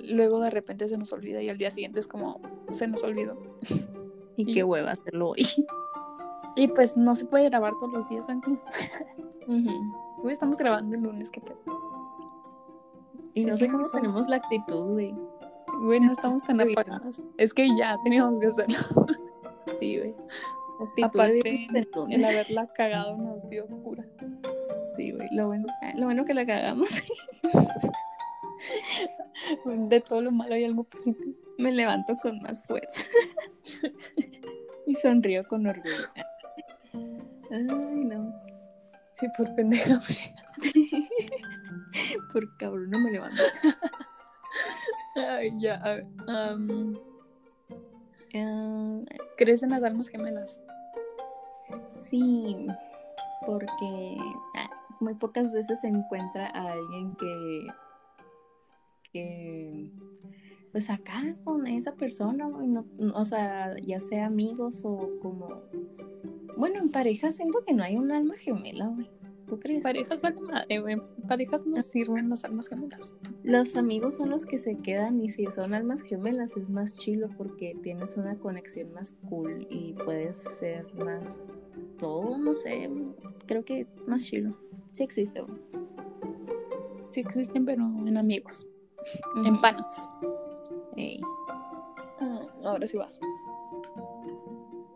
luego 0.02 0.40
de 0.40 0.50
repente 0.50 0.88
se 0.88 0.96
nos 0.96 1.12
olvida 1.12 1.42
y 1.42 1.48
al 1.48 1.58
día 1.58 1.70
siguiente 1.70 2.00
es 2.00 2.08
como, 2.08 2.40
se 2.70 2.86
nos 2.86 3.02
olvidó. 3.02 3.36
Y 4.36 4.52
qué 4.52 4.64
hueva 4.64 4.92
hacerlo 4.92 5.30
hoy. 5.30 5.46
Y 6.56 6.68
pues 6.68 6.96
no 6.96 7.14
se 7.14 7.24
puede 7.26 7.48
grabar 7.48 7.72
todos 7.78 7.92
los 7.92 8.08
días, 8.08 8.26
¿saben 8.26 8.40
cómo? 8.40 8.60
Ujú. 9.46 9.70
Hoy 10.24 10.32
estamos 10.32 10.58
grabando 10.58 10.96
el 10.96 11.02
lunes, 11.02 11.30
qué 11.30 11.40
pedo. 11.40 11.58
Y 13.34 13.42
Sí, 13.44 13.50
no 13.50 13.56
sé 13.56 13.68
cómo 13.68 13.86
tenemos 13.88 14.28
la 14.28 14.36
actitud, 14.36 14.84
güey. 14.92 15.14
Güey, 15.82 16.00
no 16.00 16.12
estamos 16.12 16.42
tan 16.42 16.60
apagados. 16.60 17.22
Es 17.36 17.54
que 17.54 17.68
ya 17.76 17.96
teníamos 18.02 18.40
que 18.40 18.46
hacerlo. 18.48 18.78
Sí, 19.78 19.98
güey. 19.98 20.14
Aparte, 21.02 21.68
de 21.70 21.88
el 22.10 22.24
haberla 22.24 22.66
cagado 22.72 23.16
nos 23.16 23.48
dio 23.48 23.66
cura. 23.66 24.04
Sí, 24.96 25.12
güey. 25.12 25.28
Lo 25.32 25.48
bueno, 25.48 25.66
ah, 25.82 25.92
lo 25.96 26.06
bueno 26.06 26.24
que 26.24 26.34
la 26.34 26.46
cagamos. 26.46 27.02
De 29.64 30.00
todo 30.00 30.20
lo 30.20 30.32
malo 30.32 30.54
hay 30.54 30.64
algo 30.64 30.84
positivo. 30.84 31.32
Me 31.58 31.72
levanto 31.72 32.16
con 32.16 32.40
más 32.42 32.62
fuerza. 32.64 33.04
y 34.86 34.94
sonrío 34.96 35.46
con 35.46 35.66
orgullo. 35.66 36.08
Ay, 37.50 37.64
no. 37.64 38.34
Sí, 39.12 39.26
por 39.36 39.54
pendeja. 39.54 40.00
Por 42.32 42.56
cabrón 42.56 42.90
no 42.90 43.00
me 43.00 43.12
levanto. 43.12 43.42
Ay, 45.16 45.50
ya, 45.58 45.76
a 45.76 45.96
ver. 45.96 46.06
am, 46.28 46.98
Ah, 48.34 49.00
¿Crees 49.36 49.62
en 49.62 49.70
las 49.70 49.82
almas 49.82 50.08
gemelas? 50.08 50.62
sí, 51.88 52.66
porque 53.46 54.16
ah, 54.56 54.70
muy 55.00 55.14
pocas 55.14 55.52
veces 55.52 55.80
se 55.80 55.88
encuentra 55.88 56.46
a 56.48 56.72
alguien 56.72 57.14
que, 57.16 57.66
que 59.12 59.90
pues 60.72 60.88
acá 60.90 61.22
con 61.44 61.66
esa 61.66 61.92
persona, 61.92 62.48
no- 62.48 62.86
o 63.14 63.24
sea, 63.24 63.74
ya 63.80 64.00
sea 64.00 64.26
amigos 64.26 64.82
o 64.84 65.10
como, 65.20 65.62
bueno, 66.56 66.78
en 66.80 66.90
pareja 66.90 67.32
siento 67.32 67.62
que 67.66 67.74
no 67.74 67.82
hay 67.82 67.96
un 67.96 68.12
alma 68.12 68.34
gemela, 68.36 68.86
güey. 68.86 69.10
¿Tú 69.48 69.58
crees? 69.58 69.82
Parejas 69.82 70.20
vale 70.20 70.40
madre, 70.40 70.80
güey. 70.80 70.96
Parejas 71.26 71.66
no 71.66 71.80
sirven 71.82 72.28
las 72.28 72.44
almas 72.44 72.68
gemelas. 72.68 73.12
Los 73.42 73.76
amigos 73.76 74.16
son 74.16 74.30
los 74.30 74.44
que 74.44 74.58
se 74.58 74.76
quedan 74.76 75.20
y 75.20 75.30
si 75.30 75.46
son 75.46 75.72
almas 75.74 76.02
gemelas 76.02 76.56
es 76.56 76.68
más 76.68 76.98
chilo 76.98 77.28
porque 77.36 77.74
tienes 77.82 78.16
una 78.16 78.36
conexión 78.36 78.92
más 78.92 79.14
cool 79.28 79.66
y 79.70 79.94
puedes 79.94 80.36
ser 80.36 80.92
más 80.94 81.42
todo, 81.98 82.36
no 82.38 82.54
sé, 82.54 82.90
creo 83.46 83.64
que 83.64 83.86
más 84.06 84.24
chilo. 84.24 84.54
Sí 84.90 85.02
existe. 85.02 85.40
güey. 85.40 85.58
Sí 87.08 87.20
existen, 87.20 87.64
pero 87.64 87.82
en 87.82 88.16
amigos. 88.16 88.66
En 89.44 89.60
panas. 89.60 90.08
Ey. 90.96 91.20
Ah, 92.20 92.46
ahora 92.64 92.86
sí 92.86 92.96
vas. 92.96 93.18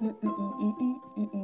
Mm, 0.00 0.08
mm, 0.08 0.16
mm, 0.20 1.00
mm, 1.16 1.30
mm. 1.32 1.41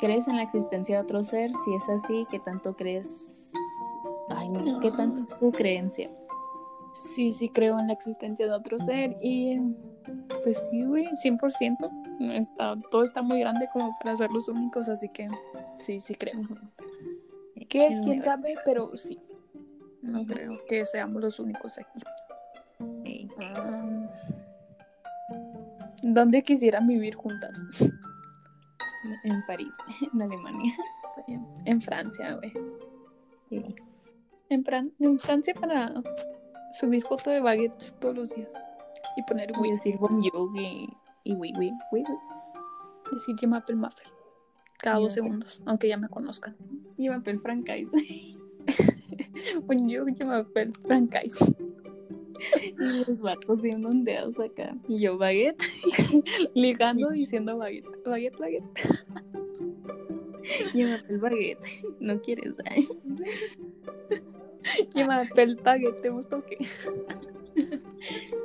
¿Crees 0.00 0.28
en 0.28 0.36
la 0.36 0.42
existencia 0.42 0.96
de 0.96 1.02
otro 1.02 1.22
ser? 1.22 1.50
Si 1.64 1.74
es 1.74 1.88
así, 1.88 2.26
¿qué 2.30 2.38
tanto 2.38 2.74
crees? 2.74 3.52
Ay, 4.30 4.48
no, 4.48 4.80
¿qué 4.80 4.90
tanto 4.92 5.18
es 5.20 5.38
tu 5.38 5.52
creencia? 5.52 6.10
Sí, 6.94 7.32
sí 7.32 7.48
creo 7.48 7.78
en 7.78 7.86
la 7.86 7.92
existencia 7.92 8.46
de 8.46 8.52
otro 8.52 8.78
ser 8.78 9.16
y 9.20 9.58
pues 10.42 10.66
sí, 10.70 10.84
güey, 10.84 11.06
100%. 11.06 11.90
Está, 12.34 12.76
todo 12.90 13.04
está 13.04 13.22
muy 13.22 13.40
grande 13.40 13.68
como 13.72 13.94
para 13.98 14.16
ser 14.16 14.30
los 14.30 14.48
únicos, 14.48 14.88
así 14.88 15.08
que 15.08 15.28
sí, 15.74 16.00
sí 16.00 16.14
creo. 16.14 16.40
El 17.54 17.66
quién 17.68 18.22
sabe, 18.22 18.54
pero 18.64 18.96
sí. 18.96 19.18
No 20.02 20.24
creo 20.24 20.58
que 20.66 20.86
seamos 20.86 21.20
los 21.20 21.38
únicos 21.38 21.78
aquí. 21.78 22.00
Ah, 23.38 24.08
¿Dónde 26.02 26.42
quisieran 26.42 26.86
vivir 26.86 27.14
juntas? 27.14 27.60
En 29.24 29.44
París, 29.46 29.74
en 30.12 30.22
Alemania. 30.22 30.74
En 31.64 31.80
Francia, 31.80 32.34
güey. 32.34 32.52
Ey. 33.50 33.74
En, 34.48 34.64
Fran- 34.64 34.92
en 34.98 35.18
Francia 35.18 35.54
para 35.54 35.92
subir 36.78 37.02
foto 37.02 37.30
de 37.30 37.40
baguettes 37.40 37.94
todos 38.00 38.16
los 38.16 38.34
días 38.34 38.52
y 39.16 39.22
poner 39.24 39.52
güey. 39.52 39.72
decir 39.72 39.96
bonjour 39.98 40.56
y, 40.58 40.88
y 41.24 41.34
oui, 41.34 41.52
oui, 41.58 41.70
oui, 41.92 42.04
oui. 42.04 42.16
Decir 43.12 43.34
que 43.36 43.46
Maple 43.46 43.76
Muffin 43.76 44.08
cada 44.78 44.98
dos 44.98 45.12
segundos, 45.12 45.60
aunque 45.66 45.88
ya 45.88 45.96
me 45.98 46.08
conozcan. 46.08 46.56
Y 46.96 47.08
papel 47.10 47.38
francais. 47.40 47.90
Bonjour, 49.66 50.06
je 50.14 50.24
m'appelle 50.24 50.72
Francais. 50.86 51.32
Y 52.78 53.04
los 53.06 53.20
barcos 53.20 53.62
bien 53.62 53.84
ondeados 53.84 54.38
acá. 54.40 54.76
Y 54.88 55.00
yo, 55.00 55.18
baguette. 55.18 55.62
Ligando 56.54 57.10
diciendo 57.10 57.56
baguette, 57.56 58.02
baguette, 58.04 58.38
baguette. 58.38 58.64
Y 60.74 60.84
papel 60.84 61.18
baguette. 61.18 61.66
¿No 62.00 62.20
quieres? 62.20 62.56
Je 64.94 65.04
m'appelle 65.04 65.56
baguette, 65.56 66.02
¿te 66.02 66.10
gusta 66.10 66.36
o 66.36 66.44
qué? 66.44 66.58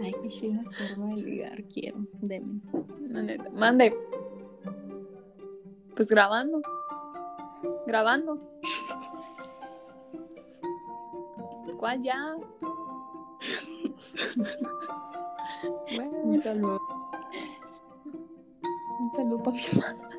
Ay, 0.02 0.14
qué 0.22 0.28
chida 0.28 0.64
forma 0.78 1.16
de 1.16 1.22
ligar. 1.22 1.64
Quiero. 1.64 1.98
Deme. 2.22 2.60
La 3.08 3.22
neta. 3.22 3.50
Mande. 3.52 3.96
Pues 5.96 6.10
grabando. 6.10 6.62
Grabando. 7.88 8.40
¿Cuál 11.78 12.04
ya? 12.04 12.36
Bueno, 15.96 16.18
Un 16.24 16.40
saludo. 16.40 16.80
un 19.00 19.14
saludo 19.14 19.44
para 19.44 19.58
mi 19.58 19.64
mamá. 19.80 20.10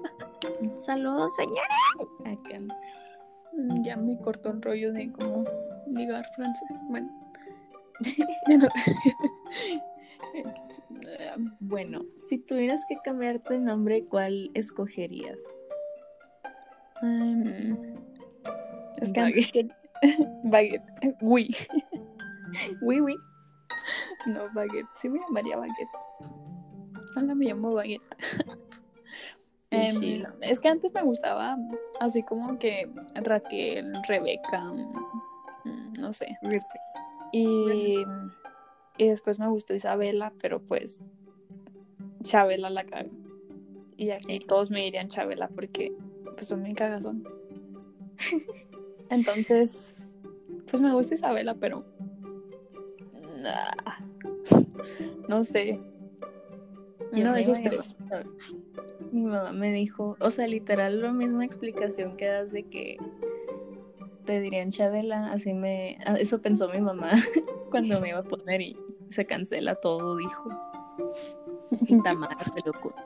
Un 0.60 0.78
saludo, 0.78 1.28
señora. 1.30 1.76
Acá. 2.24 2.58
Mm, 3.52 3.82
Ya 3.82 3.96
me 3.96 4.18
cortó 4.18 4.50
el 4.50 4.62
rollo 4.62 4.92
de 4.92 5.10
cómo 5.12 5.44
ligar 5.86 6.24
francés. 6.34 6.68
Bueno. 6.88 7.08
Bueno, 11.60 12.00
si 12.28 12.38
tuvieras 12.38 12.84
que 12.88 12.96
cambiarte 13.02 13.54
de 13.54 13.60
nombre, 13.60 14.04
¿cuál 14.04 14.50
escogerías? 14.54 15.38
Mm, 17.02 17.74
es 19.00 19.12
que 19.12 19.20
Baguette. 19.20 19.72
Baguette. 20.44 20.82
Uy. 21.22 21.54
Oui, 22.82 23.00
oui. 23.00 23.14
No, 24.26 24.48
Baguette. 24.52 24.88
Sí 24.94 25.08
me 25.08 25.20
llamaría 25.20 25.56
Baguette. 25.56 25.88
Hola, 27.16 27.34
me 27.34 27.46
llamo 27.46 27.72
Baguette. 27.74 28.16
Em, 29.70 30.24
es 30.42 30.60
que 30.60 30.68
antes 30.68 30.94
me 30.94 31.02
gustaba 31.02 31.56
así 31.98 32.22
como 32.22 32.56
que 32.56 32.88
Raquel, 33.16 33.92
Rebeca, 34.08 34.62
mm, 34.62 35.94
no 35.98 36.12
sé. 36.12 36.38
Y, 37.32 38.04
y 38.96 39.08
después 39.08 39.40
me 39.40 39.48
gustó 39.48 39.74
Isabela, 39.74 40.32
pero 40.40 40.60
pues 40.60 41.02
Chabela 42.22 42.70
la 42.70 42.84
caga. 42.84 43.10
Y 43.96 44.10
aquí 44.10 44.38
todos 44.38 44.70
me 44.70 44.82
dirían 44.82 45.08
Chabela 45.08 45.48
porque 45.48 45.92
pues 46.34 46.46
son 46.46 46.62
bien 46.62 46.76
cagazones. 46.76 47.38
Entonces, 49.10 49.96
pues 50.70 50.80
me 50.80 50.92
gusta 50.92 51.14
Isabela, 51.14 51.54
pero 51.54 51.84
nah, 53.42 54.05
no 55.28 55.44
sé. 55.44 55.80
Iba 57.12 57.30
a 57.32 57.34
tres. 57.70 57.96
llamar- 57.98 58.26
Mi 59.12 59.22
mamá 59.24 59.52
me 59.52 59.72
dijo, 59.72 60.16
o 60.20 60.30
sea, 60.30 60.46
literal 60.46 61.00
la 61.00 61.12
misma 61.12 61.44
explicación 61.44 62.16
que 62.16 62.26
das 62.26 62.52
de 62.52 62.64
que 62.64 62.96
te 64.24 64.40
dirían 64.40 64.70
Chabela, 64.72 65.32
así 65.32 65.54
me, 65.54 65.98
ah, 66.04 66.16
eso 66.18 66.42
pensó 66.42 66.68
mi 66.68 66.80
mamá 66.80 67.10
cuando 67.70 68.00
me 68.00 68.08
iba 68.08 68.18
a 68.18 68.22
poner 68.24 68.60
y 68.60 68.76
se 69.10 69.24
cancela 69.24 69.76
todo, 69.76 70.16
dijo. 70.16 70.48
Y 71.86 72.00
Tamara, 72.02 72.36
te 72.36 72.60
lo 72.64 72.72
juro. 72.74 72.96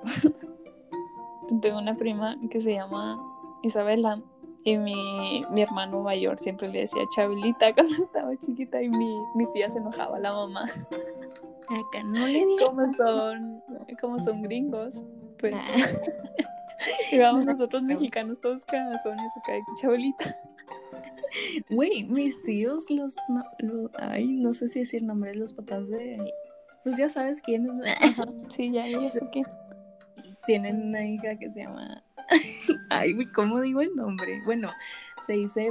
Tengo 1.61 1.79
una 1.79 1.95
prima 1.97 2.39
que 2.51 2.61
se 2.61 2.73
llama 2.73 3.21
Isabela 3.63 4.23
y 4.65 4.77
mi, 4.79 5.45
mi 5.51 5.63
hermano 5.63 6.01
mayor 6.03 6.39
siempre 6.39 6.69
le 6.69 6.81
decía 6.81 7.03
Chabelita 7.15 7.75
cuando 7.75 8.03
estaba 8.03 8.37
chiquita 8.37 8.83
y 8.83 8.89
mi, 8.89 9.19
mi 9.35 9.47
tía 9.53 9.69
se 9.69 9.79
enojaba, 9.79 10.19
la 10.19 10.33
mamá. 10.33 10.65
Acá 11.71 12.03
no 12.03 12.27
le 12.27 12.45
digo. 12.45 12.67
Como 12.67 12.95
son, 12.95 13.63
como 14.01 14.21
son 14.21 14.43
gringos, 14.43 15.05
pues 15.39 15.55
Ah. 15.57 15.77
y 17.13 17.19
vamos 17.19 17.45
nosotros 17.45 17.83
mexicanos 17.83 18.41
todos 18.41 18.65
cagazones 18.65 19.33
acá 19.37 19.53
de 19.53 19.63
Chabelita. 19.81 20.37
Güey, 21.69 22.05
mis 22.05 22.43
tíos, 22.43 22.91
los, 22.91 23.15
ay, 23.99 24.27
no 24.27 24.53
sé 24.53 24.69
si 24.69 24.81
decir 24.81 25.03
nombres, 25.03 25.37
los 25.37 25.53
papás 25.53 25.89
de, 25.89 26.33
pues 26.83 26.97
ya 26.97 27.09
sabes 27.09 27.41
quiénes, 27.41 27.71
sí, 28.51 28.73
ya, 28.73 28.87
ya 28.87 29.11
sé 29.13 29.29
que. 29.33 29.43
tienen 30.47 30.89
una 30.89 31.07
hija 31.07 31.37
que 31.37 31.49
se 31.49 31.63
llama, 31.63 32.03
ay, 32.91 33.13
güey, 33.13 33.27
¿cómo 33.33 33.61
digo 33.61 33.81
el 33.81 33.95
nombre? 33.95 34.43
Bueno, 34.45 34.71
se 35.25 35.35
dice 35.35 35.71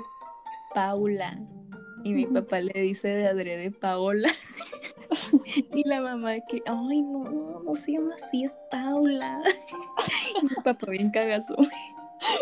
Paula 0.73 1.37
y 2.05 2.13
mi 2.13 2.25
papá 2.25 2.61
le 2.61 2.79
dice 2.81 3.09
de 3.09 3.27
adrede 3.27 3.71
Paola 3.71 4.29
y 5.73 5.87
la 5.87 6.01
mamá 6.01 6.35
que, 6.47 6.61
ay, 6.65 7.01
no, 7.01 7.61
no 7.63 7.75
se 7.75 7.93
llama 7.93 8.15
así, 8.15 8.43
es 8.43 8.57
Paula. 8.71 9.41
Y 10.41 10.45
mi 10.45 10.55
papá 10.63 10.77
bien 10.89 11.11
cagazo. 11.11 11.55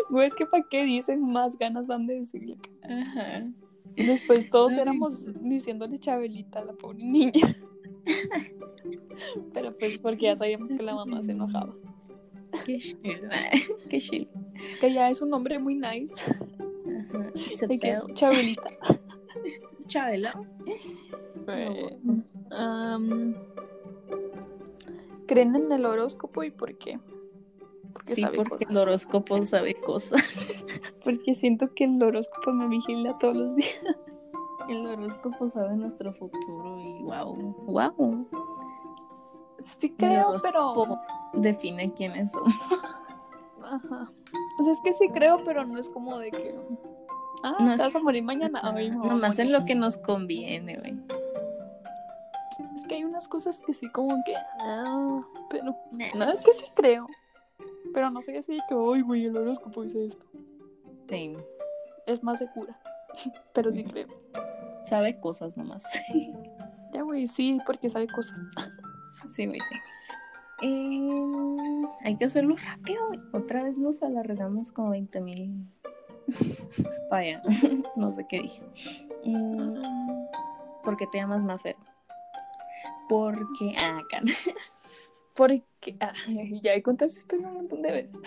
Güey, 0.09 0.27
es 0.27 0.35
que 0.35 0.45
para 0.45 0.63
qué 0.69 0.83
dicen 0.83 1.21
más 1.21 1.57
ganas 1.57 1.89
han 1.89 2.07
de 2.07 2.15
decirle. 2.15 2.57
Ajá. 2.83 3.47
Y 3.95 4.05
después 4.05 4.49
todos 4.49 4.73
Ay. 4.73 4.79
éramos 4.79 5.25
diciéndole 5.41 5.99
Chabelita 5.99 6.59
a 6.59 6.65
la 6.65 6.73
pobre 6.73 7.03
niña. 7.03 7.55
Pero 9.53 9.75
pues 9.77 9.97
porque 9.97 10.25
ya 10.25 10.35
sabíamos 10.35 10.71
que 10.71 10.83
la 10.83 10.93
mamá 10.93 11.21
se 11.21 11.31
enojaba. 11.31 11.73
Qué 12.65 12.77
chill, 12.77 13.29
qué 13.89 13.99
chill. 13.99 14.29
Es 14.71 14.77
que 14.77 14.93
ya 14.93 15.09
es 15.09 15.21
un 15.21 15.29
nombre 15.29 15.57
muy 15.59 15.75
nice. 15.75 16.15
Ajá. 16.21 17.31
Isabel. 17.35 18.13
Chabelita. 18.13 18.69
Chabela. 19.87 20.39
Eh, 21.47 21.97
¿Creen 25.27 25.55
en 25.55 25.71
el 25.71 25.85
horóscopo 25.85 26.43
y 26.43 26.51
por 26.51 26.77
qué? 26.77 26.99
Porque 27.93 28.13
Sí, 28.13 28.25
porque 28.35 28.49
cosas. 28.49 28.69
el 28.69 28.77
horóscopo 28.77 29.45
sabe 29.45 29.75
cosas. 29.75 30.63
Porque 31.03 31.33
siento 31.33 31.73
que 31.73 31.85
el 31.85 32.01
horóscopo 32.01 32.51
me 32.51 32.67
vigila 32.67 33.17
todos 33.17 33.35
los 33.35 33.55
días. 33.55 33.75
El 34.69 34.85
horóscopo 34.85 35.49
sabe 35.49 35.75
nuestro 35.77 36.13
futuro 36.13 36.79
y 36.79 37.03
wow. 37.03 37.55
Wow. 37.67 38.27
Sí 39.59 39.87
El 39.87 39.95
creo, 39.95 40.27
horóscopo 40.29 40.99
pero... 41.33 41.41
define 41.41 41.93
quiénes 41.93 42.31
somos. 42.31 42.53
Ajá. 43.63 44.11
O 44.59 44.63
sea, 44.63 44.73
es 44.73 44.79
que 44.83 44.93
sí 44.93 45.07
creo, 45.13 45.43
pero 45.43 45.65
no 45.65 45.77
es 45.79 45.89
como 45.89 46.17
de 46.19 46.31
que... 46.31 46.55
Ah, 47.43 47.57
No 47.59 47.75
te 47.75 47.83
vas 47.83 47.95
a 47.95 47.99
morir 47.99 48.23
mañana. 48.23 48.61
Ay, 48.63 48.89
a 48.89 48.95
Nomás 48.95 49.39
en 49.39 49.51
lo 49.51 49.65
que 49.65 49.75
nos 49.75 49.97
conviene, 49.97 50.77
güey. 50.77 50.95
Es 52.75 52.85
que 52.87 52.95
hay 52.95 53.03
unas 53.03 53.27
cosas 53.27 53.61
que 53.65 53.73
sí 53.73 53.89
como 53.89 54.15
que... 54.25 54.33
Ah, 54.59 55.21
pero... 55.49 55.75
Nah. 55.91 56.13
No, 56.15 56.31
es 56.31 56.41
que 56.41 56.53
sí 56.53 56.65
creo. 56.75 57.07
Pero 57.93 58.09
no 58.09 58.21
soy 58.21 58.37
así 58.37 58.57
que, 58.67 58.75
ay, 58.75 59.01
güey, 59.01 59.25
el 59.25 59.37
horóscopo 59.37 59.83
dice 59.83 60.05
esto. 60.05 60.25
Sí. 61.09 61.35
Es 62.05 62.23
más 62.23 62.39
de 62.39 62.47
cura. 62.51 62.77
Pero 63.53 63.71
sí 63.71 63.83
creo. 63.83 64.07
Sabe 64.85 65.19
cosas 65.19 65.57
nomás. 65.57 65.85
Ya, 66.93 67.01
güey, 67.01 67.27
sí, 67.27 67.59
porque 67.65 67.89
sabe 67.89 68.07
cosas. 68.07 68.39
Sí, 69.27 69.45
güey, 69.45 69.59
sí. 69.59 69.75
Eh, 70.61 71.87
hay 72.05 72.15
que 72.15 72.25
hacerlo 72.25 72.55
rápido, 72.55 73.07
güey. 73.07 73.19
Otra 73.33 73.63
vez 73.63 73.77
nos 73.77 74.01
alargamos 74.03 74.71
como 74.71 74.91
20 74.91 75.19
mil. 75.19 75.67
Vaya, 77.11 77.41
no 77.95 78.13
sé 78.13 78.25
qué 78.29 78.41
dije. 78.41 78.61
Mm, 79.25 79.79
¿Por 80.83 80.97
qué 80.97 81.07
te 81.07 81.17
llamas 81.17 81.43
Mafer? 81.43 81.75
Porque. 83.09 83.73
Ah, 83.77 83.99
acá. 83.99 84.21
Porque, 85.35 85.95
ah, 85.99 86.13
ya 86.63 86.73
he 86.73 86.81
contado 86.81 87.11
historia 87.11 87.47
un 87.47 87.53
montón 87.53 87.83
de 87.83 87.91
veces. 87.91 88.19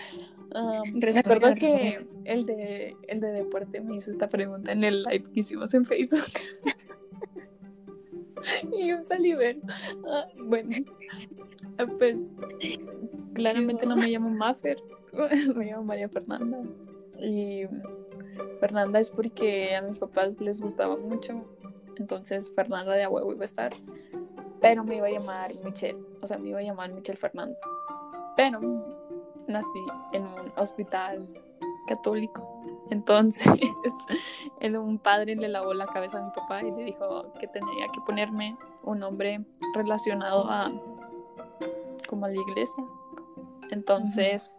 Um, 0.55 1.01
acuerdo 1.17 1.55
que 1.55 2.07
el 2.23 2.45
de, 2.45 2.95
el 3.09 3.19
de 3.19 3.31
deporte 3.33 3.81
me 3.81 3.97
hizo 3.97 4.11
esta 4.11 4.29
pregunta 4.29 4.71
en 4.71 4.85
el 4.85 5.03
live 5.03 5.23
que 5.23 5.41
hicimos 5.41 5.73
en 5.73 5.85
Facebook. 5.85 6.23
y 8.71 8.87
yo 8.87 9.03
salí 9.03 9.33
a 9.33 9.37
ver. 9.37 9.57
Ah, 10.07 10.25
bueno, 10.37 10.69
ah, 11.77 11.85
pues 11.97 12.33
claramente 13.33 13.85
no 13.85 13.97
me 13.97 14.07
llamo 14.07 14.29
Maffer, 14.29 14.77
me 15.53 15.65
llamo 15.65 15.83
María 15.83 16.07
Fernanda. 16.07 16.63
Y 17.21 17.65
Fernanda 18.59 18.99
es 18.99 19.11
porque 19.11 19.75
a 19.75 19.81
mis 19.81 19.99
papás 19.99 20.39
les 20.41 20.61
gustaba 20.61 20.97
mucho. 20.97 21.43
Entonces 21.97 22.51
Fernanda 22.55 22.93
de 22.93 23.03
a 23.03 23.09
iba 23.09 23.41
a 23.41 23.43
estar. 23.43 23.71
Pero 24.59 24.83
me 24.83 24.97
iba 24.97 25.07
a 25.07 25.11
llamar 25.11 25.51
Michelle. 25.63 25.97
O 26.21 26.27
sea, 26.27 26.37
me 26.37 26.49
iba 26.49 26.59
a 26.59 26.63
llamar 26.63 26.91
Michelle 26.93 27.17
Fernanda. 27.17 27.57
Pero 28.35 28.59
nací 29.47 29.85
en 30.13 30.23
un 30.23 30.51
hospital 30.55 31.27
católico. 31.87 32.47
Entonces, 32.89 33.47
el- 34.59 34.77
un 34.77 34.97
padre 34.99 35.35
le 35.35 35.47
lavó 35.47 35.73
la 35.73 35.85
cabeza 35.87 36.19
a 36.19 36.25
mi 36.25 36.31
papá 36.31 36.61
y 36.61 36.71
le 36.71 36.83
dijo 36.85 37.31
que 37.39 37.47
tenía 37.47 37.87
que 37.93 38.01
ponerme 38.05 38.55
un 38.83 38.99
nombre 38.99 39.41
relacionado 39.73 40.45
a 40.49 40.71
como 42.07 42.25
a 42.25 42.29
la 42.29 42.35
iglesia. 42.41 42.83
Entonces, 43.71 44.53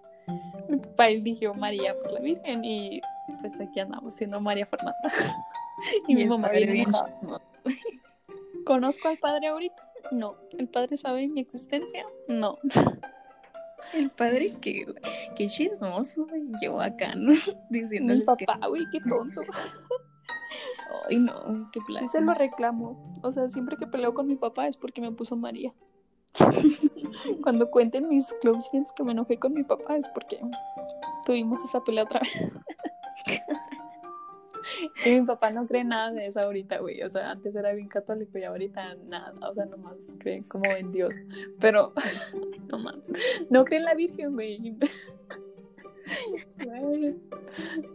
mi 0.69 0.79
papá 0.79 1.09
eligió 1.09 1.55
María 1.55 1.97
por 1.97 2.13
la 2.13 2.21
Virgen 2.21 2.65
y 2.65 3.01
pues 3.41 3.61
aquí 3.61 3.81
andamos 3.81 4.15
siendo 4.15 4.41
María 4.41 4.67
Fernanda. 4.67 4.99
y, 6.09 6.15
mi 6.15 6.25
mamá 6.25 6.49
bien 6.51 6.91
chingón. 6.93 7.41
¿Conozco 8.65 9.09
al 9.09 9.19
padre 9.19 9.49
ahorita? 9.49 9.83
No. 10.13 10.37
¿El 10.59 10.69
padre 10.69 10.97
sabe 10.97 11.29
mi 11.29 11.41
existencia? 11.41 12.05
No. 12.29 12.59
El 13.93 14.11
padre 14.11 14.55
que, 14.61 14.87
qué 15.37 15.49
chismoso. 15.49 16.27
Yo 16.63 16.81
acá, 16.81 17.15
¿no? 17.15 17.33
Mi 17.71 17.81
Diciéndoles 17.81 18.25
papá, 18.25 18.59
güey, 18.67 18.85
qué 18.91 19.01
tonto. 19.01 19.43
que. 19.43 19.49
Ay, 21.09 21.19
no, 21.19 21.69
qué 21.73 21.81
Sí 21.81 21.87
plata. 21.87 22.07
se 22.07 22.21
lo 22.21 22.33
reclamo. 22.35 23.13
O 23.23 23.31
sea, 23.31 23.49
siempre 23.49 23.77
que 23.77 23.87
peleo 23.87 24.15
con 24.15 24.27
mi 24.27 24.37
papá 24.37 24.69
es 24.69 24.77
porque 24.77 25.01
me 25.01 25.13
puso 25.13 25.37
María. 25.37 25.75
Cuando 27.43 27.71
cuenten 27.71 28.09
mis 28.09 28.33
close 28.41 28.69
friends 28.71 28.93
que 28.93 29.03
me 29.03 29.13
enojé 29.13 29.39
con 29.39 29.53
mi 29.55 29.63
papá 29.63 29.97
es 29.97 30.09
porque 30.09 30.41
tuvimos 31.25 31.65
esa 31.65 31.83
pelea 31.83 32.05
otra 32.05 32.21
vez. 32.21 32.53
Y 35.05 35.19
mi 35.19 35.27
papá 35.27 35.51
no 35.51 35.67
cree 35.67 35.85
nada 35.85 36.13
de 36.13 36.27
eso 36.27 36.41
ahorita, 36.41 36.79
güey. 36.79 37.03
O 37.03 37.11
sea, 37.11 37.33
antes 37.33 37.55
era 37.55 37.73
bien 37.73 37.89
católico 37.89 38.39
y 38.39 38.45
ahorita 38.45 38.97
nada. 39.09 39.35
O 39.49 39.53
sea, 39.53 39.67
nomás 39.67 39.97
cree 40.19 40.41
como 40.49 40.67
en 40.67 40.89
Dios. 40.89 41.15
Pero, 41.61 41.93
no 42.69 42.79
más. 42.79 43.13
No 43.51 43.65
cree 43.65 43.79
en 43.81 43.85
la 43.85 43.95
Virgen, 43.95 44.33
güey. 44.35 44.77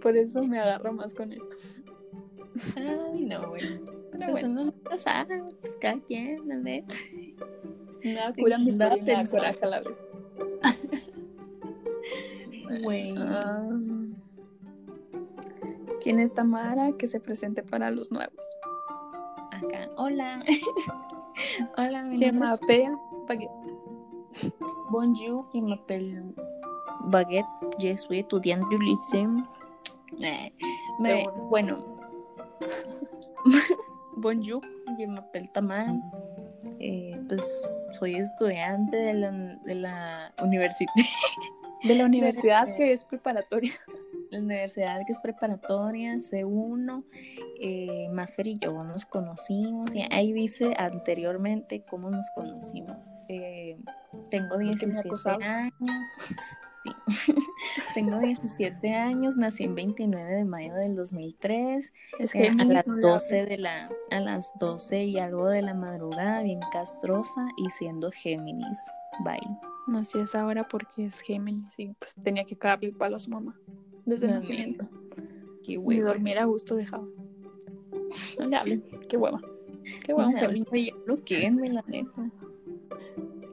Por 0.02 0.18
eso 0.18 0.44
me 0.44 0.60
agarro 0.60 0.94
más 0.94 1.14
con 1.14 1.32
él. 1.32 1.42
Ay, 2.76 3.26
no, 3.26 3.50
güey. 3.50 3.80
Pero 4.12 4.32
Pues 4.32 4.44
bueno, 4.44 4.62
uno 4.62 4.74
no 4.90 5.00
sabe, 5.00 5.44
pues 5.60 5.78
cada 5.80 6.00
quien, 6.00 6.50
me 8.04 8.14
da 8.14 8.34
cura 8.34 8.58
mi 8.58 8.72
Andaba 8.72 8.96
historia 8.96 8.98
y 8.98 9.02
me 9.02 9.12
da 9.12 9.18
pensando. 9.20 9.44
coraje 9.44 9.66
a 9.66 9.68
la 9.68 9.82
vez. 9.82 10.08
Güey. 12.84 13.16
Ah. 13.18 13.68
¿Quién 16.02 16.20
es 16.20 16.34
Tamara 16.34 16.92
que 16.98 17.08
se 17.08 17.20
presente 17.20 17.64
para 17.64 17.92
los 17.92 18.12
nuevos? 18.12 18.44
acá. 19.52 19.90
Hola. 19.98 20.44
Hola, 21.78 22.04
mi 22.04 22.18
Je 22.18 22.32
nombre 22.32 22.84
es 22.84 22.92
Baguette. 23.28 23.52
Bonjour, 24.90 25.46
je 25.54 25.62
m'appelle 25.62 26.24
Baguette, 27.06 27.46
je 27.80 27.96
suis 27.98 28.20
estudiante 28.20 28.68
du 28.70 28.78
lycée. 28.80 29.28
Eh, 30.24 30.52
me- 31.00 31.26
bueno. 31.50 31.50
bueno. 31.50 31.78
Bonjour, 34.18 34.62
je 35.00 35.06
m'appelle 35.08 35.50
Tamara. 35.52 35.94
Eh, 36.80 37.16
pues 37.28 37.64
soy 37.98 38.16
estudiante 38.16 38.96
de 38.98 39.14
la, 39.14 39.32
de 39.32 39.76
la 39.76 40.34
universidad, 40.42 40.92
De 41.84 41.96
la 41.96 42.06
universidad 42.12 42.76
que 42.76 42.92
es 42.92 43.04
preparatoria. 43.06 43.74
la 44.32 44.40
universidad 44.40 45.00
que 45.06 45.14
es 45.14 45.20
preparatoria, 45.20 46.14
C1. 46.16 47.04
Eh, 47.62 48.08
Mafer 48.12 48.48
y 48.48 48.58
yo 48.58 48.84
nos 48.84 49.06
conocimos. 49.06 49.94
Y 49.96 50.04
ahí 50.12 50.34
dice 50.34 50.74
anteriormente 50.78 51.84
cómo 51.90 52.10
nos 52.10 52.30
conocimos. 52.36 53.10
Eh, 53.30 53.78
tengo 54.30 54.50
Porque 54.56 54.66
me 54.66 54.72
17 54.76 55.08
acosaba. 55.08 55.44
años. 55.46 55.72
Tengo 57.94 58.20
17 58.20 58.94
años, 58.94 59.38
nací 59.38 59.64
el 59.66 59.74
29 59.74 60.36
de 60.36 60.46
mayo 60.46 60.74
del 60.76 60.96
2003. 60.96 61.94
Es 62.20 62.36
Eh, 62.36 62.50
a 62.60 62.64
las 62.66 62.88
no 62.88 62.96
le 62.96 63.02
12 63.02 63.40
hablo. 63.40 63.50
de 63.50 63.58
la 63.58 63.90
a 64.12 64.20
las 64.20 64.52
12 64.60 65.04
y 65.06 65.18
algo 65.20 65.48
de 65.48 65.62
la 65.62 65.74
madrugada, 65.74 66.42
bien 66.44 66.60
castrosa 66.72 67.48
y 67.58 67.70
siendo 67.70 68.12
Géminis. 68.12 68.80
Bye. 69.24 69.40
Nací 69.88 70.20
a 70.20 70.24
esa 70.24 70.46
hora 70.46 70.68
porque 70.68 71.06
es 71.06 71.22
Géminis 71.22 71.78
y 71.80 71.88
pues 72.00 72.14
tenía 72.24 72.44
que 72.44 72.58
cagarle 72.58 72.90
el 72.90 72.96
palo 72.96 73.16
a 73.16 73.20
su 73.20 73.30
mamá 73.32 73.58
desde 74.06 74.26
el 74.28 74.34
nacimiento. 74.34 74.88
Qué 75.66 75.78
hueva. 75.78 76.10
dormir 76.10 76.38
a 76.40 76.46
gusto 76.46 76.76
dejaba. 76.76 77.06
No 78.40 78.46
le 78.48 78.56
hablen. 78.56 78.84
Qué 79.10 79.18
hueva. 79.18 79.42
Qué 80.04 80.14
hueva, 80.14 80.32
No, 80.32 80.38
Géminis. 80.38 80.68
oye, 80.72 80.94
bloqueenme, 81.06 81.70
la 81.70 81.84
neta. 81.88 82.30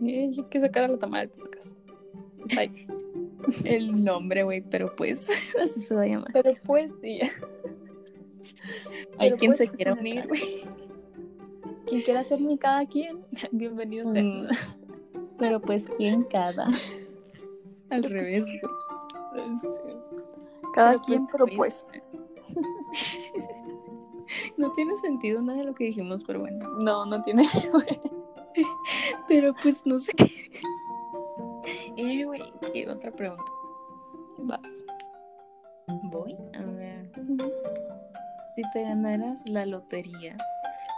Eh, 0.04 0.30
Hay 0.36 0.44
que 0.50 0.60
sacar 0.60 0.84
a 0.84 0.88
la 0.88 0.98
Tamara 0.98 1.26
del 1.26 1.30
podcast. 1.30 1.78
Ay, 2.58 2.86
El 3.64 4.04
nombre, 4.04 4.42
güey, 4.44 4.60
pero 4.62 4.94
pues 4.96 5.28
así 5.62 5.82
se 5.82 5.94
va 5.94 6.02
a 6.02 6.06
llamar. 6.06 6.30
pero 6.32 6.54
pues 6.64 6.94
sí. 7.00 7.20
Hay 9.18 9.32
quien 9.32 9.50
pues, 9.50 9.58
se 9.58 9.64
pues, 9.66 9.76
quiera 9.76 9.92
unir, 9.94 10.26
güey. 10.28 10.62
Quien 11.86 12.02
quiera 12.02 12.22
ser 12.24 12.40
mi 12.40 12.56
cada 12.58 12.86
quien, 12.86 13.24
bienvenido 13.52 14.06
sea. 14.10 14.22
Mm, 14.22 14.48
Pero 15.38 15.60
pues, 15.60 15.88
¿quién 15.96 16.24
cada? 16.24 16.66
Al 17.90 18.02
Pero, 18.02 18.08
pues, 18.08 18.10
revés, 18.10 18.46
güey. 19.82 19.96
Cada 20.72 20.92
Pero, 20.92 20.98
pues, 20.98 21.06
quien, 21.06 21.26
pero 21.26 21.44
güey. 21.46 21.56
pues. 21.56 21.86
No 24.56 24.72
tiene 24.72 24.96
sentido 24.96 25.40
nada 25.42 25.58
de 25.58 25.64
lo 25.66 25.74
que 25.74 25.84
dijimos, 25.84 26.24
pero 26.24 26.40
bueno. 26.40 26.68
No, 26.78 27.04
no 27.06 27.22
tiene. 27.22 27.46
Pero 29.28 29.54
pues 29.62 29.84
no 29.86 30.00
sé 30.00 30.12
qué. 30.12 30.50
Eh, 31.96 32.24
güey, 32.24 32.42
¿qué 32.72 32.88
otra 32.88 33.10
pregunta? 33.12 33.42
Vas. 34.38 34.84
Voy 36.04 36.36
a 36.54 36.62
ver. 36.62 37.10
Si 38.56 38.62
te 38.72 38.82
ganaras 38.82 39.48
la 39.48 39.66
lotería. 39.66 40.36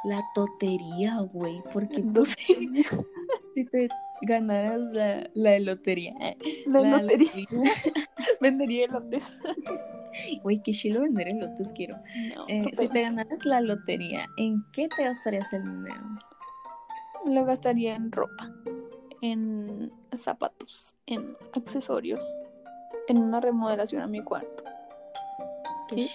La 0.05 0.23
totería, 0.35 1.21
güey, 1.33 1.63
porque 1.73 2.03
no 2.03 2.25
sé. 2.25 2.37
Si 3.55 3.65
te 3.65 3.89
ganaras 4.21 4.83
la, 4.93 5.31
la 5.33 5.59
lotería. 5.59 6.13
La 6.67 7.01
lotería. 7.01 7.47
Vendería 8.43 8.85
elotes. 8.85 9.39
Güey, 10.43 10.61
qué 10.63 10.73
chilo 10.73 11.01
vender 11.01 11.29
elotes 11.29 11.73
quiero. 11.73 11.97
No, 12.35 12.45
Eh, 12.49 12.71
si 12.75 12.87
te 12.89 13.01
ganaras 13.01 13.47
la 13.47 13.63
lotería, 13.63 14.27
¿en 14.37 14.63
qué 14.73 14.89
te 14.95 15.05
gastarías 15.05 15.51
el 15.55 15.63
dinero? 15.63 16.03
Lo 17.25 17.47
gastaría 17.47 17.95
en 17.95 18.13
ropa, 18.13 18.51
en 19.23 19.93
zapatos, 20.15 20.95
en 21.07 21.37
accesorios, 21.53 22.25
en 23.09 23.19
una 23.19 23.41
remodelación 23.41 24.03
a 24.03 24.07
mi 24.07 24.23
cuarto. 24.23 24.65
Qué. 25.89 26.09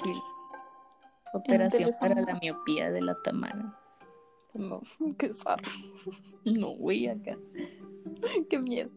Operación 1.33 1.91
para 1.99 2.19
la 2.21 2.35
miopía 2.41 2.91
de 2.91 3.01
la 3.01 3.15
Tamara. 3.23 3.77
No, 4.53 4.81
qué 5.17 5.33
zarro, 5.33 5.63
No, 6.43 6.71
güey, 6.75 7.07
acá. 7.07 7.37
qué 8.49 8.59
miedo. 8.59 8.89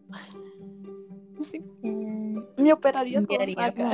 Sí, 1.41 1.61
Eh, 1.83 2.43
me 2.57 2.73
operaría 2.73 3.19
todo 3.19 3.37
Cambiaríamos. 3.37 3.69
acá. 3.69 3.93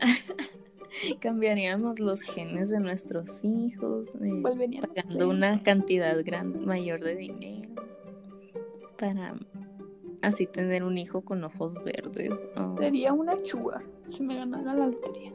cambiaríamos 1.20 2.00
los 2.00 2.22
genes 2.22 2.68
de 2.70 2.80
nuestros 2.80 3.44
hijos, 3.44 4.14
eh, 4.16 4.42
pagando 4.42 5.02
ser. 5.18 5.26
una 5.26 5.62
cantidad 5.62 6.16
gran, 6.24 6.64
mayor 6.66 7.02
de 7.02 7.14
dinero 7.16 7.70
para 9.00 9.34
así 10.20 10.46
tener 10.46 10.84
un 10.84 10.98
hijo 10.98 11.22
con 11.22 11.42
ojos 11.42 11.74
verdes. 11.82 12.46
Oh, 12.56 12.76
Sería 12.76 13.14
una 13.14 13.42
chuga 13.42 13.82
si 14.06 14.22
me 14.22 14.36
ganara 14.36 14.74
la 14.74 14.86
lotería. 14.86 15.32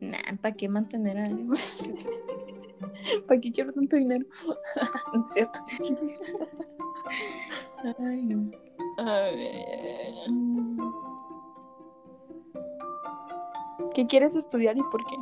nah, 0.00 0.36
¿para 0.42 0.54
qué 0.56 0.68
mantener 0.68 1.18
a 1.18 1.24
alguien? 1.24 1.48
¿Para 3.28 3.40
qué 3.40 3.52
quiero 3.52 3.72
tanto 3.72 3.96
dinero? 3.96 4.26
¿No 5.14 5.24
es 5.24 5.30
cierto? 5.32 5.60
Ay, 8.00 8.22
no. 8.22 8.50
A 8.98 9.20
ver. 9.20 10.14
¿Qué 13.94 14.06
quieres 14.06 14.34
estudiar 14.34 14.76
y 14.76 14.82
por 14.82 15.04
qué? 15.06 15.16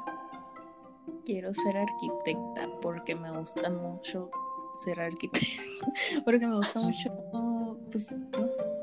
Quiero 1.27 1.53
ser 1.53 1.77
arquitecta 1.77 2.69
porque 2.81 3.15
me 3.15 3.31
gusta 3.31 3.69
mucho 3.71 4.31
ser 4.77 5.01
arquitecta. 5.01 5.63
porque 6.25 6.47
me 6.47 6.57
gusta 6.57 6.81
mucho, 6.81 7.11
pues, 7.91 8.15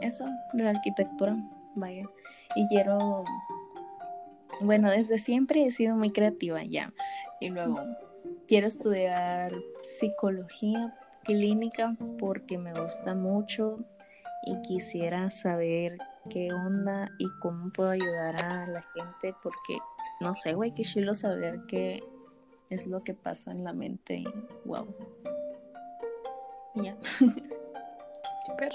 eso 0.02 0.26
de 0.54 0.64
la 0.64 0.72
arquitectura. 0.72 1.38
Vaya. 1.76 2.06
Y 2.56 2.68
quiero. 2.68 3.24
Bueno, 4.62 4.92
desde 4.92 5.18
siempre 5.20 5.66
he 5.66 5.72
sido 5.72 5.96
muy 5.96 6.12
creativa 6.12 6.64
ya. 6.64 6.94
Y 7.40 7.50
luego 7.50 7.80
quiero 8.48 8.68
estudiar 8.68 9.54
psicología 9.82 10.94
clínica 11.24 11.96
porque 12.20 12.58
me 12.58 12.74
gusta 12.74 13.16
mucho 13.16 13.80
y 14.46 14.62
quisiera 14.62 15.30
saber 15.32 15.98
qué 16.30 16.52
onda 16.52 17.10
y 17.20 17.26
cómo 17.40 17.72
puedo 17.72 17.92
ayudar 17.92 18.44
a 18.44 18.68
la 18.68 18.82
gente 18.96 19.36
porque 19.42 19.78
no 20.20 20.36
sé, 20.36 20.54
güey, 20.54 20.74
qué 20.74 20.84
chilo 20.84 21.14
saber 21.16 21.62
qué 21.68 22.04
es 22.70 22.88
lo 22.88 23.04
que 23.04 23.14
pasa 23.14 23.52
en 23.52 23.64
la 23.64 23.74
mente 23.74 24.24
wow. 24.66 24.88
Y 26.76 26.84
ya. 26.84 26.98
Súper. 28.48 28.72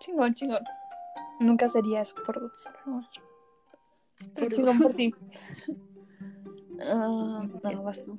Chingón, 0.00 0.34
chingón. 0.34 0.64
Nunca 1.40 1.68
sería 1.68 2.02
eso 2.02 2.14
por 2.24 2.40
dos, 2.40 2.68
pero 2.72 2.84
bueno. 2.86 3.08
Pero 4.34 4.48
chingón 4.50 4.78
por 4.78 4.94
ti. 4.94 5.14
Ah, 6.84 7.46
no, 7.62 7.82
vas 7.84 8.02
tú. 8.02 8.18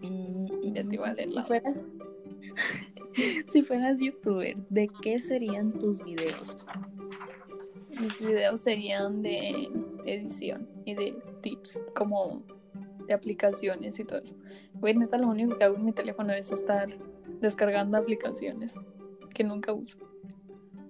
Mm, 0.00 0.72
Ya 0.72 0.84
te 0.88 0.94
iba 0.94 1.08
a 1.08 1.12
leer 1.12 1.28
Si 1.28 1.42
fueras, 1.42 1.96
si 3.48 3.62
fueras 3.62 4.00
youtuber, 4.00 4.56
¿de 4.70 4.88
qué 5.02 5.18
serían 5.18 5.72
tus 5.78 6.02
videos? 6.02 6.56
Mis 8.00 8.18
videos 8.20 8.60
serían 8.60 9.20
de 9.20 9.68
edición 10.06 10.66
y 10.86 10.94
de 10.94 11.18
tips, 11.42 11.78
como 11.94 12.42
de 13.06 13.14
aplicaciones 13.14 13.98
y 13.98 14.04
todo 14.04 14.18
eso. 14.20 14.34
Güey, 14.74 14.94
neta, 14.94 15.18
lo 15.18 15.28
único 15.28 15.56
que 15.56 15.64
hago 15.64 15.76
en 15.76 15.84
mi 15.84 15.92
teléfono 15.92 16.32
es 16.32 16.52
estar 16.52 16.88
descargando 17.40 17.98
aplicaciones 17.98 18.74
que 19.34 19.44
nunca 19.44 19.72
uso. 19.72 19.98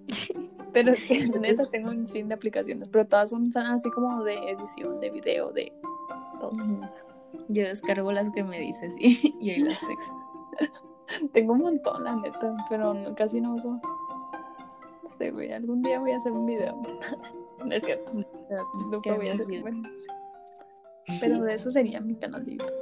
Pero 0.73 0.93
es 0.93 1.05
que 1.07 1.27
neta 1.41 1.65
tengo 1.71 1.91
un 1.91 2.07
chin 2.07 2.29
de 2.29 2.35
aplicaciones, 2.35 2.89
pero 2.89 3.07
todas 3.07 3.31
son 3.31 3.51
así 3.57 3.91
como 3.91 4.23
de 4.25 4.35
edición, 4.51 5.01
de 5.01 5.11
video, 5.11 5.51
de 5.51 5.73
todo. 6.39 6.53
Yo 7.49 7.65
descargo 7.65 8.13
las 8.13 8.31
que 8.31 8.45
me 8.45 8.61
dices 8.61 8.95
y, 8.99 9.35
y 9.41 9.51
ahí 9.51 9.61
las 9.63 9.81
tengo. 9.81 10.27
Tengo 11.33 11.53
un 11.55 11.61
montón, 11.61 12.05
la 12.05 12.17
neta, 12.17 12.55
pero 12.69 12.93
no- 12.93 13.15
casi 13.15 13.41
no 13.41 13.55
uso. 13.55 13.81
No 15.03 15.09
sé, 15.17 15.31
güey, 15.31 15.51
algún 15.53 15.83
día 15.83 15.99
voy 15.99 16.11
a 16.11 16.17
hacer 16.17 16.33
un 16.33 16.45
video. 16.45 16.77
no 17.65 17.75
es 17.75 17.83
cierto. 17.83 18.13
Nunca 18.13 19.01
¿Qué 19.03 19.13
voy 19.13 19.29
a 19.29 19.33
hacer 19.33 19.47
bueno, 19.63 19.89
sí. 19.97 20.07
Pero 21.21 21.41
de 21.41 21.55
eso 21.55 21.71
sería 21.71 22.01
mi 22.01 22.17
canal 22.17 22.45
de 22.45 22.53
YouTube. 22.53 22.73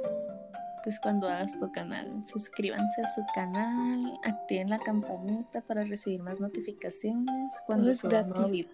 Pues 0.83 0.99
cuando 0.99 1.27
hagas 1.27 1.57
tu 1.57 1.71
canal, 1.71 2.23
suscríbanse 2.25 3.01
a 3.01 3.07
su 3.07 3.21
canal, 3.33 4.19
activen 4.23 4.69
la 4.69 4.77
campanita 4.77 5.61
para 5.61 5.83
recibir 5.83 6.21
más 6.21 6.39
notificaciones 6.39 7.53
cuando 7.65 7.85
Todo 7.85 7.91
es 7.91 8.03
gratis. 8.03 8.69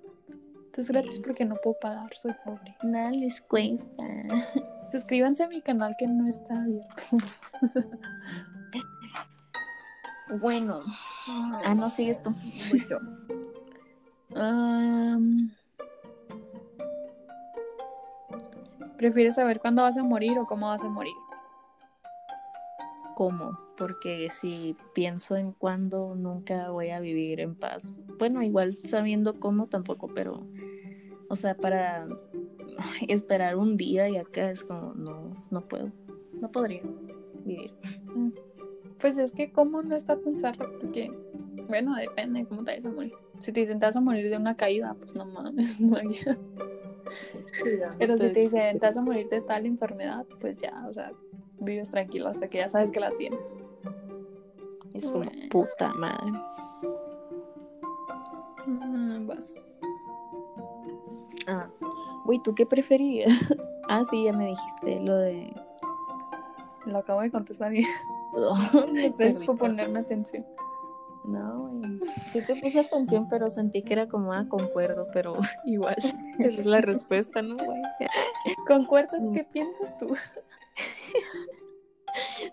Esto 0.65 0.81
es 0.81 0.89
gratis 0.89 1.19
porque 1.19 1.45
no 1.45 1.55
puedo 1.63 1.77
pagar, 1.79 2.13
soy 2.13 2.33
pobre. 2.43 2.75
Nada 2.83 3.11
les 3.11 3.39
cuesta. 3.41 4.05
Suscríbanse 4.91 5.43
a 5.43 5.47
mi 5.47 5.61
canal 5.61 5.95
que 5.97 6.07
no 6.07 6.27
está 6.27 6.63
abierto. 6.63 7.03
Bueno, 10.39 10.81
ah, 11.27 11.75
no 11.75 11.89
sigues 11.89 12.21
tú. 12.21 12.33
Voy 12.69 12.87
yo. 12.89 12.99
Am, 14.39 15.51
¿Prefieres 19.01 19.33
saber 19.33 19.59
cuándo 19.59 19.81
vas 19.81 19.97
a 19.97 20.03
morir 20.03 20.37
o 20.37 20.45
cómo 20.45 20.67
vas 20.67 20.83
a 20.83 20.87
morir? 20.87 21.15
cómo, 23.15 23.59
porque 23.77 24.29
si 24.31 24.75
pienso 24.93 25.35
en 25.35 25.51
cuándo, 25.51 26.15
nunca 26.15 26.71
voy 26.71 26.89
a 26.89 26.99
vivir 26.99 27.39
en 27.39 27.53
paz. 27.53 27.97
Bueno, 28.17 28.41
igual 28.41 28.73
sabiendo 28.73 29.39
cómo 29.39 29.67
tampoco, 29.67 30.07
pero, 30.07 30.41
o 31.29 31.35
sea, 31.35 31.55
para 31.55 32.07
esperar 33.07 33.57
un 33.57 33.77
día 33.77 34.09
y 34.09 34.17
acá 34.17 34.49
es 34.49 34.63
como, 34.63 34.93
no, 34.95 35.35
no 35.51 35.61
puedo, 35.67 35.91
no 36.39 36.51
podría 36.51 36.81
vivir. 37.45 37.73
Pues 38.99 39.17
es 39.17 39.31
que 39.31 39.51
cómo 39.51 39.81
no 39.83 39.95
está 39.95 40.17
pensarlo, 40.17 40.79
porque, 40.79 41.11
bueno, 41.67 41.95
depende 41.95 42.39
de 42.39 42.45
cómo 42.47 42.63
te 42.63 42.71
vayas 42.71 42.85
a 42.85 42.91
morir. 42.91 43.13
Si 43.39 43.51
te 43.51 43.59
dicen 43.59 43.79
te 43.79 43.85
vas 43.85 43.95
a 43.95 44.01
morir 44.01 44.31
de 44.31 44.37
una 44.37 44.55
caída, 44.55 44.95
pues 44.95 45.13
no 45.15 45.25
mames, 45.25 45.79
no 45.79 45.97
hay. 45.97 46.09
Pero 47.97 48.17
si 48.17 48.29
te 48.29 48.39
dicen 48.39 48.79
te 48.79 48.85
vas 48.85 48.97
a 48.97 49.01
morir 49.01 49.27
de 49.29 49.41
tal 49.41 49.65
enfermedad, 49.65 50.25
pues 50.39 50.57
ya, 50.57 50.85
o 50.87 50.91
sea, 50.91 51.11
vives 51.59 51.89
tranquilo 51.89 52.27
hasta 52.27 52.47
que 52.47 52.59
ya 52.59 52.69
sabes 52.69 52.91
que 52.91 52.99
la 52.99 53.11
tienes. 53.11 53.57
Es 54.93 55.05
una 55.05 55.31
puta 55.49 55.93
madre. 55.93 56.31
Mm, 58.65 59.27
vas. 59.27 59.81
Ah, 61.47 61.67
güey, 62.25 62.39
¿tú 62.43 62.53
qué 62.53 62.65
preferías? 62.65 63.31
ah, 63.89 64.03
sí, 64.03 64.25
ya 64.25 64.33
me 64.33 64.47
dijiste 64.47 64.99
lo 64.99 65.15
de. 65.15 65.53
Lo 66.85 66.99
acabo 66.99 67.21
de 67.21 67.31
contestar 67.31 67.73
y. 67.73 67.85
Gracias 69.17 69.41
por 69.43 69.57
ponerme 69.57 69.99
atención. 69.99 70.45
No. 71.25 71.81
Sí 72.29 72.43
te 72.45 72.59
puse 72.59 72.79
atención, 72.79 73.27
pero 73.29 73.49
sentí 73.49 73.83
que 73.83 73.93
era 73.93 74.07
como, 74.07 74.33
ah, 74.33 74.47
concuerdo, 74.49 75.07
pero 75.13 75.33
igual. 75.65 75.95
Esa 75.97 76.61
es 76.61 76.65
la 76.65 76.81
respuesta, 76.81 77.41
¿no, 77.41 77.57
güey? 77.57 77.81
¿Concuerdo? 78.67 79.17
¿Qué 79.33 79.43
piensas 79.43 79.97
tú? 79.97 80.07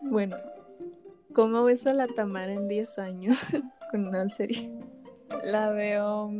bueno, 0.03 0.37
¿cómo 1.35 1.65
ves 1.65 1.87
a 1.87 1.95
la 1.95 2.07
Tamara 2.09 2.53
en 2.53 2.69
10 2.69 2.99
años 2.99 3.39
con 3.91 4.09
una 4.09 4.29
serie? 4.29 4.71
La 5.45 5.71
veo. 5.71 6.31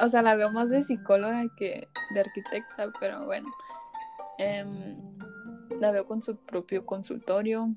O 0.00 0.08
sea, 0.08 0.22
la 0.22 0.36
veo 0.36 0.50
más 0.52 0.70
de 0.70 0.82
psicóloga 0.82 1.44
que 1.56 1.88
de 2.14 2.20
arquitecta, 2.20 2.90
pero 2.98 3.26
bueno. 3.26 3.48
Em, 4.38 4.96
la 5.80 5.90
veo 5.90 6.06
con 6.06 6.22
su 6.22 6.36
propio 6.36 6.86
consultorio, 6.86 7.74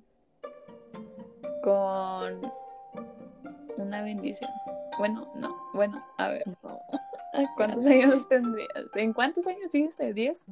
con 1.63 2.51
una 3.77 4.01
bendición. 4.01 4.49
Bueno, 4.97 5.31
no, 5.35 5.55
bueno, 5.73 6.03
a 6.17 6.29
ver. 6.29 6.43
¿Cuántos 7.55 7.85
años 7.85 8.27
tendrías? 8.27 8.69
¿En 8.95 9.13
cuántos 9.13 9.47
años 9.47 9.71
sigues? 9.71 9.97
¿10? 9.97 10.43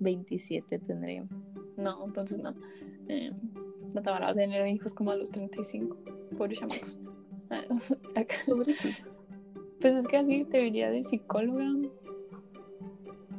27 0.00 0.78
tendría. 0.78 1.24
No, 1.76 2.04
entonces 2.04 2.38
no. 2.38 2.54
Eh, 3.08 3.32
no 3.94 4.02
te 4.02 4.10
van 4.10 4.24
a 4.24 4.34
tener 4.34 4.66
hijos 4.66 4.94
como 4.94 5.10
a 5.10 5.16
los 5.16 5.30
35. 5.30 5.96
Pobres 6.36 6.58
chamacos. 6.58 6.98
Pues 9.80 9.94
es 9.94 10.06
que 10.06 10.16
así 10.16 10.44
te 10.44 10.58
diría 10.58 10.90
de 10.90 11.02
psicóloga. 11.02 11.64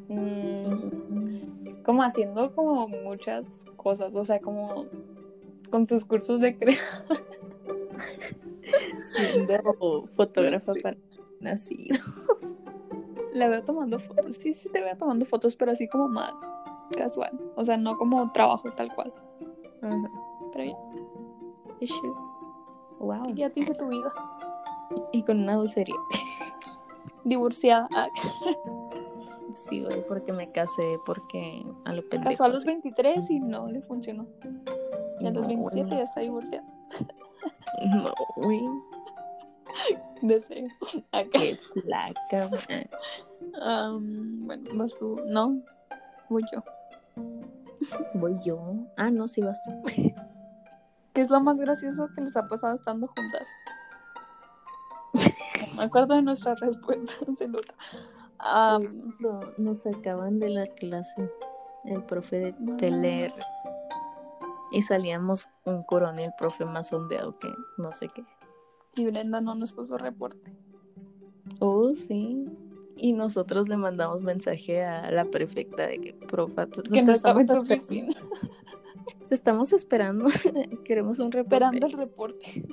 Mm, 0.08 1.82
como 1.84 2.04
haciendo 2.04 2.54
como 2.54 2.88
muchas 2.88 3.66
cosas, 3.78 4.16
o 4.16 4.24
sea, 4.24 4.40
como 4.40 4.86
con 5.76 5.88
tus 5.88 6.06
cursos 6.06 6.40
de 6.40 6.56
crea. 6.56 6.78
Siendo 9.14 10.08
fotógrafa 10.16 10.72
para 10.82 10.96
nacidos. 11.42 12.00
La 13.34 13.50
veo 13.50 13.62
tomando 13.62 14.00
fotos. 14.00 14.38
Sí, 14.38 14.56
sí 14.56 14.70
te 14.70 14.80
veo 14.80 14.96
tomando 14.96 15.26
fotos, 15.26 15.54
pero 15.58 15.74
así 15.74 15.90
como 15.90 16.08
más 16.08 16.32
casual. 16.96 17.38
O 17.58 17.66
sea, 17.66 17.76
no 17.76 17.98
como 17.98 18.32
trabajo 18.32 18.72
tal 18.72 18.96
cual. 18.96 19.14
Pero 20.54 20.64
ya. 20.64 20.78
Wow. 23.00 23.26
Y 23.28 23.34
ya 23.34 23.50
te 23.50 23.60
hice 23.60 23.74
tu 23.74 23.90
vida. 23.90 24.14
Y, 25.12 25.24
con 25.24 25.42
una 25.42 25.56
dulcería. 25.56 25.96
Divorciada. 27.26 27.90
sí, 29.52 29.84
güey, 29.84 30.08
porque 30.08 30.32
me 30.32 30.50
casé, 30.54 31.00
porque 31.06 31.66
a 31.84 31.92
lo 31.92 32.02
pendejo. 32.08 32.32
Casó 32.32 32.46
a 32.46 32.48
los 32.48 32.64
23 32.64 33.30
y 33.30 33.42
no 33.42 33.68
le 33.68 33.82
funcionó. 33.82 34.26
Y 35.26 35.28
a 35.28 35.32
los 35.32 35.48
27 35.48 35.90
ya 35.90 36.04
está 36.04 36.22
divorciada. 36.22 36.68
No, 37.84 38.14
güey. 38.38 38.62
Deseo. 40.22 40.68
Acá. 41.12 41.40
Qué 41.40 41.58
placa, 41.74 42.50
um, 43.60 44.46
bueno, 44.46 44.70
vas 44.76 44.96
tú. 44.98 45.20
No, 45.26 45.62
voy 46.30 46.44
yo. 46.54 46.64
Voy 48.14 48.38
yo. 48.44 48.76
Ah, 48.98 49.10
no, 49.10 49.28
sí 49.28 49.42
vas 49.42 49.62
tú. 49.64 49.72
¿Qué 51.14 51.22
es 51.22 51.30
lo 51.30 51.42
más 51.42 51.60
gracioso 51.60 52.08
que 52.16 52.22
les 52.22 52.38
ha 52.38 52.48
pasado 52.48 52.76
estando 52.76 53.08
juntas? 53.08 53.50
me 55.76 55.84
acuerdo 55.84 56.16
de 56.16 56.22
nuestra 56.22 56.56
respuesta 56.56 57.14
en 57.40 57.56
um, 57.56 59.14
no, 59.20 59.40
nos 59.58 59.86
acaban 59.88 60.40
de 60.40 60.50
la 60.50 60.66
clase 60.66 61.30
el 61.86 62.04
profe 62.04 62.54
de, 62.58 62.92
leer 62.92 63.32
y 64.76 64.82
salíamos 64.82 65.48
un 65.64 65.84
coronel 65.84 66.32
profe 66.38 66.66
más 66.66 66.92
ondeado 66.92 67.40
que 67.40 67.48
no 67.78 67.94
sé 67.94 68.10
qué. 68.14 68.26
Y 68.96 69.06
Brenda 69.06 69.40
no 69.40 69.56
nos 69.56 69.72
puso 69.72 69.98
reporte. 69.98 70.52
Oh, 71.60 71.94
sí. 71.94 72.46
Y 72.98 73.14
nosotros 73.14 73.70
le 73.70 73.78
mandamos 73.78 74.22
mensaje 74.22 74.84
a 74.84 75.10
la 75.12 75.24
prefecta 75.26 75.88
de 75.88 76.02
que, 76.02 76.14
profa, 76.14 76.68
que 76.68 77.02
no 77.04 77.14
estamos 77.14 77.44
en 77.44 77.50
su 77.50 77.58
oficina. 77.58 78.14
Te 79.30 79.36
estamos 79.36 79.72
esperando. 79.72 80.26
Queremos 80.84 81.20
un 81.20 81.32
reporte. 81.32 81.56
Esperando 81.56 81.88
el 81.88 81.94
reporte. 81.94 82.64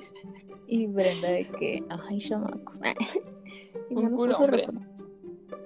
Y 0.67 0.87
Brenda 0.87 1.29
de 1.29 1.45
que, 1.45 1.85
ay, 1.89 2.19
chamacos. 2.19 2.81
y 3.89 3.95
un 3.95 4.13
culo, 4.13 4.37
Brenda. 4.39 4.89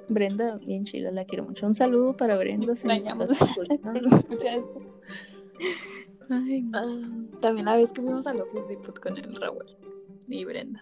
Brenda, 0.08 0.58
bien 0.58 0.86
chila, 0.86 1.10
la 1.10 1.26
quiero 1.26 1.46
mucho. 1.46 1.66
Un 1.66 1.74
saludo 1.74 2.16
para 2.16 2.38
Brenda. 2.38 2.76
Si 2.76 2.88
escucha 2.88 4.56
esto. 4.56 4.80
Ay, 6.30 6.70
ah, 6.74 6.86
también 7.42 7.66
la 7.66 7.78
vez 7.78 7.92
que 7.92 8.02
fuimos 8.02 8.28
al 8.28 8.42
Office 8.42 8.68
Depot 8.68 9.00
con 9.00 9.18
el 9.18 9.36
Raúl 9.36 9.66
y 10.28 10.46
Brenda. 10.46 10.82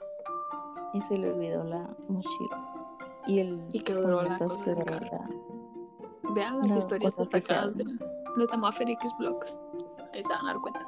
Y 0.94 1.02
se 1.02 1.18
le 1.18 1.32
olvidó 1.32 1.64
la 1.64 1.90
mochila. 2.08 2.74
Y 3.28 3.40
el 3.40 3.60
y 3.72 3.80
la 3.80 4.38
cosa 4.38 4.72
Vean 6.34 6.62
las 6.62 6.76
historias 6.76 7.16
destacadas 7.16 7.78
de, 7.78 7.84
de 7.84 8.48
Tamafer 8.48 8.90
X 8.90 9.12
Blogs. 9.20 9.60
Ahí 10.14 10.24
se 10.24 10.30
van 10.30 10.46
a 10.46 10.54
dar 10.54 10.62
cuenta. 10.62 10.88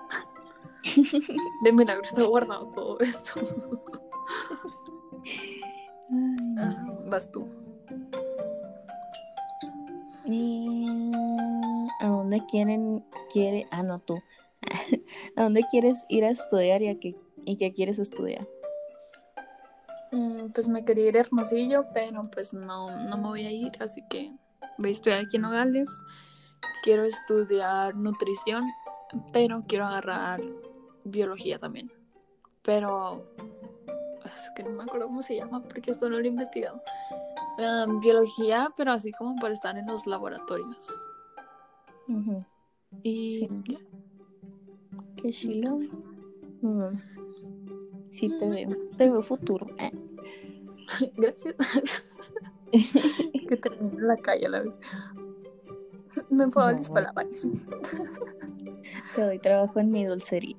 de 1.64 1.74
milagro 1.74 2.04
está 2.04 2.24
guardado 2.24 2.68
todo 2.74 3.00
esto. 3.00 3.42
Ah, 6.58 6.74
vas 7.10 7.30
tú. 7.30 7.46
Y... 10.26 11.12
¿A 12.00 12.08
dónde 12.08 12.42
quieren, 12.50 13.04
quiere, 13.32 13.68
ah, 13.72 13.84
no, 13.84 14.00
tú. 14.00 14.16
¿A 15.36 15.44
dónde 15.44 15.64
quieres 15.70 16.06
ir 16.10 16.26
a 16.26 16.30
estudiar 16.30 16.82
y, 16.82 16.90
a 16.90 17.00
qué, 17.00 17.16
y 17.46 17.58
qué 17.58 17.72
quieres 17.72 18.00
estudiar? 18.00 18.48
Mm, 20.12 20.52
pues 20.54 20.68
me 20.68 20.86
quería 20.86 21.08
ir 21.08 21.18
a 21.18 21.22
Hermosillo, 21.22 21.86
pero 21.94 22.30
pues 22.32 22.54
no, 22.54 22.90
no 23.08 23.18
me 23.18 23.28
voy 23.28 23.46
a 23.46 23.52
ir, 23.52 23.72
así 23.80 24.02
que 24.10 24.32
voy 24.78 24.90
a 24.90 24.94
estudiar 24.94 25.20
aquí 25.20 25.36
en 25.36 25.44
Nogales. 25.44 25.90
Quiero 26.84 27.04
estudiar 27.04 27.96
nutrición, 27.96 28.64
pero 29.34 29.64
quiero 29.68 29.86
agarrar 29.86 30.42
biología 31.04 31.58
también. 31.58 31.92
Pero 32.64 33.26
es 34.26 34.52
que 34.56 34.64
no 34.64 34.72
me 34.72 34.84
acuerdo 34.84 35.08
cómo 35.08 35.24
se 35.24 35.36
llama 35.36 35.62
porque 35.64 35.92
esto 35.92 36.10
no 36.10 36.18
lo 36.18 36.24
he 36.24 36.28
investigado. 36.28 36.82
biología, 38.02 38.70
pero 38.76 38.92
así 38.92 39.12
como 39.12 39.36
para 39.36 39.54
estar 39.54 39.78
en 39.78 39.88
los 39.88 40.06
laboratorios. 40.08 40.94
Y 43.04 43.32
sí. 43.32 43.50
Qué 45.22 45.32
chilo. 45.32 45.80
Mm. 46.62 46.98
Sí, 48.10 48.30
te 48.38 48.50
veo. 48.50 48.70
Te 48.98 49.10
veo 49.10 49.22
futuro. 49.22 49.68
Gracias. 51.18 51.56
que 53.48 53.58
termine 53.58 53.98
en 53.98 54.08
la 54.08 54.18
calle 54.18 54.46
a 54.46 54.50
la 54.50 54.62
vez. 54.62 54.74
Me 56.30 56.46
enfado 56.46 56.72
no, 56.72 57.00
la 57.00 57.14
Te 59.16 59.22
doy 59.22 59.40
trabajo 59.40 59.80
en 59.80 59.92
mi 59.92 60.06
dulcería. 60.06 60.58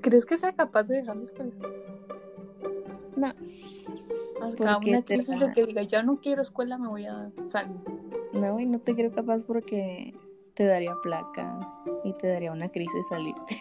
¿Crees 0.00 0.26
que 0.26 0.36
sea 0.36 0.52
capaz 0.52 0.84
de 0.84 0.96
dejar 0.96 1.16
la 1.16 1.22
escuela? 1.22 1.52
No. 3.16 3.32
Cada 4.58 4.78
una 4.78 5.02
crisis 5.02 5.38
de 5.38 5.52
que 5.52 5.64
diga, 5.64 5.82
ya 5.82 6.02
no 6.02 6.20
quiero 6.20 6.42
escuela, 6.42 6.76
me 6.76 6.88
voy 6.88 7.06
a 7.06 7.30
salir. 7.48 7.76
No, 8.32 8.58
y 8.58 8.66
no 8.66 8.80
te 8.80 8.94
creo 8.94 9.12
capaz 9.12 9.44
porque 9.44 10.14
te 10.54 10.64
daría 10.64 10.94
placa 11.02 11.58
y 12.04 12.12
te 12.14 12.28
daría 12.28 12.52
una 12.52 12.68
crisis 12.68 13.06
salirte. 13.08 13.58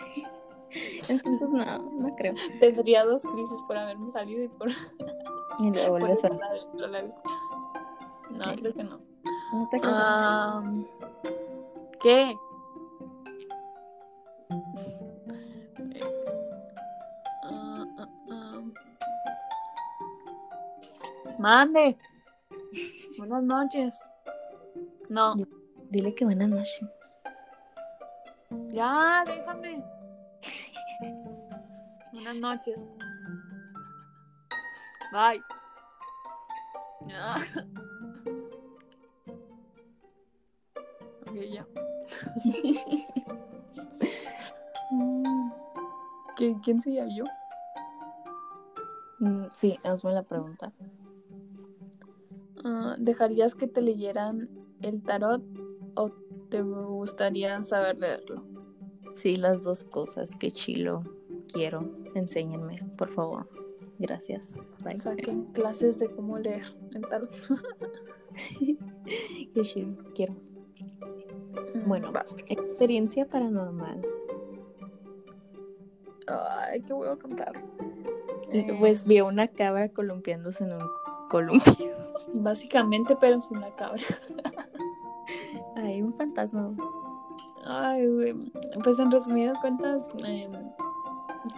Entonces, 1.10 1.50
no, 1.50 1.80
no 1.80 2.16
creo. 2.16 2.34
Tendría 2.60 3.06
dos 3.06 3.24
crisis 3.24 3.60
por 3.68 3.78
haberme 3.78 4.12
salido 4.12 4.44
y 4.44 4.48
por. 4.48 4.70
Y 5.60 5.70
luego 5.70 6.00
por 6.00 6.10
eso. 6.10 6.30
La, 6.74 6.88
la, 6.88 7.02
no, 7.04 8.56
creo 8.56 8.74
que 8.74 8.84
no. 8.84 9.00
No 9.54 9.70
te 9.70 9.80
creo. 9.80 10.64
¿Qué? 12.02 12.32
Eh, 15.94 16.02
ah, 17.44 17.86
ah, 17.98 18.08
ah. 18.32 18.62
Mande. 21.38 21.98
Buenas 23.18 23.44
noches. 23.44 24.02
No. 25.10 25.36
Dile 25.92 26.14
que 26.16 26.26
buenas 26.26 26.50
noches. 26.50 26.88
ya, 28.70 29.24
déjame. 29.26 29.84
Buenas 32.14 32.36
noches. 32.36 32.80
Bye. 35.12 35.42
Ya. 37.08 37.36
Ok, 41.28 41.36
ya. 41.50 41.66
¿Qui- 46.38 46.60
¿Quién 46.64 46.80
sería 46.82 47.06
yo? 47.08 47.26
Mm, 49.20 49.46
Sí, 49.54 49.78
hazme 49.84 50.12
la 50.14 50.24
pregunta. 50.24 50.72
Ah, 52.64 52.96
¿Dejarías 52.98 53.56
que 53.56 53.68
te 53.68 53.82
leyeran 53.82 54.50
el 54.82 55.02
tarot 55.04 55.42
te 56.52 56.62
gustaría 56.62 57.64
saber 57.64 57.98
leerlo? 57.98 58.44
Sí, 59.16 59.36
las 59.38 59.64
dos 59.64 59.84
cosas. 59.86 60.36
Qué 60.36 60.52
chilo. 60.52 61.04
Quiero. 61.52 61.90
Enséñenme, 62.14 62.84
por 62.98 63.10
favor. 63.10 63.50
Gracias. 64.00 64.56
Bye. 64.84 64.98
Saquen 65.00 65.46
clases 65.54 65.98
de 66.00 66.10
cómo 66.12 66.38
leer 66.38 66.64
el 66.94 67.02
tarot. 67.08 67.32
Qué 69.54 69.62
chilo. 69.64 69.96
Quiero. 70.16 70.36
Bueno, 71.86 72.12
vas. 72.12 72.36
Experiencia 72.48 73.28
paranormal. 73.28 74.02
Ay, 76.28 76.82
¿qué 76.82 76.94
voy 76.94 77.10
a 77.10 77.16
contar? 77.16 77.54
Eh, 78.52 78.68
Eh, 78.70 78.76
Pues 78.80 79.04
vi 79.06 79.18
a 79.18 79.26
una 79.26 79.48
cabra 79.48 79.90
columpiándose 79.90 80.64
en 80.64 80.74
un 80.74 80.88
columpio. 81.30 81.92
Básicamente, 82.34 83.18
pero 83.20 83.42
sin 83.42 83.60
la 83.60 83.76
cabra. 83.76 84.02
Ay. 87.66 88.34
Pues 88.84 89.00
en 89.00 89.12
resumidas 89.12 89.58
cuentas, 89.60 90.10
em, 90.26 90.52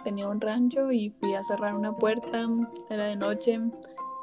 tenía 0.02 0.28
un 0.28 0.40
rancho 0.40 0.92
y 0.92 1.10
fui 1.10 1.34
a 1.34 1.42
cerrar 1.42 1.74
una 1.74 1.94
puerta. 1.96 2.46
Era 2.90 3.04
de 3.06 3.16
noche. 3.16 3.60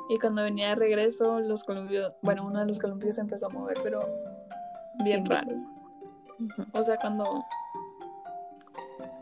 Y 0.10 0.20
cuando 0.20 0.44
venía 0.44 0.70
de 0.70 0.76
regreso, 0.76 1.40
los 1.40 1.64
columpios, 1.64 2.14
bueno, 2.22 2.46
uno 2.46 2.60
de 2.60 2.66
los 2.66 2.80
columpios 2.80 3.16
se 3.16 3.22
empezó 3.22 3.48
a 3.48 3.50
mover, 3.50 3.80
pero 3.82 4.02
bien 5.04 5.26
raro. 5.26 5.56
O 6.74 6.84
sea, 6.84 6.98
cuando. 6.98 7.46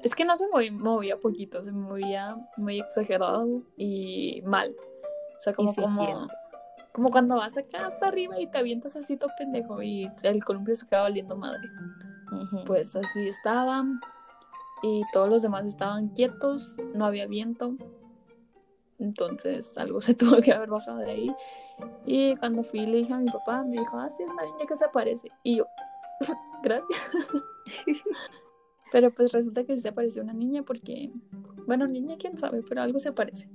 Es 0.01 0.15
que 0.15 0.23
no 0.25 0.35
se 0.35 0.45
movía 0.47 1.17
poquito, 1.17 1.63
se 1.63 1.71
movía 1.71 2.37
muy 2.57 2.79
exagerado 2.79 3.63
y 3.75 4.41
mal. 4.45 4.73
O 5.37 5.41
sea, 5.41 5.53
como, 5.53 5.73
como. 5.75 6.27
Como 6.99 7.11
cuando 7.11 7.37
vas 7.37 7.55
acá 7.55 7.87
hasta 7.87 8.07
arriba 8.07 8.41
y 8.41 8.47
te 8.47 8.57
avientas 8.57 8.93
así 8.97 9.15
todo 9.15 9.29
pendejo 9.37 9.81
y 9.81 10.05
el 10.23 10.43
columpio 10.43 10.75
se 10.75 10.85
acaba 10.85 11.03
valiendo 11.03 11.37
madre. 11.37 11.69
Pues 12.65 12.93
así 12.93 13.25
estaban 13.25 14.01
y 14.83 15.03
todos 15.13 15.29
los 15.29 15.41
demás 15.41 15.65
estaban 15.65 16.09
quietos, 16.09 16.75
no 16.93 17.05
había 17.05 17.25
viento. 17.25 17.77
Entonces 18.97 19.77
algo 19.77 20.01
se 20.01 20.13
tuvo 20.13 20.41
que 20.41 20.51
haber 20.51 20.67
bajado 20.67 20.97
de 20.97 21.09
ahí. 21.09 21.35
Y 22.05 22.35
cuando 22.35 22.63
fui 22.63 22.85
le 22.85 22.97
dije 22.97 23.13
a 23.13 23.19
mi 23.19 23.31
papá, 23.31 23.63
me 23.63 23.77
dijo, 23.77 23.97
ah, 23.97 24.09
sí, 24.09 24.23
está 24.23 24.43
bien, 24.43 24.55
ya 24.59 24.65
que 24.65 24.75
se 24.75 24.83
aparece. 24.83 25.29
Y 25.43 25.55
yo, 25.55 25.67
gracias. 26.63 26.99
Pero 28.91 29.09
pues 29.13 29.31
resulta 29.31 29.63
que 29.63 29.77
sí 29.77 29.83
se 29.83 29.87
apareció 29.87 30.21
una 30.21 30.33
niña 30.33 30.63
porque, 30.63 31.13
bueno, 31.65 31.87
niña 31.87 32.17
quién 32.19 32.35
sabe, 32.35 32.61
pero 32.67 32.81
algo 32.81 32.97
se 32.97 33.09
aparece. 33.09 33.47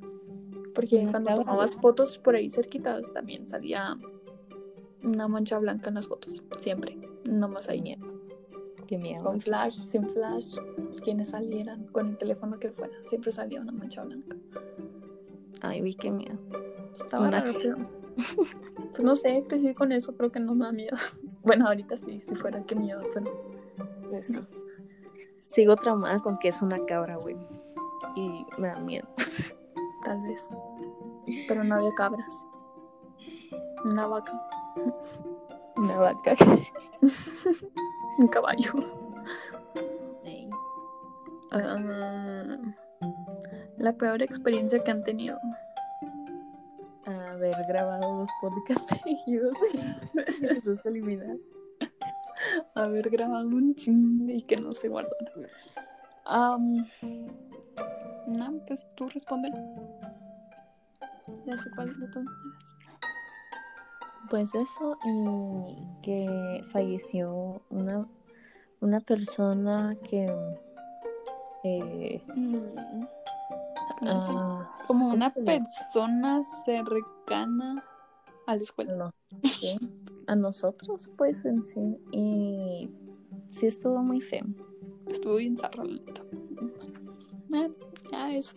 Porque 0.75 1.07
cuando 1.11 1.35
tomabas 1.35 1.77
fotos 1.77 2.19
por 2.19 2.35
ahí 2.35 2.51
cerquitas 2.51 3.13
también 3.13 3.47
salía 3.47 3.97
una 5.05 5.29
mancha 5.29 5.59
blanca 5.59 5.89
en 5.89 5.95
las 5.95 6.09
fotos, 6.09 6.43
siempre, 6.59 6.99
no 7.25 7.49
más 7.49 7.69
ahí. 7.69 7.97
Qué 8.87 8.99
miedo. 8.99 9.23
Con 9.25 9.41
flash, 9.41 9.75
sin 9.75 10.09
flash, 10.11 10.57
quienes 11.03 11.31
salieran, 11.31 11.87
con 11.87 12.09
el 12.09 12.19
teléfono 12.19 12.59
que 12.59 12.71
fuera, 12.71 12.95
siempre 13.03 13.33
salía 13.33 13.61
una 13.61 13.73
mancha 13.73 14.03
blanca. 14.05 14.37
Ay, 15.61 15.81
vi 15.81 15.95
qué 15.95 16.11
miedo. 16.11 16.39
Estaba 16.97 17.29
Una- 17.29 17.41
raro, 17.41 17.59
pero. 17.61 17.77
Pues 18.95 19.03
no 19.03 19.17
sé, 19.17 19.45
crecí 19.49 19.75
con 19.75 19.91
eso, 19.91 20.15
creo 20.17 20.31
que 20.31 20.39
no 20.39 20.55
me 20.55 20.65
da 20.67 20.73
miedo. 20.73 20.97
Bueno, 21.43 21.67
ahorita 21.67 21.99
sí, 21.99 22.21
si 22.21 22.35
fuera, 22.37 22.63
qué 22.65 22.75
miedo, 22.75 23.03
pero. 23.13 23.31
Pues 24.09 24.29
sí. 24.29 24.41
Sigo 25.47 25.77
traumada 25.77 26.21
con 26.21 26.39
que 26.39 26.49
es 26.49 26.63
una 26.63 26.83
cabra, 26.87 27.17
güey. 27.17 27.37
Y 28.17 28.47
me 28.57 28.69
da 28.69 28.79
miedo. 28.81 29.07
Tal 30.05 30.23
vez. 30.23 30.47
Pero 31.49 31.65
no 31.65 31.77
había 31.77 31.95
cabras. 31.95 32.47
Una 33.85 34.07
vaca. 34.07 34.33
Una 35.77 35.97
vaca. 35.97 36.37
Un 38.19 38.29
caballo. 38.29 38.73
Ah, 41.51 42.59
la 43.79 43.93
peor 43.93 44.23
experiencia 44.23 44.83
que 44.83 44.91
han 44.91 45.05
tenido. 45.05 45.39
Haber 47.07 47.55
grabado 47.69 48.19
dos 48.19 48.31
podcasts 48.41 48.87
seguidos 49.05 49.59
los 50.41 50.65
dos 50.65 50.87
eliminar. 50.87 51.37
Haber 52.75 53.11
grabado 53.11 53.47
un 53.47 53.75
ching 53.75 54.31
y 54.31 54.43
que 54.43 54.57
no 54.57 54.73
se 54.73 54.89
guardaron. 54.89 55.49
Am, 56.25 56.87
no, 58.27 58.59
pues 58.67 58.87
tú 58.97 59.09
responde. 59.09 59.51
Ya 61.47 61.57
sé 61.59 61.71
cuál 61.75 61.99
de 61.99 62.09
todas. 62.09 62.29
Pues 64.31 64.55
eso, 64.55 64.97
y 65.05 66.01
que 66.03 66.63
falleció 66.73 67.63
una, 67.71 68.07
una 68.81 69.01
persona 69.01 69.97
que 70.09 70.27
eh, 71.65 72.23
Mm, 72.35 72.55
no 74.03 74.21
sé. 74.21 74.33
ah, 74.35 74.77
Como 74.87 75.05
¿cómo 75.05 75.15
una 75.15 75.31
persona 75.31 76.43
cercana 76.65 77.85
a 78.47 78.57
la 78.57 78.63
escuela. 78.63 78.95
no 78.97 79.11
a 80.27 80.37
nosotros, 80.37 81.11
pues 81.19 81.45
en 81.45 81.63
sí. 81.63 81.99
Y 82.11 82.91
sí 83.51 83.67
estuvo 83.67 83.99
muy 83.99 84.21
feo. 84.21 84.45
Estuvo 85.07 85.37
bien 85.37 85.57
zarra, 85.59 85.85
la 85.85 85.93
neta. 85.95 86.23
Eh, 87.55 87.73
ya 88.15 88.33
eso. 88.37 88.55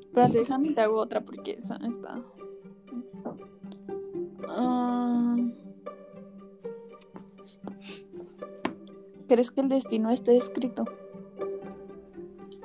Espérate, 0.00 0.38
déjame 0.38 0.72
te 0.72 0.80
hago 0.80 0.96
otra 0.96 1.20
porque 1.20 1.52
esa 1.52 1.76
está. 1.76 2.22
Ah. 4.48 5.36
¿Crees 9.28 9.50
que 9.50 9.60
el 9.60 9.68
destino 9.68 10.10
esté 10.10 10.36
escrito? 10.36 10.84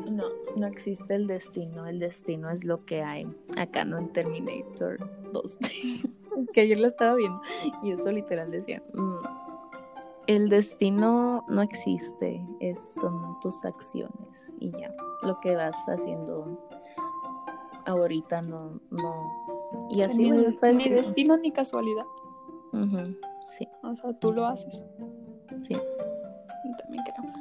No, 0.09 0.25
no 0.55 0.67
existe 0.67 1.15
el 1.15 1.25
destino. 1.27 1.87
El 1.87 1.99
destino 1.99 2.49
es 2.51 2.63
lo 2.63 2.85
que 2.85 3.01
hay. 3.01 3.27
Acá 3.57 3.83
no 3.83 3.97
en 3.97 4.13
Terminator 4.13 4.99
2. 5.33 5.59
es 6.39 6.49
que 6.53 6.61
ayer 6.61 6.79
lo 6.79 6.87
estaba 6.87 7.15
viendo 7.15 7.41
y 7.83 7.91
eso 7.91 8.11
literal 8.11 8.51
decía. 8.51 8.83
"Mm, 10.31 10.35
el 10.35 10.49
destino 10.49 11.43
no 11.47 11.61
existe. 11.61 12.45
Es, 12.59 12.79
son 12.95 13.39
tus 13.41 13.63
acciones 13.65 14.53
y 14.59 14.71
ya. 14.71 14.93
Lo 15.23 15.39
que 15.39 15.55
vas 15.55 15.77
haciendo 15.87 16.57
ahorita 17.85 18.41
no. 18.41 18.79
no. 18.89 19.87
Y 19.89 19.95
O 19.95 19.97
sea, 19.97 20.05
así 20.07 20.29
ni, 20.29 20.31
ni 20.77 20.89
destino 20.89 21.37
ni 21.37 21.51
casualidad. 21.51 22.05
Ujú, 22.73 23.15
Sí, 23.49 23.67
O 23.83 23.95
sea, 23.95 24.13
tú 24.13 24.31
lo 24.31 24.45
haces. 24.45 24.81
sí. 25.61 25.75
También 26.83 27.03
creo. 27.03 27.31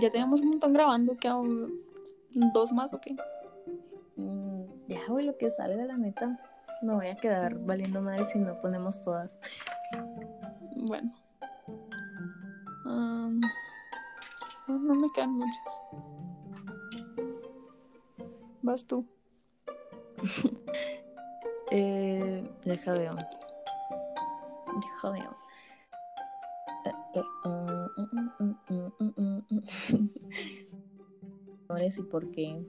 Ya 0.00 0.10
tenemos 0.10 0.40
un 0.40 0.50
montón 0.50 0.72
grabando. 0.72 1.16
¿Qué 1.16 1.28
hago? 1.28 1.44
¿Dos 2.54 2.72
más 2.72 2.94
o 2.94 3.00
qué? 3.00 3.16
Mm, 4.16 4.62
ya, 4.88 5.00
güey, 5.08 5.26
lo 5.26 5.36
que 5.36 5.50
salga, 5.50 5.84
la 5.84 5.96
neta. 5.96 6.38
Me 6.82 6.94
voy 6.94 7.08
a 7.08 7.16
quedar 7.16 7.58
valiendo 7.58 8.00
madre 8.00 8.24
si 8.24 8.38
no 8.38 8.58
ponemos 8.60 9.00
todas. 9.02 9.38
Bueno. 10.76 11.12
No, 12.84 13.30
no 14.68 14.94
me 14.94 15.10
quedan 15.12 15.32
muchas. 15.32 15.80
Vas 18.62 18.86
tú. 18.86 19.04
Eh, 21.72 22.50
deja 22.64 22.92
veo. 22.94 23.14
Deja 23.14 25.10
veo. 25.10 25.36
Ahora 31.68 31.90
sí, 31.90 32.02
¿por 32.02 32.28
qué? 32.32 32.60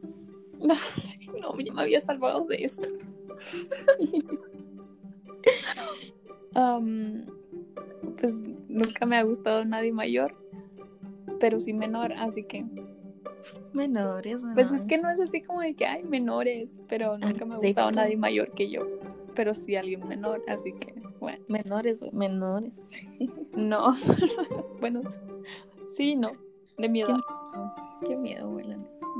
No, 1.41 1.57
ya 1.59 1.73
me 1.73 1.81
había 1.81 1.99
salvado 1.99 2.45
de 2.45 2.63
esto. 2.63 2.87
Am, 6.53 7.25
pues 8.19 8.33
nunca 8.67 9.05
me 9.05 9.17
ha 9.17 9.23
gustado 9.23 9.63
nadie 9.65 9.91
mayor, 9.91 10.35
pero 11.39 11.59
sí 11.59 11.73
menor, 11.73 12.13
así 12.13 12.43
que 12.43 12.65
Menores, 13.73 14.43
menores. 14.43 14.67
Pues 14.69 14.81
es 14.81 14.85
que 14.85 14.97
no 14.97 15.09
es 15.09 15.19
así 15.19 15.41
como 15.41 15.61
de 15.61 15.73
que 15.75 15.85
hay 15.85 16.03
menores, 16.03 16.81
pero 16.89 17.17
nunca 17.17 17.45
me 17.45 17.55
ha 17.55 17.57
gustado 17.57 17.91
nadie 17.91 18.17
mayor 18.17 18.51
que 18.51 18.69
yo. 18.69 18.85
Pero 19.33 19.53
sí 19.53 19.75
alguien 19.75 20.05
menor, 20.07 20.43
así 20.47 20.73
que, 20.73 20.93
bueno. 21.19 21.43
Menores, 21.47 22.01
güey, 22.01 22.11
menores. 22.11 22.83
No. 23.53 23.95
bueno, 24.81 25.01
sí, 25.95 26.15
no. 26.15 26.31
De 26.77 26.89
mi 26.89 27.01
edad. 27.01 27.17
Qué 28.05 28.17
miedo, 28.17 28.49
güey. 28.49 28.65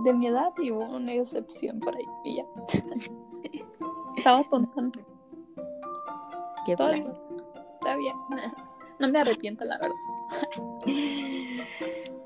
De 0.03 0.14
mi 0.14 0.28
edad 0.28 0.52
y 0.62 0.72
hubo 0.72 0.84
una 0.84 1.14
excepción 1.14 1.80
por 1.80 1.95
ahí. 1.95 2.06
Y 2.26 2.38
ya. 2.38 2.45
Estaba 4.22 4.43
tonta. 4.49 5.02
Qué 6.65 6.76
Todo 6.76 6.93
bien. 6.93 7.11
Está 7.80 7.95
bien. 7.95 8.15
No 8.99 9.07
me 9.07 9.19
arrepiento, 9.19 9.65
la 9.65 9.80
verdad. 9.80 9.95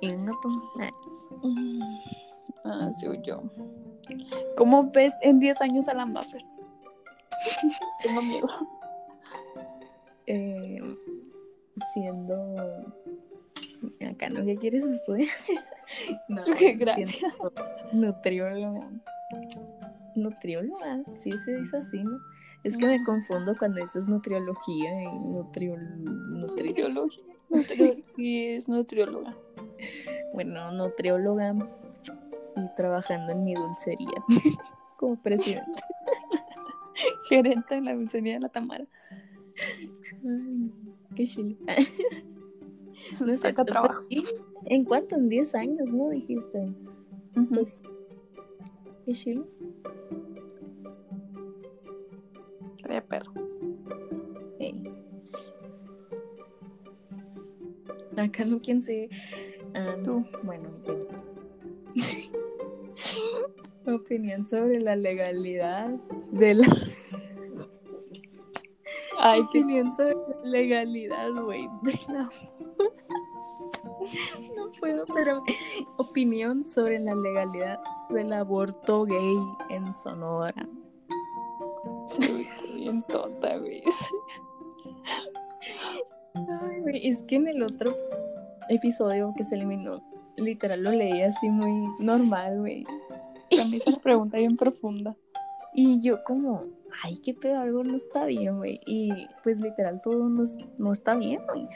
Pues, 0.01 0.57
ah, 0.81 0.91
Ah, 2.65 2.91
sí, 2.91 3.07
yo. 3.23 3.41
¿Cómo 4.57 4.91
ves 4.91 5.15
en 5.22 5.39
10 5.39 5.61
años 5.61 5.88
a 5.88 5.93
la 5.93 6.05
Maffer? 6.05 6.43
Tengo 8.03 8.22
miedo. 8.22 8.47
eh, 10.27 10.80
siendo 11.93 12.55
acá 14.11 14.30
no 14.30 14.43
qué 14.43 14.55
quieres 14.57 14.84
estudiar 14.84 15.30
no 16.27 16.43
Qué 16.57 16.73
gracia. 16.73 17.03
siendo 17.05 17.51
nutrióloga 17.93 18.89
nutrióloga 20.15 21.03
sí 21.15 21.31
se 21.37 21.55
dice 21.57 21.77
así 21.77 22.03
no 22.03 22.19
es 22.63 22.77
que 22.77 22.87
me 22.87 23.03
confundo 23.03 23.55
cuando 23.57 23.81
dices 23.81 24.05
nutriología 24.07 25.03
y 25.03 25.19
nutriol 25.19 25.79
Nutriología. 26.31 27.23
Nutri- 27.49 28.01
Sí, 28.15 28.45
es 28.47 28.67
nutrióloga. 28.67 29.35
bueno 30.33 30.71
nutrióloga 30.71 31.53
y 32.55 32.75
trabajando 32.75 33.33
en 33.33 33.43
mi 33.43 33.53
dulcería 33.53 34.23
como 34.97 35.15
presidente 35.21 35.81
Gerente 37.29 37.75
de 37.75 37.81
la 37.81 37.93
dulcería 37.93 38.35
de 38.35 38.39
la 38.39 38.49
Tamara. 38.49 38.85
Ay, 40.23 40.71
qué 41.15 41.25
chilo 41.25 41.55
No 43.19 43.37
saca 43.37 43.65
trabajo. 43.65 44.03
¿En 44.65 44.85
cuánto? 44.85 45.15
En 45.15 45.27
10 45.29 45.55
años, 45.55 45.93
¿no? 45.93 46.09
Dijiste. 46.09 46.73
Pues, 47.53 47.81
qué 49.05 49.13
chilo. 49.13 49.45
Estaría 52.85 53.07
perro. 53.07 53.33
Ey. 54.59 54.75
Acá 58.15 58.45
no 58.45 58.61
quién 58.61 58.83
sé. 58.83 59.09
Ah, 59.73 59.95
Tú. 60.03 60.23
Bueno, 60.43 60.69
yo. 60.85 61.07
Opinión 63.91 64.45
sobre 64.45 64.81
la 64.81 64.95
legalidad 64.95 65.89
de 66.31 66.53
la. 66.53 66.67
Ay, 69.17 69.41
Opinión 69.41 69.91
sobre 69.91 70.13
la 70.13 70.43
legalidad, 70.43 71.31
güey. 71.43 71.67
De 71.81 71.99
la. 72.13 72.29
No 74.55 74.71
puedo, 74.79 75.05
pero. 75.07 75.43
Opinión 75.97 76.67
sobre 76.67 76.99
la 76.99 77.15
legalidad 77.15 77.79
del 78.09 78.31
aborto 78.31 79.05
gay 79.05 79.37
en 79.71 79.91
Sonora. 79.91 80.53
Bien 82.85 83.03
tonta, 83.03 83.57
güey. 83.57 83.83
Ay, 86.35 86.81
güey, 86.81 87.07
es 87.07 87.23
que 87.23 87.35
en 87.37 87.47
el 87.47 87.63
otro 87.63 87.95
episodio 88.69 89.33
que 89.35 89.43
se 89.43 89.55
eliminó, 89.55 90.03
literal 90.37 90.83
lo 90.83 90.91
leí 90.91 91.21
así 91.21 91.49
muy 91.49 91.87
normal, 91.99 92.59
güey. 92.59 92.85
Mí 93.69 93.77
esa 93.77 93.91
pregunta 93.99 94.37
bien 94.37 94.57
profunda. 94.57 95.15
Y 95.73 96.01
yo 96.01 96.23
como, 96.23 96.65
ay, 97.03 97.17
qué 97.17 97.33
pedo, 97.33 97.59
algo 97.59 97.83
no 97.83 97.95
está 97.95 98.25
bien, 98.25 98.57
güey. 98.57 98.79
Y 98.85 99.27
pues 99.43 99.59
literal 99.61 100.01
todo 100.01 100.29
no, 100.29 100.43
es- 100.43 100.57
no 100.77 100.91
está 100.93 101.15
bien, 101.15 101.41
güey. 101.47 101.67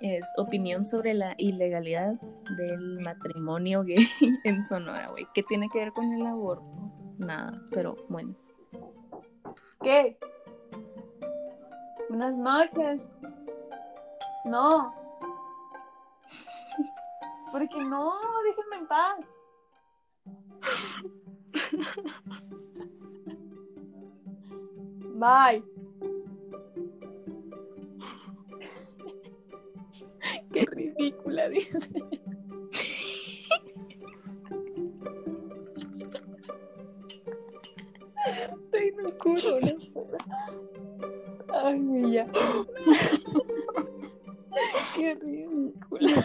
Es 0.00 0.30
opinión 0.36 0.84
sobre 0.84 1.14
la 1.14 1.34
ilegalidad 1.38 2.20
del 2.58 3.00
matrimonio 3.00 3.82
gay 3.82 4.06
en 4.44 4.62
Sonora, 4.62 5.08
güey. 5.10 5.26
¿Qué 5.34 5.42
tiene 5.42 5.68
que 5.72 5.78
ver 5.78 5.92
con 5.92 6.12
el 6.12 6.26
aborto? 6.26 6.64
Nada, 7.18 7.62
pero 7.72 7.96
bueno. 8.10 8.34
¿Qué? 9.82 10.18
Buenas 12.08 12.36
noches. 12.36 13.08
No. 14.44 14.94
Porque 17.50 17.84
no, 17.84 18.18
déjenme 18.44 18.76
en 18.76 18.86
paz. 18.86 19.30
Bye. 25.14 25.64
Qué 30.52 30.64
ridícula, 30.66 31.48
dice. 31.48 31.88
Estoy 38.26 38.92
culo, 39.18 39.60
¿no? 39.60 40.75
Ay, 41.64 42.12
ya. 42.12 42.26
Qué 44.94 45.14
ridícula. 45.14 46.22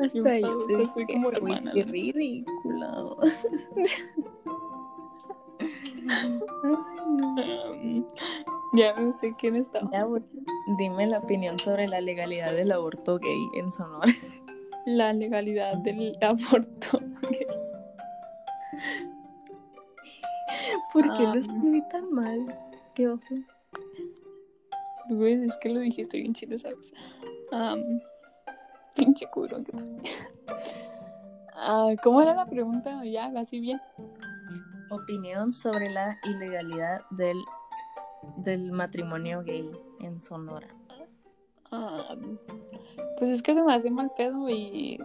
Hasta 0.00 0.38
Yo 0.38 0.66
te 0.66 0.86
soy 0.94 1.06
como 1.06 1.28
"Uy, 1.28 1.34
hermana, 1.34 1.72
qué 1.72 1.84
¿no?" 1.84 1.92
ridícula. 1.92 2.88
Ay, 6.10 6.36
no. 7.08 7.34
Um, 7.72 8.04
ya 8.74 8.98
no 8.98 9.12
sé 9.12 9.34
quién 9.38 9.56
está. 9.56 9.80
Ya. 9.92 10.06
Dime 10.78 11.06
la 11.06 11.18
opinión 11.18 11.58
sobre 11.58 11.88
la 11.88 12.00
legalidad 12.00 12.52
del 12.52 12.72
aborto 12.72 13.18
gay 13.18 13.48
en 13.54 13.70
Sonora. 13.72 14.12
La 14.86 15.12
legalidad 15.12 15.76
del 15.78 16.16
aborto. 16.22 17.00
¿Por 20.92 21.02
qué 21.04 21.26
Ah. 21.26 21.32
lo 21.34 21.38
escribí 21.38 21.82
tan 21.90 22.10
mal? 22.12 22.46
¿Qué 22.94 23.08
oso? 23.08 23.34
Güey, 25.10 25.44
es 25.44 25.56
que 25.58 25.68
lo 25.70 25.80
dijiste 25.80 26.18
bien 26.18 26.34
chido, 26.34 26.58
¿sabes? 26.58 26.92
Um, 27.52 28.00
pinche 28.96 29.26
curón 29.30 29.64
que. 29.64 29.72
Ah, 31.60 31.90
¿Cómo 32.04 32.22
era 32.22 32.34
la 32.34 32.46
pregunta? 32.46 33.04
Ya, 33.04 33.32
así 33.36 33.58
bien. 33.58 33.80
Opinión 34.90 35.52
sobre 35.52 35.90
la 35.90 36.16
ilegalidad 36.22 37.00
del, 37.10 37.36
del 38.36 38.70
matrimonio 38.70 39.42
gay 39.42 39.68
en 39.98 40.20
Sonora. 40.20 40.68
Ah, 41.72 42.14
pues 43.18 43.30
es 43.30 43.42
que 43.42 43.54
se 43.54 43.62
me 43.62 43.74
hace 43.74 43.90
mal 43.90 44.12
pedo 44.16 44.48
y 44.48 44.98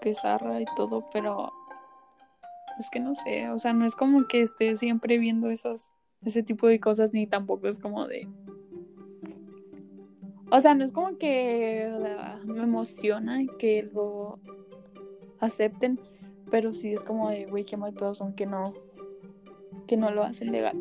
que 0.00 0.14
zarra 0.14 0.60
y 0.60 0.64
todo, 0.76 1.08
pero 1.12 1.52
es 2.78 2.90
que 2.90 3.00
no 3.00 3.14
sé, 3.14 3.50
o 3.50 3.58
sea, 3.58 3.72
no 3.72 3.84
es 3.84 3.96
como 3.96 4.26
que 4.26 4.42
esté 4.42 4.76
siempre 4.76 5.18
viendo 5.18 5.50
esos, 5.50 5.90
ese 6.22 6.42
tipo 6.42 6.66
de 6.66 6.80
cosas, 6.80 7.12
ni 7.12 7.26
tampoco 7.26 7.68
es 7.68 7.78
como 7.78 8.06
de... 8.06 8.28
O 10.50 10.60
sea, 10.60 10.74
no 10.74 10.84
es 10.84 10.92
como 10.92 11.18
que 11.18 11.86
ah, 12.18 12.40
me 12.44 12.62
emociona 12.62 13.40
que 13.58 13.82
lo 13.82 14.38
acepten, 15.40 16.00
pero 16.50 16.72
sí 16.72 16.92
es 16.92 17.02
como 17.02 17.28
de, 17.28 17.44
güey, 17.46 17.64
qué 17.64 17.76
mal 17.76 17.92
pedo 17.92 18.14
son 18.14 18.32
que 18.32 18.46
no, 18.46 18.72
que 19.86 19.96
no 19.96 20.10
lo 20.10 20.22
hacen 20.22 20.52
legal. 20.52 20.76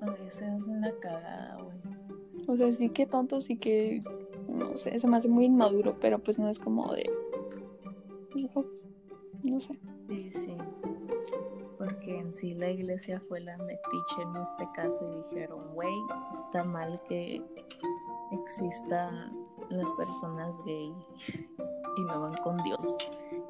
A 0.00 0.10
veces 0.10 0.48
es 0.58 0.66
una 0.66 0.90
cagada, 1.00 1.56
güey. 1.62 1.76
O 2.48 2.56
sea, 2.56 2.72
sí 2.72 2.88
que 2.88 3.06
tonto, 3.06 3.40
sí 3.40 3.56
que, 3.56 4.02
no 4.48 4.76
sé, 4.76 4.98
se 4.98 5.06
me 5.06 5.16
hace 5.16 5.28
muy 5.28 5.44
inmaduro, 5.44 5.98
pero 6.00 6.18
pues 6.18 6.38
no 6.38 6.48
es 6.48 6.58
como 6.58 6.92
de... 6.92 7.08
No, 8.34 8.64
no 9.44 9.60
sé. 9.60 9.78
Sí, 10.10 10.28
sí. 10.32 10.56
Porque 11.78 12.18
en 12.18 12.32
sí 12.32 12.54
la 12.54 12.68
iglesia 12.68 13.22
fue 13.28 13.38
la 13.40 13.56
metiche 13.58 14.22
en 14.22 14.34
este 14.42 14.68
caso 14.74 15.08
y 15.08 15.16
dijeron, 15.18 15.72
güey, 15.72 15.94
está 16.34 16.64
mal 16.64 17.00
que 17.08 17.40
exista 18.32 19.30
las 19.68 19.92
personas 19.92 20.58
gay 20.64 20.92
y 21.96 22.02
no 22.02 22.22
van 22.22 22.34
con 22.38 22.56
Dios. 22.64 22.96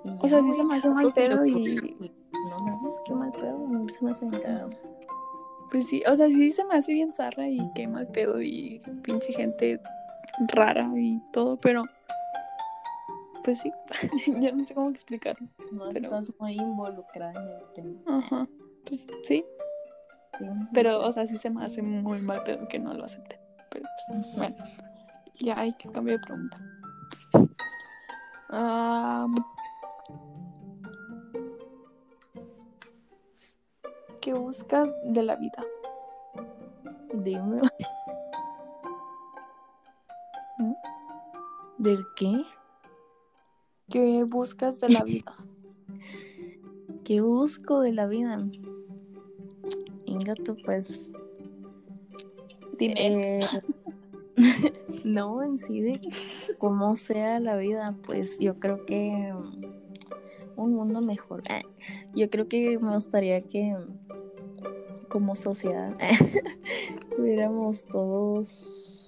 Y 0.05 0.11
O 0.20 0.28
sea, 0.28 0.43
sí 0.43 0.53
se 0.53 0.62
me 0.65 0.74
hace 0.74 0.91
mal 0.91 1.09
pedo 1.15 1.47
y- 1.47 1.97
pues, 1.99 2.11
No 2.51 2.59
mames, 2.59 3.01
qué 3.07 3.15
mal 3.15 3.32
pedo, 3.32 3.59
no 3.66 3.89
se 3.89 4.05
me 4.05 4.11
hace 4.11 4.28
bien 4.28 4.43
cagado. 4.43 4.70
Pues 5.70 5.89
sí, 5.89 6.03
o 6.07 6.15
sea, 6.15 6.28
sí 6.28 6.51
se 6.51 6.65
me 6.65 6.74
hace 6.74 6.93
bien 6.93 7.15
zarra 7.15 7.49
y 7.49 7.59
qué 7.74 7.89
mal 7.89 8.07
pedo 8.09 8.41
y 8.43 8.82
pinche 9.03 9.32
gente 9.32 9.81
rara 10.49 10.91
y 10.95 11.23
todo, 11.32 11.57
pero... 11.57 11.85
Pues 13.45 13.61
sí, 13.61 13.73
ya 14.41 14.53
no 14.53 14.65
sé 14.65 14.75
cómo 14.75 14.91
explicarlo. 14.91 15.49
No 15.73 15.89
Pero- 15.93 16.07
estás 16.19 16.33
muy 16.39 16.55
involucrada 16.55 17.33
en 17.33 17.49
el 17.49 17.73
tema. 17.73 18.19
Ajá, 18.19 18.49
pues 18.87 19.07
sí, 19.25 19.45
Sí, 20.39 20.47
pero, 20.73 21.01
o 21.05 21.12
sea, 21.12 21.27
sí 21.27 21.37
se 21.37 21.51
me 21.51 21.62
hace 21.62 21.83
muy 21.83 22.23
mal 22.23 22.43
pedo 22.45 22.67
que 22.67 22.79
no 22.79 22.95
lo 22.95 23.05
acepten. 23.05 23.39
Pero 23.71 23.85
pues, 24.09 24.37
bueno. 24.37 24.57
Ya, 25.39 25.59
hay 25.59 25.75
que 25.75 25.91
cambiar 25.91 26.19
de 26.19 26.25
pregunta. 26.27 26.59
¿Qué 34.21 34.33
buscas 34.35 34.91
de 35.05 35.23
la 35.23 35.37
vida? 35.37 35.62
Dime. 37.15 37.62
¿Mm? 40.59 40.75
¿Del 41.79 42.05
qué? 42.17 42.45
¿Qué 43.91 44.23
buscas 44.23 44.81
de 44.81 44.89
la 44.89 45.03
vida? 45.03 45.35
¿Qué 47.05 47.21
busco 47.21 47.81
de 47.81 47.93
la 47.93 48.07
vida? 48.07 48.47
Ingato, 50.07 50.57
pues. 50.65 51.11
Eh, 52.79 53.41
no, 55.05 55.43
en 55.43 55.59
sí, 55.59 55.81
de 55.81 56.01
cómo 56.59 56.97
sea 56.97 57.41
la 57.41 57.57
vida, 57.57 57.97
pues 58.07 58.39
yo 58.39 58.61
creo 58.61 58.87
que 58.87 59.35
um, 59.35 59.61
un 60.57 60.75
mundo 60.75 61.01
mejor. 61.01 61.43
Ah, 61.49 61.62
Yo 62.15 62.31
creo 62.31 62.49
que 62.49 62.79
me 62.79 62.95
gustaría 62.95 63.43
que 63.43 63.77
como 65.09 65.35
sociedad 65.35 65.97
tuviéramos 67.17 67.85
todos 67.87 68.99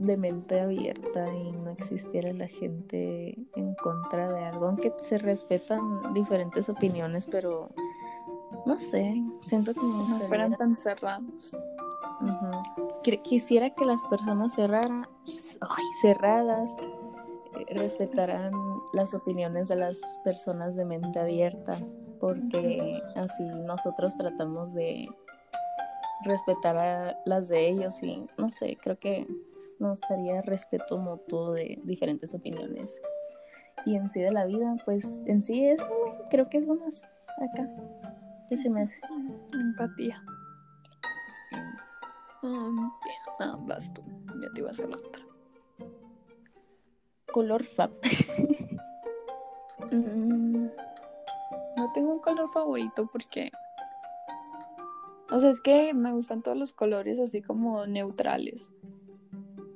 de 0.00 0.16
mente 0.16 0.60
abierta 0.60 1.32
y 1.34 1.52
no 1.52 1.70
existiera 1.70 2.32
la 2.32 2.48
gente 2.48 3.36
en 3.54 3.74
contra 3.76 4.30
de 4.32 4.44
algo, 4.44 4.66
aunque 4.66 4.92
se 4.96 5.18
respetan 5.18 6.12
diferentes 6.14 6.68
opiniones, 6.68 7.26
pero 7.26 7.70
no 8.66 8.78
sé, 8.80 9.14
siento 9.44 9.74
que 9.74 9.80
No 9.82 10.18
fueran 10.28 10.56
tan 10.56 10.76
cerrados. 10.76 11.56
Quisiera 13.22 13.70
que 13.70 13.84
las 13.84 14.02
personas 14.04 14.54
cerrara- 14.54 15.08
ay, 15.60 15.84
cerradas 16.02 16.76
eh, 16.80 17.74
respetaran 17.74 18.52
las 18.92 19.14
opiniones 19.14 19.68
de 19.68 19.76
las 19.76 20.00
personas 20.24 20.76
de 20.76 20.84
mente 20.84 21.18
abierta, 21.18 21.78
porque 22.20 23.00
así 23.16 23.42
nosotros 23.66 24.14
tratamos 24.16 24.74
de 24.74 25.08
respetar 26.24 26.76
a 26.76 27.16
las 27.24 27.48
de 27.48 27.68
ellos 27.68 28.02
y 28.02 28.26
no 28.36 28.50
sé, 28.50 28.76
creo 28.82 28.98
que 28.98 29.26
nos 29.80 30.00
gustaría 30.00 30.40
respeto 30.42 30.98
mutuo 30.98 31.52
de 31.52 31.80
diferentes 31.84 32.34
opiniones. 32.34 33.02
Y 33.86 33.96
en 33.96 34.10
sí 34.10 34.20
de 34.20 34.30
la 34.30 34.44
vida, 34.44 34.76
pues 34.84 35.20
en 35.26 35.42
sí 35.42 35.64
eso, 35.64 35.88
güey, 36.04 36.12
creo 36.30 36.48
que 36.48 36.58
es 36.58 36.66
lo 36.66 36.74
más 36.74 37.02
acá. 37.50 37.68
¿Qué 38.48 38.56
se 38.56 38.68
me 38.68 38.82
hace? 38.82 39.00
Empatía. 39.54 40.22
Um, 42.42 42.90
ah, 43.38 43.56
vas 43.60 43.92
tú. 43.92 44.02
Ya 44.40 44.48
te 44.52 44.60
iba 44.60 44.68
a 44.68 44.72
hacer 44.72 44.88
la 44.88 44.96
otra. 44.96 45.22
Color 47.32 47.64
fab. 47.64 47.90
Mm, 49.92 50.68
no 51.76 51.92
tengo 51.92 52.12
un 52.12 52.20
color 52.20 52.48
favorito 52.48 53.08
porque. 53.10 53.50
O 55.32 55.38
sea, 55.40 55.50
es 55.50 55.60
que 55.60 55.94
me 55.94 56.12
gustan 56.12 56.42
todos 56.42 56.56
los 56.56 56.72
colores 56.72 57.18
así 57.18 57.42
como 57.42 57.86
neutrales. 57.86 58.70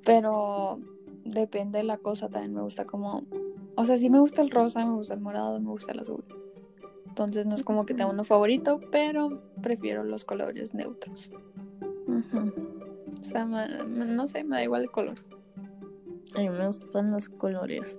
Pero 0.05 0.79
depende 1.25 1.79
de 1.79 1.85
la 1.85 1.99
cosa 1.99 2.29
también. 2.29 2.55
Me 2.55 2.63
gusta 2.63 2.85
como. 2.85 3.23
O 3.77 3.85
sea, 3.85 3.99
sí 3.99 4.09
me 4.11 4.21
gusta 4.21 4.43
el 4.43 4.51
rosa, 4.51 4.85
me 4.85 4.93
gusta 4.95 5.15
el 5.15 5.21
morado, 5.21 5.59
me 5.61 5.71
gusta 5.71 5.93
el 5.93 6.01
azul. 6.01 6.25
Entonces 7.09 7.47
no 7.47 7.55
es 7.55 7.63
como 7.65 7.87
que 7.87 7.95
tengo 7.95 8.11
uno 8.11 8.25
favorito, 8.25 8.81
pero 8.91 9.41
prefiero 9.63 10.05
los 10.05 10.25
colores 10.25 10.75
neutros. 10.75 11.31
Ujú. 12.07 12.53
O 13.21 13.25
sea, 13.25 13.47
me- 13.47 13.69
no 13.69 14.27
sé, 14.27 14.45
me 14.45 14.57
da 14.57 14.63
igual 14.65 14.83
el 14.83 14.91
color. 14.91 15.19
A 16.35 16.41
mí 16.41 16.49
me 16.49 16.67
gustan 16.67 17.13
los 17.13 17.29
colores 17.29 17.99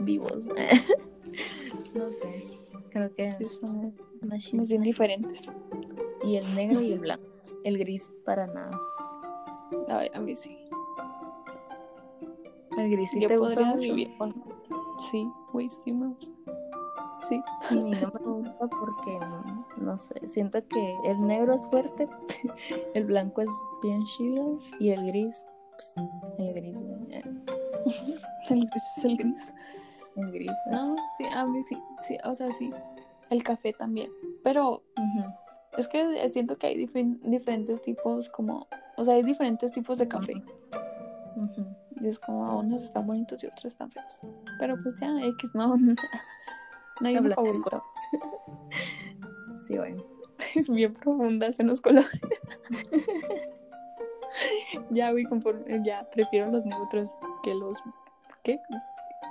vivos. 0.00 0.46
no 1.94 2.10
sé. 2.10 2.44
Creo 2.90 3.12
que 3.14 3.30
Sí, 3.38 3.48
son 3.48 3.94
más 4.22 4.68
bien 4.68 4.82
diferentes. 4.82 5.44
Y 6.24 6.36
el 6.36 6.54
negro 6.54 6.80
y 6.80 6.92
el 6.92 6.98
blanco. 7.00 7.24
El 7.64 7.78
gris 7.78 8.10
para 8.24 8.46
nada. 8.46 8.80
Ay, 9.88 10.08
a 10.14 10.20
mí 10.20 10.34
sí. 10.36 10.56
El 12.80 12.90
gris 12.90 13.10
sí 13.10 13.20
Yo 13.20 13.28
te 13.28 13.36
gusta 13.36 13.60
mucho. 13.62 13.78
vivir 13.80 14.16
con- 14.18 14.34
Sí, 15.10 15.26
güey, 15.52 15.68
sí 15.68 15.92
me 15.92 16.08
gusta. 16.08 16.32
Sí. 17.28 17.42
A 17.70 17.74
mí 17.74 17.80
no 17.80 17.88
me 17.90 18.32
gusta 18.38 18.66
porque, 18.68 19.18
no 19.76 19.98
sé, 19.98 20.26
siento 20.28 20.66
que 20.66 20.96
el 21.04 21.26
negro 21.26 21.52
es 21.54 21.66
fuerte, 21.66 22.08
el 22.94 23.04
blanco 23.04 23.42
es 23.42 23.50
bien 23.82 24.02
chilo 24.04 24.58
y 24.78 24.90
el 24.90 25.06
gris, 25.06 25.44
pues, 25.72 25.92
el 26.38 26.54
gris, 26.54 26.82
eh, 27.10 27.22
El 28.50 28.60
gris 28.66 28.82
es 28.96 29.04
el 29.04 29.16
gris. 29.16 29.52
el 30.16 30.32
gris. 30.32 30.50
eh. 30.50 30.70
No, 30.70 30.96
sí, 31.18 31.24
a 31.30 31.44
mí 31.46 31.62
sí. 31.62 31.76
Sí, 32.02 32.16
o 32.24 32.34
sea, 32.34 32.50
sí. 32.52 32.70
El 33.30 33.42
café 33.42 33.72
también. 33.74 34.10
Pero 34.42 34.82
Ujú. 34.96 35.24
es 35.78 35.88
que 35.88 36.26
siento 36.28 36.56
que 36.58 36.66
hay 36.68 36.76
difer- 36.86 37.18
diferentes 37.20 37.80
tipos 37.82 38.28
como... 38.30 38.66
O 38.96 39.04
sea, 39.04 39.14
hay 39.14 39.22
diferentes 39.22 39.72
tipos 39.72 39.98
de 39.98 40.08
café. 40.08 40.34
Y 42.00 42.08
es 42.08 42.18
como 42.18 42.58
unos 42.60 42.82
están 42.82 43.06
bonitos 43.06 43.42
y 43.44 43.46
otros 43.46 43.66
están 43.66 43.90
feos. 43.90 44.20
Pero 44.58 44.76
pues 44.82 44.96
ya, 45.00 45.08
X, 45.26 45.54
no. 45.54 45.76
No 47.00 47.08
hay 47.08 47.16
Habla- 47.16 47.34
favorito. 47.34 47.82
Sí, 49.66 49.76
bueno. 49.78 50.02
Es 50.54 50.68
bien 50.70 50.92
profundas 50.94 51.60
en 51.60 51.66
los 51.68 51.80
colores. 51.80 52.08
ya, 54.90 55.10
güey, 55.12 55.24
conforme, 55.24 55.82
ya 55.84 56.08
prefiero 56.10 56.50
los 56.50 56.64
neutros 56.64 57.10
que 57.42 57.54
los 57.54 57.78
¿qué? 58.42 58.58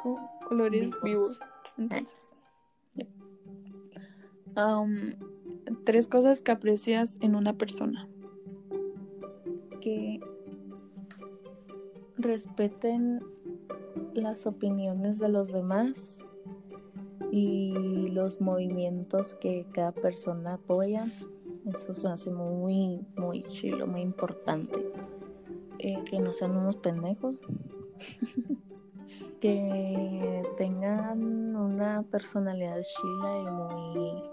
Co- 0.02 0.20
colores 0.48 0.90
Vivos. 1.02 1.04
vivos. 1.04 1.40
Entonces. 1.78 2.34
Am, 4.56 5.16
tres 5.86 6.08
cosas 6.08 6.42
que 6.42 6.52
aprecias 6.52 7.18
en 7.22 7.36
una 7.36 7.54
persona. 7.54 8.08
que 9.82 10.20
respeten 12.20 13.22
las 14.14 14.46
opiniones 14.46 15.20
de 15.20 15.30
los 15.30 15.52
demás 15.52 16.26
y 17.32 18.10
los 18.12 18.42
movimientos 18.42 19.36
que 19.36 19.66
cada 19.74 19.92
persona 19.92 20.54
apoya. 20.56 21.06
Eso 21.66 21.94
se 21.94 22.08
hace 22.08 22.32
muy, 22.32 23.06
muy 23.18 23.44
chilo, 23.44 23.88
muy 23.88 24.02
importante. 24.02 24.86
Eh, 25.80 26.04
que 26.06 26.20
no 26.20 26.34
sean 26.34 26.58
unos 26.58 26.78
pendejos. 26.78 27.36
que 29.40 30.44
tengan 30.58 31.56
una 31.56 32.04
personalidad 32.04 32.82
chila 32.82 33.38
y 33.40 33.46
muy... 33.46 34.24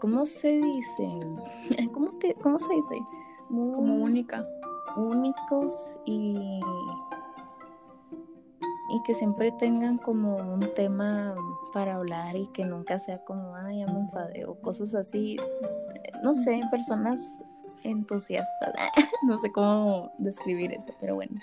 ¿Cómo 0.00 0.26
se 0.26 0.48
dice? 0.60 1.08
¿Cómo, 1.92 2.10
te- 2.18 2.34
cómo 2.34 2.58
se 2.58 2.74
dice? 2.74 2.98
Muy 3.48 3.74
Como 3.74 3.94
única. 4.02 4.44
Únicos 4.96 5.98
y, 6.04 6.60
y 8.90 9.02
que 9.04 9.14
siempre 9.14 9.52
tengan 9.52 9.98
como 9.98 10.36
un 10.36 10.72
tema 10.74 11.34
para 11.72 11.96
hablar 11.96 12.36
y 12.36 12.46
que 12.48 12.64
nunca 12.64 12.98
sea 12.98 13.18
como, 13.24 13.54
ay, 13.54 13.80
ya 13.80 13.86
me 13.86 14.00
enfadé 14.00 14.44
o 14.46 14.54
cosas 14.54 14.94
así. 14.94 15.36
No 16.22 16.34
sé, 16.34 16.60
personas 16.70 17.44
entusiastas. 17.82 18.74
no 19.22 19.36
sé 19.36 19.52
cómo 19.52 20.12
describir 20.18 20.72
eso, 20.72 20.94
pero 21.00 21.16
bueno. 21.16 21.40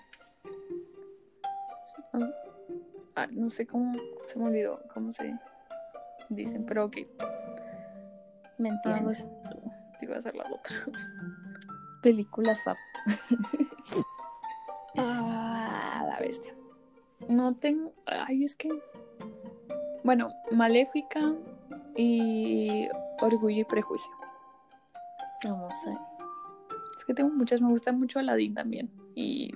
Ah, 3.16 3.28
no 3.32 3.52
sé 3.52 3.68
cómo 3.68 3.96
se 4.26 4.40
me 4.40 4.46
olvidó 4.46 4.80
cómo 4.92 5.12
se 5.12 5.38
dicen, 6.30 6.66
pero 6.66 6.86
ok. 6.86 6.98
¿Me 8.58 8.70
Ah. 8.86 9.02
Te 10.00 10.06
iba 10.06 10.16
a 10.16 10.20
hacer 10.20 10.36
la 10.36 10.46
otra. 10.46 10.76
Película 12.04 12.56
Fab. 12.56 12.78
Ah, 14.96 16.06
la 16.08 16.20
bestia. 16.20 16.54
No 17.28 17.56
tengo. 17.56 17.94
Ay, 18.06 18.44
es 18.44 18.56
que. 18.56 18.70
Bueno, 20.04 20.30
Maléfica 20.52 21.34
y 21.96 22.88
Orgullo 23.20 23.62
y 23.62 23.64
Prejuicio. 23.64 24.14
Vamos 25.44 25.74
a 25.88 25.90
ver. 25.90 25.98
Es 26.96 27.06
que 27.06 27.16
tengo 27.16 27.32
muchas. 27.32 27.60
Me 27.60 27.70
gusta 27.70 27.92
mucho 27.92 28.20
Aladdin 28.20 28.54
también. 28.54 28.92
Y 29.16 29.52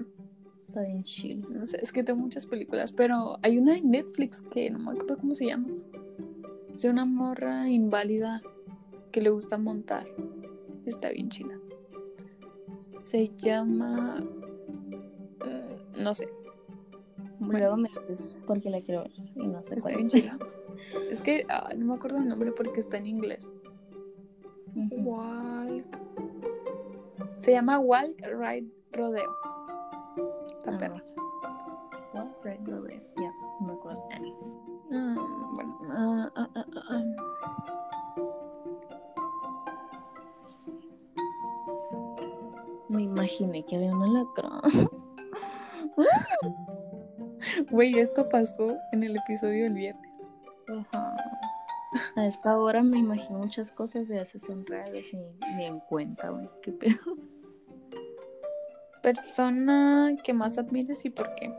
Está 0.67 0.81
bien 0.81 1.03
chill. 1.03 1.45
no 1.49 1.65
sé, 1.65 1.79
es 1.81 1.91
que 1.91 2.03
tengo 2.03 2.19
muchas 2.19 2.45
películas. 2.45 2.91
Pero 2.91 3.37
hay 3.41 3.57
una 3.57 3.77
en 3.77 3.91
Netflix 3.91 4.41
que 4.41 4.69
no 4.69 4.79
me 4.79 4.91
acuerdo 4.91 5.17
cómo 5.17 5.35
se 5.35 5.45
llama. 5.45 5.67
Es 6.73 6.81
de 6.81 6.89
una 6.89 7.05
morra 7.05 7.69
inválida 7.69 8.41
que 9.11 9.21
le 9.21 9.29
gusta 9.29 9.57
montar. 9.57 10.07
Está 10.85 11.09
bien 11.09 11.29
china. 11.29 11.56
Se 12.79 13.29
llama. 13.37 14.21
mm, 14.21 16.01
No 16.03 16.13
sé. 16.15 16.27
Luego 17.39 17.77
me 17.77 17.89
dices 18.09 18.37
porque 18.47 18.69
la 18.69 18.81
quiero 18.81 19.03
ver 19.03 19.11
y 19.35 19.47
no 19.47 19.61
sé 19.63 19.75
Está 19.75 19.91
cuál. 19.93 20.07
chila. 20.07 20.37
Es 21.09 21.21
que 21.21 21.45
ah, 21.49 21.69
no 21.77 21.85
me 21.85 21.93
acuerdo 21.95 22.17
el 22.17 22.27
nombre 22.27 22.51
porque 22.51 22.79
está 22.79 22.97
en 22.97 23.05
inglés. 23.07 23.45
Walk. 24.91 25.99
Se 27.37 27.51
llama 27.51 27.79
Walk 27.79 28.21
Ride 28.25 28.67
Rodeo. 28.91 29.31
Está 30.59 30.71
Ah, 30.73 30.77
perra. 30.77 31.03
What? 32.13 32.27
Right, 32.43 32.59
no, 32.61 32.81
imaginé 43.27 43.65
que 43.65 43.75
había 43.75 43.93
una 43.93 44.07
lacra. 44.07 44.49
Güey, 47.71 47.97
esto 47.99 48.27
pasó 48.29 48.77
en 48.91 49.03
el 49.03 49.15
episodio 49.15 49.65
del 49.65 49.73
viernes. 49.73 50.29
Ajá. 50.67 51.15
A 52.15 52.25
esta 52.25 52.57
hora 52.57 52.83
me 52.83 52.97
imagino 52.97 53.39
muchas 53.39 53.71
cosas 53.71 54.09
a 54.09 54.15
veces 54.15 54.43
son 54.43 54.65
reales 54.65 55.13
y 55.13 55.17
ni 55.55 55.65
en 55.65 55.79
cuenta, 55.79 56.29
güey. 56.29 56.49
¿Qué 56.61 56.71
pedo? 56.73 57.15
Persona 59.01 60.11
que 60.23 60.33
más 60.33 60.57
admires 60.57 61.05
y 61.05 61.09
por 61.09 61.33
qué. 61.35 61.53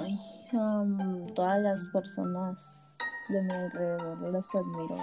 Ay, 0.00 0.18
am, 0.52 1.26
todas 1.34 1.62
las 1.62 1.88
personas 1.88 2.98
de 3.30 3.42
mi 3.42 3.52
alrededor 3.52 4.32
las 4.32 4.54
admiro 4.54 4.98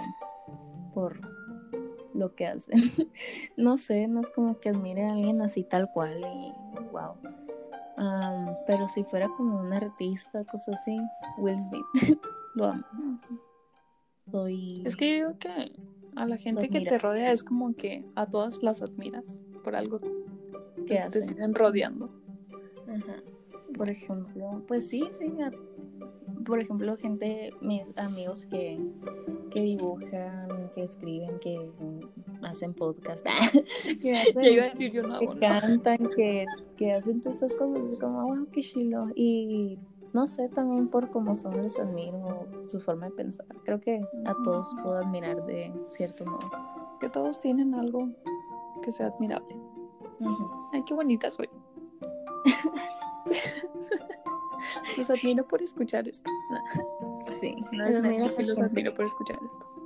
por 0.94 1.18
lo 2.14 2.34
que 2.34 2.46
hacen. 2.46 2.72
no 3.56 3.76
sé, 3.78 4.06
no 4.08 4.20
es 4.20 4.28
como 4.30 4.58
que 4.60 4.68
admire 4.70 5.04
a 5.04 5.12
alguien 5.12 5.40
así 5.42 5.64
tal 5.64 5.90
cual 5.90 6.18
y 6.20 6.52
wow. 6.92 7.14
Am, 7.96 8.56
pero 8.66 8.88
si 8.88 9.04
fuera 9.04 9.28
como 9.36 9.60
un 9.60 9.72
artista, 9.72 10.44
cosas 10.44 10.80
así, 10.80 10.96
Will 11.38 11.58
Smith, 11.62 11.84
lo 12.54 12.66
amo. 12.66 12.84
Soy... 14.30 14.82
Es 14.84 14.96
que 14.96 15.08
yo 15.08 15.14
digo 15.26 15.38
que 15.38 15.72
a 16.16 16.26
la 16.26 16.36
gente 16.38 16.68
que 16.68 16.80
te 16.80 16.98
rodea 16.98 17.32
es 17.32 17.44
como 17.44 17.74
que 17.74 18.04
a 18.14 18.26
todas 18.26 18.62
las 18.62 18.82
admiras 18.82 19.38
por 19.62 19.76
algo 19.76 20.00
¿Qué 20.00 20.84
que 20.86 20.94
te 20.94 21.00
hacen? 21.00 21.28
siguen 21.28 21.54
rodeando. 21.54 22.10
Ajá. 22.88 23.22
Por 23.76 23.88
ejemplo, 23.88 24.62
pues 24.66 24.88
sí, 24.88 25.08
sí. 25.12 25.30
a- 25.40 25.52
Por 26.44 26.60
ejemplo, 26.60 26.96
gente, 26.96 27.50
mis 27.60 27.92
amigos 27.96 28.46
que, 28.46 28.78
que 29.50 29.60
dibujan, 29.60 30.70
que 30.74 30.82
escriben, 30.82 31.38
que 31.38 31.58
mm, 31.58 32.44
hacen 32.44 32.74
podcast, 32.74 33.24
que, 34.02 34.14
hacen- 34.14 34.42
iba 34.52 34.64
a 34.64 34.66
decir 34.68 34.90
yo 34.92 35.02
no 35.02 35.18
que 35.18 35.24
hago 35.26 35.34
nada. 35.34 35.60
cantan, 35.60 36.08
que, 36.16 36.46
que 36.76 36.92
hacen 36.92 37.20
todas 37.20 37.36
estas 37.42 37.54
cosas, 37.56 37.82
y 37.92 37.96
como, 37.98 38.22
wow, 38.26 38.46
qué 38.52 38.60
chilo. 38.60 39.06
Y 39.14 39.78
no 40.12 40.28
sé, 40.28 40.48
también 40.48 40.88
por 40.88 41.10
cómo 41.10 41.34
son, 41.36 41.56
los 41.62 41.78
admiro, 41.78 42.46
su 42.64 42.80
forma 42.80 43.06
de 43.06 43.12
pensar. 43.12 43.46
Creo 43.64 43.80
que 43.80 44.02
a 44.24 44.34
todos 44.44 44.74
puedo 44.82 44.96
admirar 44.98 45.44
de 45.46 45.72
cierto 45.88 46.24
modo. 46.26 46.50
Que 47.00 47.08
todos 47.08 47.38
tienen 47.40 47.74
algo 47.74 48.08
que 48.82 48.92
sea 48.92 49.06
admirable. 49.06 49.54
Ujú. 50.20 50.50
Ay, 50.72 50.82
qué 50.84 50.94
bonita 50.94 51.30
soy. 51.30 51.48
los 54.98 55.10
admiro 55.10 55.46
por 55.46 55.62
escuchar 55.62 56.08
esto. 56.08 56.30
Sí, 57.40 57.54
No 57.70 57.86
es 57.86 57.96
admiro 57.96 58.14
a 58.14 58.18
neta, 58.18 58.26
esa 58.26 58.36
sí 58.36 58.42
los 58.42 58.58
admiro 58.58 58.92
por 58.92 59.06
escuchar 59.06 59.38
esto. 59.46 59.82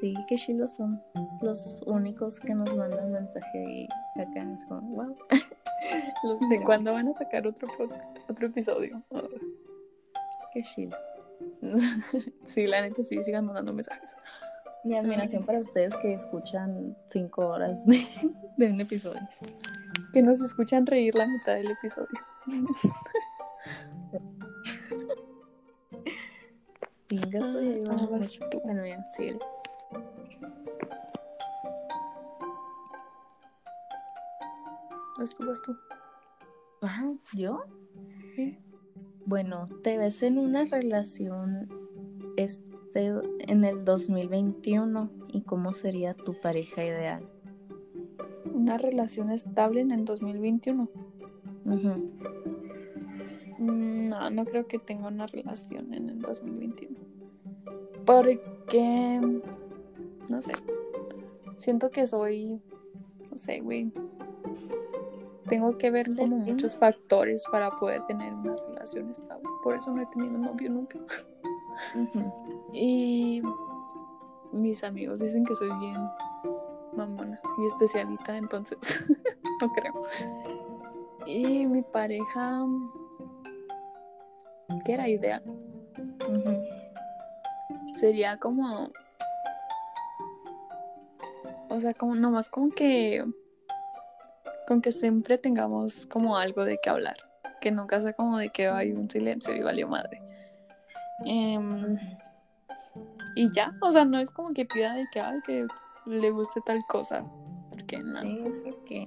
Sí, 0.00 0.14
qué 0.28 0.36
chilos 0.36 0.76
son. 0.76 1.02
Los 1.42 1.82
únicos 1.86 2.38
que 2.40 2.54
nos 2.54 2.74
mandan 2.74 3.12
mensaje 3.12 3.64
y 3.64 4.20
acá 4.20 4.42
es 4.54 4.64
como, 4.66 4.80
wow. 4.82 5.16
Los 6.22 6.48
¿De 6.48 6.62
cuándo 6.62 6.92
van 6.92 7.08
a 7.08 7.12
sacar 7.12 7.46
otro 7.46 7.68
otro 8.28 8.46
episodio? 8.46 9.02
Ah. 9.12 9.22
Qué 10.52 10.62
chilo. 10.62 10.96
sí, 12.44 12.66
la 12.66 12.82
neta 12.82 13.02
sí, 13.02 13.22
sigan 13.22 13.46
mandando 13.46 13.72
mensajes. 13.72 14.16
Mi 14.84 14.96
admiración 14.96 15.44
para 15.44 15.58
ustedes 15.58 15.96
que 15.96 16.14
escuchan 16.14 16.96
cinco 17.06 17.48
horas 17.48 17.84
de, 17.86 18.06
de 18.56 18.70
un 18.70 18.80
episodio. 18.80 19.28
Que 20.12 20.22
nos 20.22 20.40
escuchan 20.40 20.86
reír 20.86 21.14
la 21.14 21.26
mitad 21.26 21.54
del 21.54 21.70
episodio. 21.72 22.08
Venga, 27.08 27.38
Ah, 27.42 27.60
llevamos 27.60 28.10
mucho. 28.10 28.40
tú. 28.50 28.60
Bueno, 28.64 28.86
ya, 28.86 29.08
síguele. 29.08 29.38
Vas 35.18 35.30
tú, 35.34 35.46
vas 35.46 35.62
tú. 35.62 35.76
Ah, 36.82 37.12
¿yo? 37.34 37.64
Sí. 38.34 38.58
Bueno, 39.24 39.68
te 39.82 39.96
ves 39.98 40.22
en 40.22 40.38
una 40.38 40.64
relación 40.64 41.68
este 42.36 43.12
en 43.40 43.64
el 43.64 43.84
2021 43.84 45.10
y 45.28 45.42
cómo 45.42 45.72
sería 45.72 46.14
tu 46.14 46.34
pareja 46.40 46.84
ideal. 46.84 47.22
Una 48.52 48.78
relación 48.78 49.30
estable 49.30 49.80
en 49.80 49.90
el 49.90 50.04
2021. 50.04 50.88
Ujú. 51.64 51.88
Mm, 51.88 52.10
No, 53.58 54.30
no 54.30 54.44
creo 54.44 54.66
que 54.66 54.78
tenga 54.78 55.08
una 55.08 55.26
relación 55.26 55.92
en 55.94 56.08
el 56.08 56.20
2021. 56.20 56.96
Porque, 58.04 59.20
no 60.30 60.42
sé, 60.42 60.52
siento 61.56 61.90
que 61.90 62.06
soy, 62.06 62.60
no 63.30 63.38
sé, 63.38 63.60
güey. 63.60 63.92
Tengo 65.48 65.78
que 65.78 65.90
ver 65.90 66.14
como 66.14 66.36
muchos 66.38 66.76
factores 66.76 67.44
para 67.50 67.70
poder 67.76 68.04
tener 68.04 68.34
una 68.34 68.56
relación 68.56 69.10
estable. 69.10 69.48
Por 69.62 69.76
eso 69.76 69.92
no 69.92 70.02
he 70.02 70.06
tenido 70.06 70.38
novio 70.38 70.70
nunca. 70.70 70.98
Y 72.72 73.42
mis 74.52 74.82
amigos 74.82 75.20
dicen 75.20 75.44
que 75.44 75.54
soy 75.54 75.70
bien 75.78 75.96
mamona 76.94 77.40
y 77.58 77.66
especialita, 77.66 78.36
entonces 78.36 78.78
no 79.60 79.72
creo. 79.72 80.02
Y 81.26 81.66
mi 81.66 81.82
pareja, 81.82 82.64
que 84.86 84.92
era 84.92 85.08
ideal, 85.08 85.42
sería 87.96 88.36
como, 88.36 88.92
o 91.68 91.80
sea, 91.80 91.92
como 91.92 92.14
nomás 92.14 92.48
como 92.48 92.70
que, 92.70 93.24
con 94.68 94.80
que 94.80 94.92
siempre 94.92 95.38
tengamos 95.38 96.06
como 96.06 96.36
algo 96.36 96.64
de 96.64 96.78
qué 96.80 96.88
hablar, 96.88 97.16
que 97.60 97.72
nunca 97.72 98.00
sea 98.00 98.12
como 98.12 98.38
de 98.38 98.50
que 98.50 98.68
hay 98.68 98.92
un 98.92 99.10
silencio 99.10 99.56
y 99.56 99.60
valió 99.60 99.88
madre. 99.88 100.22
Em, 101.24 101.98
y 103.34 103.50
ya, 103.52 103.72
o 103.82 103.90
sea, 103.90 104.04
no 104.04 104.20
es 104.20 104.30
como 104.30 104.54
que 104.54 104.66
pida 104.66 104.94
de 104.94 105.08
que, 105.12 105.20
ay, 105.20 105.40
que 105.44 105.66
le 106.06 106.30
guste 106.30 106.60
tal 106.64 106.78
cosa, 106.88 107.24
porque 107.70 107.98
no, 107.98 108.20
Sí, 108.22 108.72
que. 108.86 109.04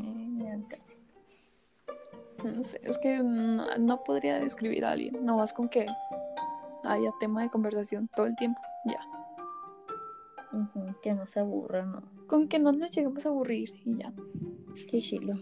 No 2.44 2.64
sé, 2.64 2.80
es 2.84 2.98
que 2.98 3.22
no, 3.24 3.66
no 3.78 4.04
podría 4.04 4.40
describir 4.40 4.86
a 4.86 4.92
alguien, 4.92 5.26
nomás 5.26 5.54
con 5.54 5.70
que 5.70 5.86
haya 6.86 7.12
tema 7.20 7.42
de 7.44 7.50
conversación 7.50 8.10
todo 8.16 8.26
el 8.26 8.36
tiempo, 8.36 8.62
ya. 8.86 9.00
Que 11.04 11.14
no 11.14 11.26
se 11.28 11.40
aburra, 11.40 11.86
¿no? 11.86 12.02
Con 12.28 12.48
que 12.48 12.58
no 12.60 12.72
nos 12.72 12.92
lleguemos 12.92 13.26
a 13.26 13.30
aburrir 13.30 13.72
y 13.86 13.98
ya. 13.98 14.12
Qué 14.90 15.00
chilo. 15.00 15.36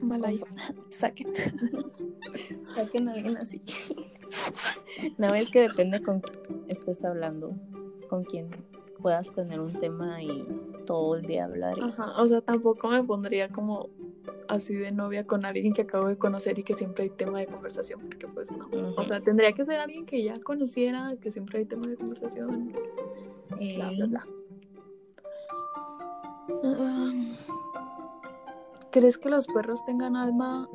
Malay, 0.00 0.40
saquen. 0.90 1.32
Saquen 2.74 3.08
a 3.08 3.12
alguien 3.12 3.36
así. 3.36 3.62
No, 5.18 5.34
es 5.34 5.50
que 5.50 5.60
depende 5.60 6.02
con 6.02 6.20
quién 6.20 6.64
estés 6.68 7.04
hablando, 7.04 7.52
con 8.08 8.24
quién 8.24 8.48
puedas 9.00 9.30
tener 9.32 9.60
un 9.60 9.72
tema 9.78 10.20
y 10.22 10.44
todo 10.86 11.16
el 11.16 11.22
día 11.26 11.44
hablar. 11.44 11.76
y- 11.78 11.82
Ajá, 11.82 12.20
o 12.20 12.26
sea, 12.26 12.40
tampoco 12.40 12.88
me 12.88 13.04
pondría 13.04 13.48
como 13.50 13.90
así 14.48 14.74
de 14.74 14.92
novia 14.92 15.26
con 15.26 15.44
alguien 15.44 15.72
que 15.72 15.82
acabo 15.82 16.06
de 16.06 16.16
conocer 16.16 16.58
y 16.58 16.62
que 16.62 16.74
siempre 16.74 17.04
hay 17.04 17.10
tema 17.10 17.38
de 17.38 17.46
conversación, 17.46 18.00
porque 18.00 18.26
pues 18.28 18.52
no. 18.52 18.68
O 18.96 19.04
sea, 19.04 19.20
tendría 19.20 19.52
que 19.52 19.64
ser 19.64 19.78
alguien 19.80 20.06
que 20.06 20.22
ya 20.22 20.34
conociera, 20.44 21.14
que 21.20 21.30
siempre 21.30 21.58
hay 21.58 21.64
tema 21.64 21.86
de 21.86 21.96
conversación, 21.96 22.72
bla, 23.50 23.90
bla, 23.90 24.04
Eh, 24.04 24.08
bla. 24.08 24.26
Ah, 26.64 27.12
¿Crees 28.90 29.18
que 29.18 29.28
los 29.28 29.46
perros 29.46 29.84
tengan 29.84 30.16
alma? 30.16 30.68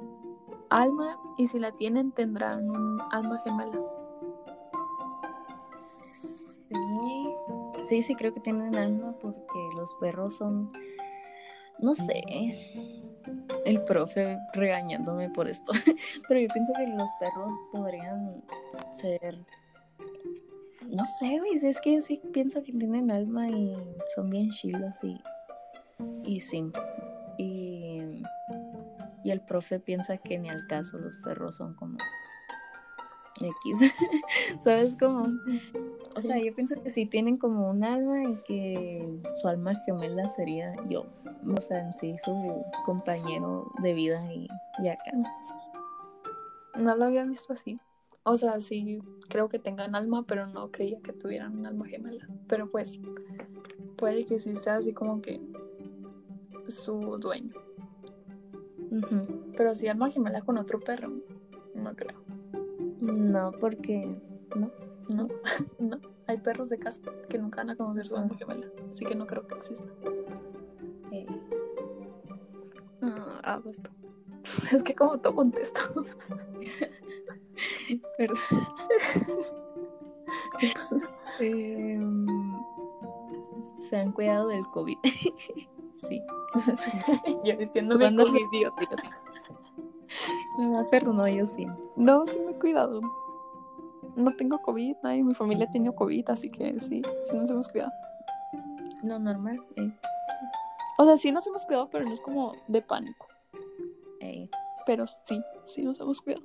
Alma, 0.70 1.18
y 1.38 1.48
si 1.48 1.60
la 1.60 1.72
tienen, 1.72 2.12
tendrán 2.12 2.70
un 2.70 3.02
alma 3.12 3.40
gemela. 3.40 3.80
Sí, 5.76 7.34
sí, 7.84 8.02
sí, 8.02 8.16
creo 8.16 8.34
que 8.34 8.40
tienen 8.40 8.76
alma 8.76 9.14
porque 9.22 9.60
los 9.76 9.94
perros 9.96 10.38
son, 10.38 10.70
no 11.80 11.94
sé, 11.94 12.22
el 13.66 13.84
profe 13.84 14.40
regañándome 14.54 15.30
por 15.30 15.48
esto, 15.48 15.72
pero 16.28 16.40
yo 16.40 16.48
pienso 16.50 16.74
que 16.74 16.88
los 16.88 17.10
perros 17.20 17.54
podrían 17.72 18.44
ser, 18.92 19.38
no 20.88 21.04
sé, 21.20 21.40
güey, 21.40 21.54
es 21.54 21.80
que 21.82 21.96
yo 21.96 22.02
sí 22.02 22.22
pienso 22.34 22.64
que 22.64 22.74
tienen 22.74 23.12
alma 23.12 23.50
y 23.50 23.76
son 24.16 24.30
bien 24.30 24.50
chilos 24.50 25.04
y, 25.04 25.22
y 26.26 26.40
sí, 26.40 26.72
y, 27.38 28.24
y 29.24 29.32
el 29.32 29.42
profe 29.42 29.80
piensa 29.80 30.18
que 30.18 30.38
ni 30.38 30.50
al 30.50 30.66
caso 30.68 30.98
los 30.98 31.16
perros 31.18 31.58
son 31.58 31.76
como 31.76 31.98
X, 33.40 33.94
¿sabes 34.60 34.98
cómo? 34.98 35.24
o 36.16 36.22
sea, 36.22 36.38
yo 36.40 36.54
pienso 36.54 36.82
que 36.82 36.90
sí 36.90 37.06
tienen 37.06 37.38
como 37.38 37.70
un 37.70 37.84
alma 37.84 38.24
y 38.24 38.36
que 38.46 39.22
su 39.36 39.48
alma 39.48 39.76
gemela 39.86 40.28
sería 40.30 40.76
yo. 40.90 41.06
O 41.58 41.62
sea, 41.62 41.80
en 41.80 41.94
sí, 41.94 42.16
su 42.24 42.64
compañero 42.86 43.72
de 43.82 43.94
vida 43.94 44.32
y, 44.34 44.48
y 44.84 44.88
acá. 44.88 45.12
No 46.76 46.96
lo 46.96 47.06
había 47.06 47.26
visto 47.26 47.54
así. 47.54 47.80
O 48.24 48.38
sea, 48.38 48.60
sí 48.60 49.02
creo 49.30 49.50
que 49.50 49.60
tengan 49.60 49.96
alma, 49.96 50.24
pero 50.28 50.46
no 50.46 50.72
creía 50.72 51.00
que 51.02 51.14
tuvieran 51.14 51.58
un 51.58 51.66
alma 51.66 51.88
gemela. 51.88 52.28
Pero 52.48 52.70
pues, 52.70 53.00
puede 53.98 54.26
que 54.26 54.40
sí 54.40 54.56
sea 54.58 54.76
así 54.76 54.94
como 54.94 55.22
que 55.22 55.42
su 56.68 57.18
dueño. 57.18 57.54
Pero 59.56 59.74
si 59.74 59.88
alma 59.88 60.10
gemela 60.10 60.42
con 60.42 60.58
otro 60.58 60.80
perro, 60.80 61.12
no 61.74 61.96
creo. 61.96 62.21
No, 63.02 63.52
porque 63.60 64.16
no. 64.56 64.72
No, 65.10 65.28
no. 65.80 66.00
Hay 66.28 66.38
perros 66.38 66.70
de 66.70 66.78
casa 66.80 67.02
que 67.28 67.38
nunca 67.38 67.58
van 67.62 67.72
a 67.72 67.76
conocer 67.76 68.08
su 68.08 68.16
alma 68.16 68.36
gemela. 68.38 68.68
Así 68.90 69.04
que 69.06 69.16
no 69.16 69.26
creo 69.28 69.46
que 69.48 69.56
exista. 69.56 69.84
Eh, 71.12 71.26
Ah, 73.02 73.42
ah, 73.44 73.62
basta. 73.66 73.90
Es 74.72 74.84
que 74.84 74.94
como 74.96 75.20
todo 75.20 75.36
contesto. 75.36 75.82
Perdón. 78.18 78.38
Em, 81.40 82.26
se 83.78 83.98
han 83.98 84.12
cuidado 84.12 84.48
del 84.50 84.64
COVID. 84.68 84.98
sí. 85.96 86.22
Yo 87.44 87.56
diciéndome 87.58 88.06
¿Cuándo 88.06 88.26
como 88.26 88.38
se- 88.38 88.44
idiota. 90.58 90.82
No, 90.84 90.90
perdón, 90.90 91.28
yo 91.30 91.46
sí. 91.46 91.66
No, 91.96 92.26
sí 92.26 92.38
me 92.46 92.52
he 92.52 92.60
cuidado. 92.60 93.02
No 94.16 94.36
tengo 94.36 94.60
COVID, 94.62 94.98
nadie 95.04 95.20
en 95.20 95.28
mi 95.28 95.34
familia 95.34 95.66
ha 95.68 95.72
tenido 95.72 95.96
COVID, 95.96 96.30
así 96.30 96.50
que 96.50 96.78
sí, 96.80 97.02
sí 97.24 97.36
nos 97.36 97.50
hemos 97.50 97.70
cuidado. 97.70 97.92
No, 99.04 99.18
normal. 99.20 99.60
Eh, 99.78 99.92
O 100.98 101.06
sea, 101.06 101.18
sí 101.18 101.32
nos 101.32 101.48
hemos 101.48 101.66
cuidado, 101.66 101.90
pero 101.90 102.06
no 102.06 102.12
es 102.14 102.20
como 102.22 102.52
de 102.68 102.82
pánico. 102.82 103.28
eh, 104.20 104.50
Pero 104.86 105.06
sí, 105.08 105.42
sí 105.66 105.82
nos 105.84 106.00
hemos 106.00 106.22
cuidado. 106.22 106.44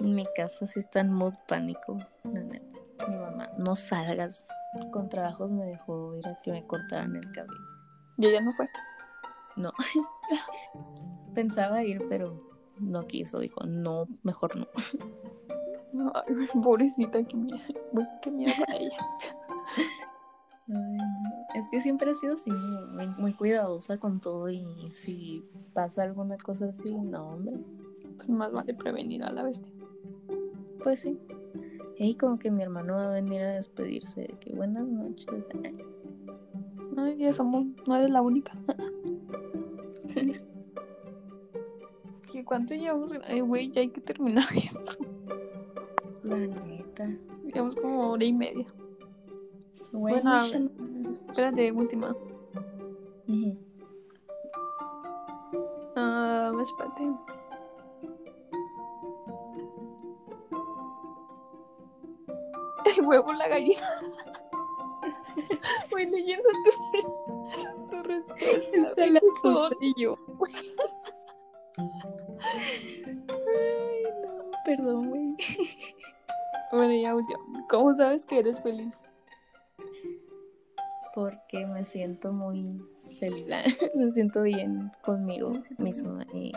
en 0.00 0.14
mi 0.14 0.24
casa 0.36 0.66
sí 0.66 0.80
está 0.80 1.00
en 1.00 1.12
mood 1.12 1.34
pánico. 1.46 1.98
La 2.24 2.40
neta. 2.42 2.66
Mi 3.08 3.16
mamá, 3.16 3.48
no 3.58 3.76
salgas. 3.76 4.44
Con 4.92 5.08
trabajos 5.08 5.52
me 5.52 5.64
dejó 5.66 6.16
ir 6.16 6.26
a 6.26 6.40
que 6.42 6.50
me 6.52 6.66
cortaran 6.66 7.14
el 7.16 7.30
cabello. 7.32 7.54
Y 8.18 8.26
ella 8.26 8.40
no 8.40 8.52
fue. 8.54 8.68
No. 9.56 9.70
Pensaba 11.34 11.82
ir, 11.84 12.02
pero 12.08 12.40
no 12.78 13.06
quiso. 13.06 13.38
Dijo, 13.38 13.64
no, 13.64 14.06
mejor 14.22 14.56
no. 14.56 14.66
Ay, 16.14 16.34
pobrecita, 16.62 17.22
qué 17.24 17.36
miedo. 17.36 17.58
Bueno, 17.92 18.08
qué 18.22 18.30
miedo 18.30 18.52
para 18.58 18.78
ella. 18.78 18.96
Es 21.54 21.68
que 21.68 21.80
siempre 21.80 22.10
he 22.12 22.14
sido 22.14 22.34
así, 22.36 22.50
muy, 22.50 23.06
muy 23.18 23.34
cuidadosa 23.34 23.98
con 23.98 24.20
todo 24.20 24.48
y 24.48 24.64
si 24.92 25.44
pasa 25.74 26.02
alguna 26.04 26.38
cosa 26.38 26.66
así, 26.66 26.90
no, 26.94 27.28
hombre, 27.30 27.56
Pues 28.16 28.28
más 28.30 28.52
vale 28.52 28.72
prevenir 28.72 29.22
a 29.22 29.32
la 29.32 29.42
bestia. 29.42 29.70
pues 30.82 31.00
sí. 31.00 31.18
Y 31.98 32.14
como 32.14 32.38
que 32.38 32.50
mi 32.50 32.62
hermano 32.62 32.94
va 32.94 33.08
a 33.08 33.10
venir 33.10 33.42
a 33.42 33.50
despedirse 33.56 34.22
de 34.22 34.38
que 34.40 34.52
buenas 34.54 34.86
noches. 34.86 35.48
Ay, 35.62 35.76
Ay, 36.96 37.16
ya 37.18 37.32
somos, 37.32 37.66
no 37.86 37.96
eres 37.96 38.10
la 38.10 38.22
única. 38.22 38.56
¿Qué 42.42 42.46
¿Cuánto 42.46 42.74
llevamos? 42.74 43.14
Ay, 43.24 43.38
güey, 43.38 43.70
ya 43.70 43.82
hay 43.82 43.90
que 43.90 44.00
terminar 44.00 44.44
esto. 44.56 44.92
La 46.24 46.38
neta. 46.38 47.08
Llevamos 47.44 47.76
como 47.76 48.10
hora 48.10 48.24
y 48.24 48.32
media. 48.32 48.66
Bueno, 49.92 50.40
Espérate, 51.12 51.70
última. 51.70 52.16
Ujú. 53.28 53.56
Ah, 55.94 56.50
espérate. 56.60 57.02
El 62.98 63.06
huevo, 63.06 63.32
la 63.34 63.46
gallina. 63.46 63.86
Voy 65.92 66.06
leyendo 66.06 66.48
tu, 66.64 66.70
tu 67.88 68.02
respuesta. 68.02 68.58
Esa 68.72 69.06
la 69.06 69.20
puse 69.42 69.76
yo. 69.96 70.16
Ay, 72.54 74.04
no, 74.22 74.50
perdón, 74.64 75.10
güey. 75.10 75.36
Bueno, 76.72 76.94
ya 76.94 77.14
última. 77.14 77.38
¿Cómo 77.68 77.92
sabes 77.92 78.24
que 78.24 78.38
eres 78.38 78.62
feliz? 78.62 78.96
Porque 81.14 81.66
me 81.66 81.84
siento 81.84 82.32
muy 82.32 82.80
feliz. 83.20 83.46
me 83.94 84.10
siento 84.10 84.40
bien 84.40 84.90
conmigo 85.02 85.52
misma 85.76 86.24
y, 86.32 86.50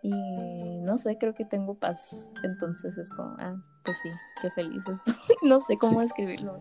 y 0.00 0.78
no 0.80 0.96
sé, 0.96 1.18
creo 1.18 1.34
que 1.34 1.44
tengo 1.44 1.74
paz. 1.74 2.32
Entonces 2.42 2.96
es 2.96 3.10
como, 3.10 3.36
ah, 3.38 3.62
pues 3.84 3.98
sí, 4.02 4.08
qué 4.40 4.50
feliz 4.52 4.88
estoy. 4.88 5.14
no 5.42 5.60
sé 5.60 5.76
cómo 5.76 6.00
escribirlo. 6.00 6.58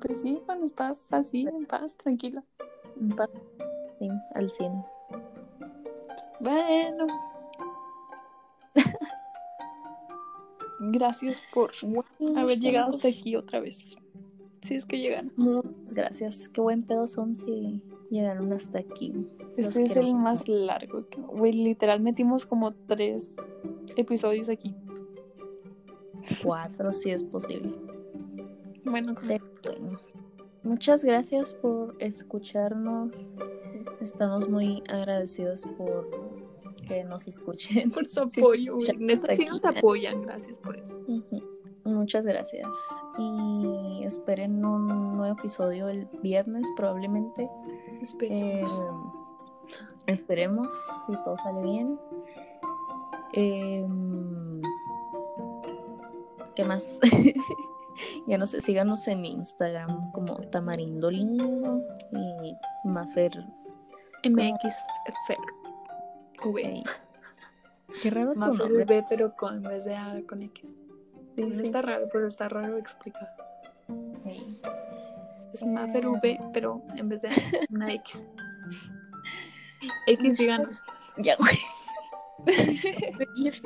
Pues 0.00 0.22
sí, 0.22 0.40
cuando 0.46 0.64
estás 0.64 1.12
así, 1.12 1.46
en 1.46 1.66
paz, 1.66 1.94
tranquila. 1.96 2.42
En 2.98 3.10
paz, 3.10 3.28
Sí, 3.98 4.08
al 4.34 4.50
100. 4.50 4.72
Pues, 6.18 6.26
bueno. 6.40 7.06
Gracias 10.80 11.42
por 11.52 11.72
haber 12.36 12.58
llegado 12.60 12.88
hasta 12.88 13.08
aquí 13.08 13.36
otra 13.36 13.60
vez. 13.60 13.96
Si 14.62 14.74
es 14.74 14.84
que 14.86 14.98
llegaron. 14.98 15.32
Muchas 15.36 15.94
gracias. 15.94 16.48
Qué 16.48 16.60
buen 16.60 16.82
pedo 16.82 17.06
son 17.06 17.36
si 17.36 17.82
llegaron 18.10 18.52
hasta 18.52 18.78
aquí. 18.80 19.12
Los 19.56 19.66
Este 19.68 19.84
es 19.84 19.96
el 19.96 20.14
más 20.14 20.46
largo. 20.48 21.08
que- 21.08 21.20
Güey, 21.20 21.52
literal 21.52 22.00
metimos 22.00 22.46
como 22.46 22.72
tres 22.74 23.32
episodios 23.96 24.48
aquí. 24.48 24.74
Cuatro, 26.44 26.92
si 26.92 27.10
es 27.10 27.22
posible. 27.24 27.74
Bueno, 28.84 29.14
muchas 30.62 31.04
gracias 31.04 31.54
por 31.54 31.96
escucharnos. 31.98 33.30
Estamos 34.00 34.48
muy 34.48 34.82
agradecidos 34.88 35.64
por 35.76 36.08
que 36.86 37.04
nos 37.04 37.26
escuchen. 37.28 37.90
por 37.90 38.06
su 38.06 38.24
Sí, 38.26 38.40
apoyo. 38.40 38.80
sí 38.80 38.92
aquí. 39.28 39.44
nos 39.46 39.64
apoyan. 39.64 40.22
Gracias 40.22 40.56
por 40.58 40.76
eso. 40.76 40.98
Muchas 41.84 42.24
gracias. 42.26 42.66
Y 43.18 44.02
esperen 44.04 44.64
un 44.64 44.86
nuevo 45.16 45.38
episodio 45.38 45.88
el 45.88 46.06
viernes 46.22 46.66
probablemente. 46.76 47.42
Eh, 47.44 47.98
Esperemos. 48.02 49.12
esperemos 50.06 50.72
si 51.06 51.12
todo 51.24 51.36
sale 51.36 51.62
bien. 51.62 51.98
Em, 53.32 54.62
¿Qué 56.54 56.64
más? 56.64 57.00
ya 58.26 58.38
no 58.38 58.46
sé, 58.46 58.60
síganos 58.60 59.06
en 59.08 59.24
Instagram 59.24 60.10
como 60.12 60.36
Tamarindo 60.36 61.10
Lindo 61.10 61.82
y 62.12 62.56
Mafer. 62.88 63.44
MX 64.30 64.74
Fer. 65.26 65.38
V. 66.44 66.60
Ey. 66.62 66.84
Qué 68.02 68.10
raro 68.10 68.34
tu 68.34 68.40
nombre. 68.40 68.84
V, 68.84 69.04
pero 69.08 69.34
con, 69.36 69.56
en 69.56 69.62
vez 69.62 69.84
de 69.84 69.96
A 69.96 70.20
con 70.28 70.42
X. 70.42 70.76
Sí, 71.34 71.42
No 71.42 71.54
sí. 71.54 71.62
está 71.64 71.82
raro, 71.82 72.08
pero 72.12 72.28
está 72.28 72.48
raro 72.48 72.76
explicar. 72.76 73.28
Ey. 74.24 74.60
Es 75.52 75.64
Mafer 75.64 76.06
V, 76.06 76.38
pero 76.52 76.82
en 76.96 77.08
vez 77.08 77.22
de 77.22 77.30
una 77.70 77.92
X. 77.94 78.24
X, 80.06 80.36
díganos. 80.38 80.80
Ya, 81.16 81.36
güey. 81.36 81.56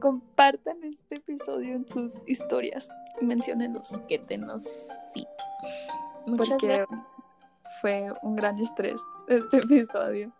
Compartan 0.00 0.82
este 0.84 1.16
episodio 1.16 1.74
en 1.74 1.88
sus 1.88 2.14
historias 2.26 2.88
menciónenlos. 3.20 3.92
Etiquétenos, 3.92 4.64
sí. 5.12 5.26
Muchas 6.26 6.60
gracias. 6.60 6.88
Fue 7.80 8.06
un 8.22 8.36
gran 8.36 8.58
estrés 8.58 9.00
este 9.28 9.58
episodio. 9.58 10.32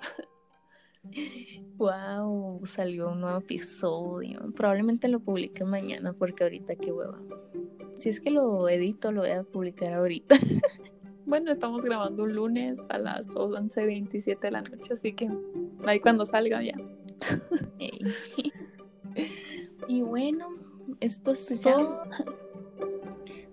Wow, 1.76 2.64
salió 2.64 3.10
un 3.10 3.20
nuevo 3.20 3.38
episodio. 3.38 4.52
Probablemente 4.54 5.08
lo 5.08 5.20
publique 5.20 5.64
mañana 5.64 6.12
porque 6.12 6.44
ahorita 6.44 6.76
qué 6.76 6.92
hueva. 6.92 7.20
Si 7.94 8.08
es 8.08 8.20
que 8.20 8.30
lo 8.30 8.68
edito, 8.68 9.12
lo 9.12 9.22
voy 9.22 9.30
a 9.30 9.42
publicar 9.42 9.94
ahorita. 9.94 10.36
Bueno, 11.26 11.50
estamos 11.50 11.82
grabando 11.82 12.24
un 12.24 12.34
lunes 12.34 12.84
a 12.90 12.98
las 12.98 13.30
11.27 13.30 14.40
de 14.40 14.50
la 14.50 14.60
noche, 14.60 14.92
así 14.92 15.14
que 15.14 15.30
ahí 15.86 15.98
cuando 15.98 16.26
salga 16.26 16.62
ya. 16.62 16.74
Y 19.88 20.02
bueno, 20.02 20.50
esto 21.00 21.32
es 21.32 21.46
Pues 21.48 21.62
todo. 21.62 22.02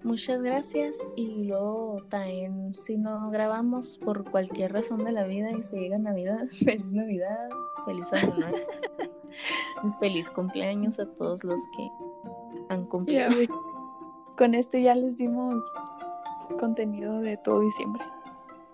Muchas 0.04 0.42
gracias 0.42 1.14
y 1.16 1.44
luego 1.46 1.98
también 2.10 2.74
si 2.74 2.98
no 2.98 3.30
grabamos 3.30 3.98
por 4.00 4.30
cualquier 4.30 4.74
razón 4.74 5.04
de 5.04 5.12
la 5.12 5.26
vida 5.26 5.52
y 5.52 5.62
se 5.62 5.78
llega 5.80 5.98
Navidad, 6.00 6.48
feliz 6.66 6.92
Navidad, 6.92 7.50
feliz 7.86 8.12
Año 8.14 8.36
Nuevo, 8.36 8.58
feliz 10.00 10.32
cumpleaños 10.32 11.00
a 11.00 11.06
todos 11.14 11.44
los 11.44 11.62
que 11.78 11.90
han 12.70 12.86
cumplido. 12.86 13.30
Con 14.38 14.56
este 14.56 14.82
ya 14.82 14.96
les 14.96 15.18
dimos 15.18 15.64
contenido 16.60 17.20
de 17.22 17.38
todo 17.38 17.60
diciembre. 17.62 18.04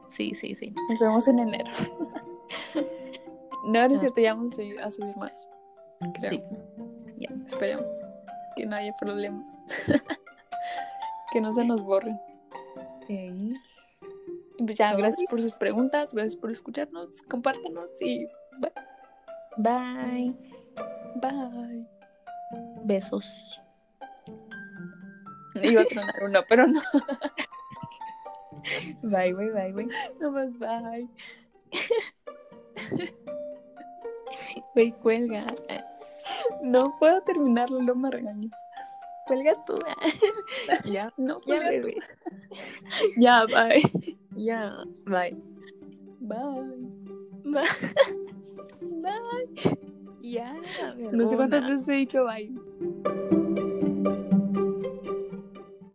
Sí, 0.07 0.33
sí, 0.33 0.55
sí. 0.55 0.73
Nos 0.89 0.99
vemos 0.99 1.27
en 1.27 1.39
enero. 1.39 1.69
no, 3.65 3.87
no 3.87 3.93
es 3.95 3.99
cierto, 3.99 4.21
ya 4.21 4.33
vamos 4.33 4.53
a 4.53 4.55
subir- 4.55 4.79
a 4.79 4.89
subir 4.89 5.17
más. 5.17 5.45
Creo. 6.13 6.29
Sí. 6.29 6.41
Ya, 7.17 7.29
esperemos. 7.45 7.85
Que 8.55 8.65
no 8.65 8.75
haya 8.77 8.93
problemas. 8.99 9.47
Que 11.31 11.41
no 11.41 11.53
se 11.53 11.65
nos 11.65 11.81
borren. 11.81 12.19
Ey. 13.07 13.55
Y 14.57 14.63
pues 14.63 14.77
ya, 14.77 14.95
gracias 14.95 15.27
por 15.29 15.41
sus 15.41 15.55
preguntas, 15.55 16.13
gracias 16.13 16.35
por 16.35 16.51
escucharnos, 16.51 17.21
compártanos 17.23 17.91
y 18.01 18.27
bye. 18.59 18.71
Bye. 19.57 20.35
Bye. 21.21 21.85
Besos. 22.85 23.61
Iba 25.63 25.81
a 25.81 25.85
tronar 25.85 26.15
uno, 26.23 26.39
pero 26.47 26.67
no. 26.67 26.79
Bye, 29.01 29.33
bye, 29.33 29.49
bye, 29.49 29.71
bye. 29.71 29.87
No 30.19 30.31
más 30.31 30.51
bye. 30.59 31.07
Güey, 34.73 34.91
cuelga. 34.91 35.41
No 36.61 36.95
puedo 36.99 37.21
terminarlo, 37.21 37.81
no 37.81 37.95
me 37.95 38.11
regañes. 38.11 38.51
Cuelga 39.27 39.53
tú. 39.65 39.75
ya, 40.85 41.13
No, 41.17 41.39
ya, 41.45 41.59
cuelga 41.59 41.81
tú. 41.81 41.87
bebé. 41.87 41.95
Ya, 43.17 43.45
bye. 43.45 43.81
Ya, 44.35 44.85
bye. 45.05 45.35
Bye. 46.19 46.87
Bye. 47.43 47.63
Bye. 49.01 49.77
Ya, 50.21 50.55
No 51.11 51.27
sé 51.27 51.35
cuántas 51.35 51.65
veces 51.67 51.87
he 51.87 51.93
dicho 51.93 52.23
bye. 52.25 52.51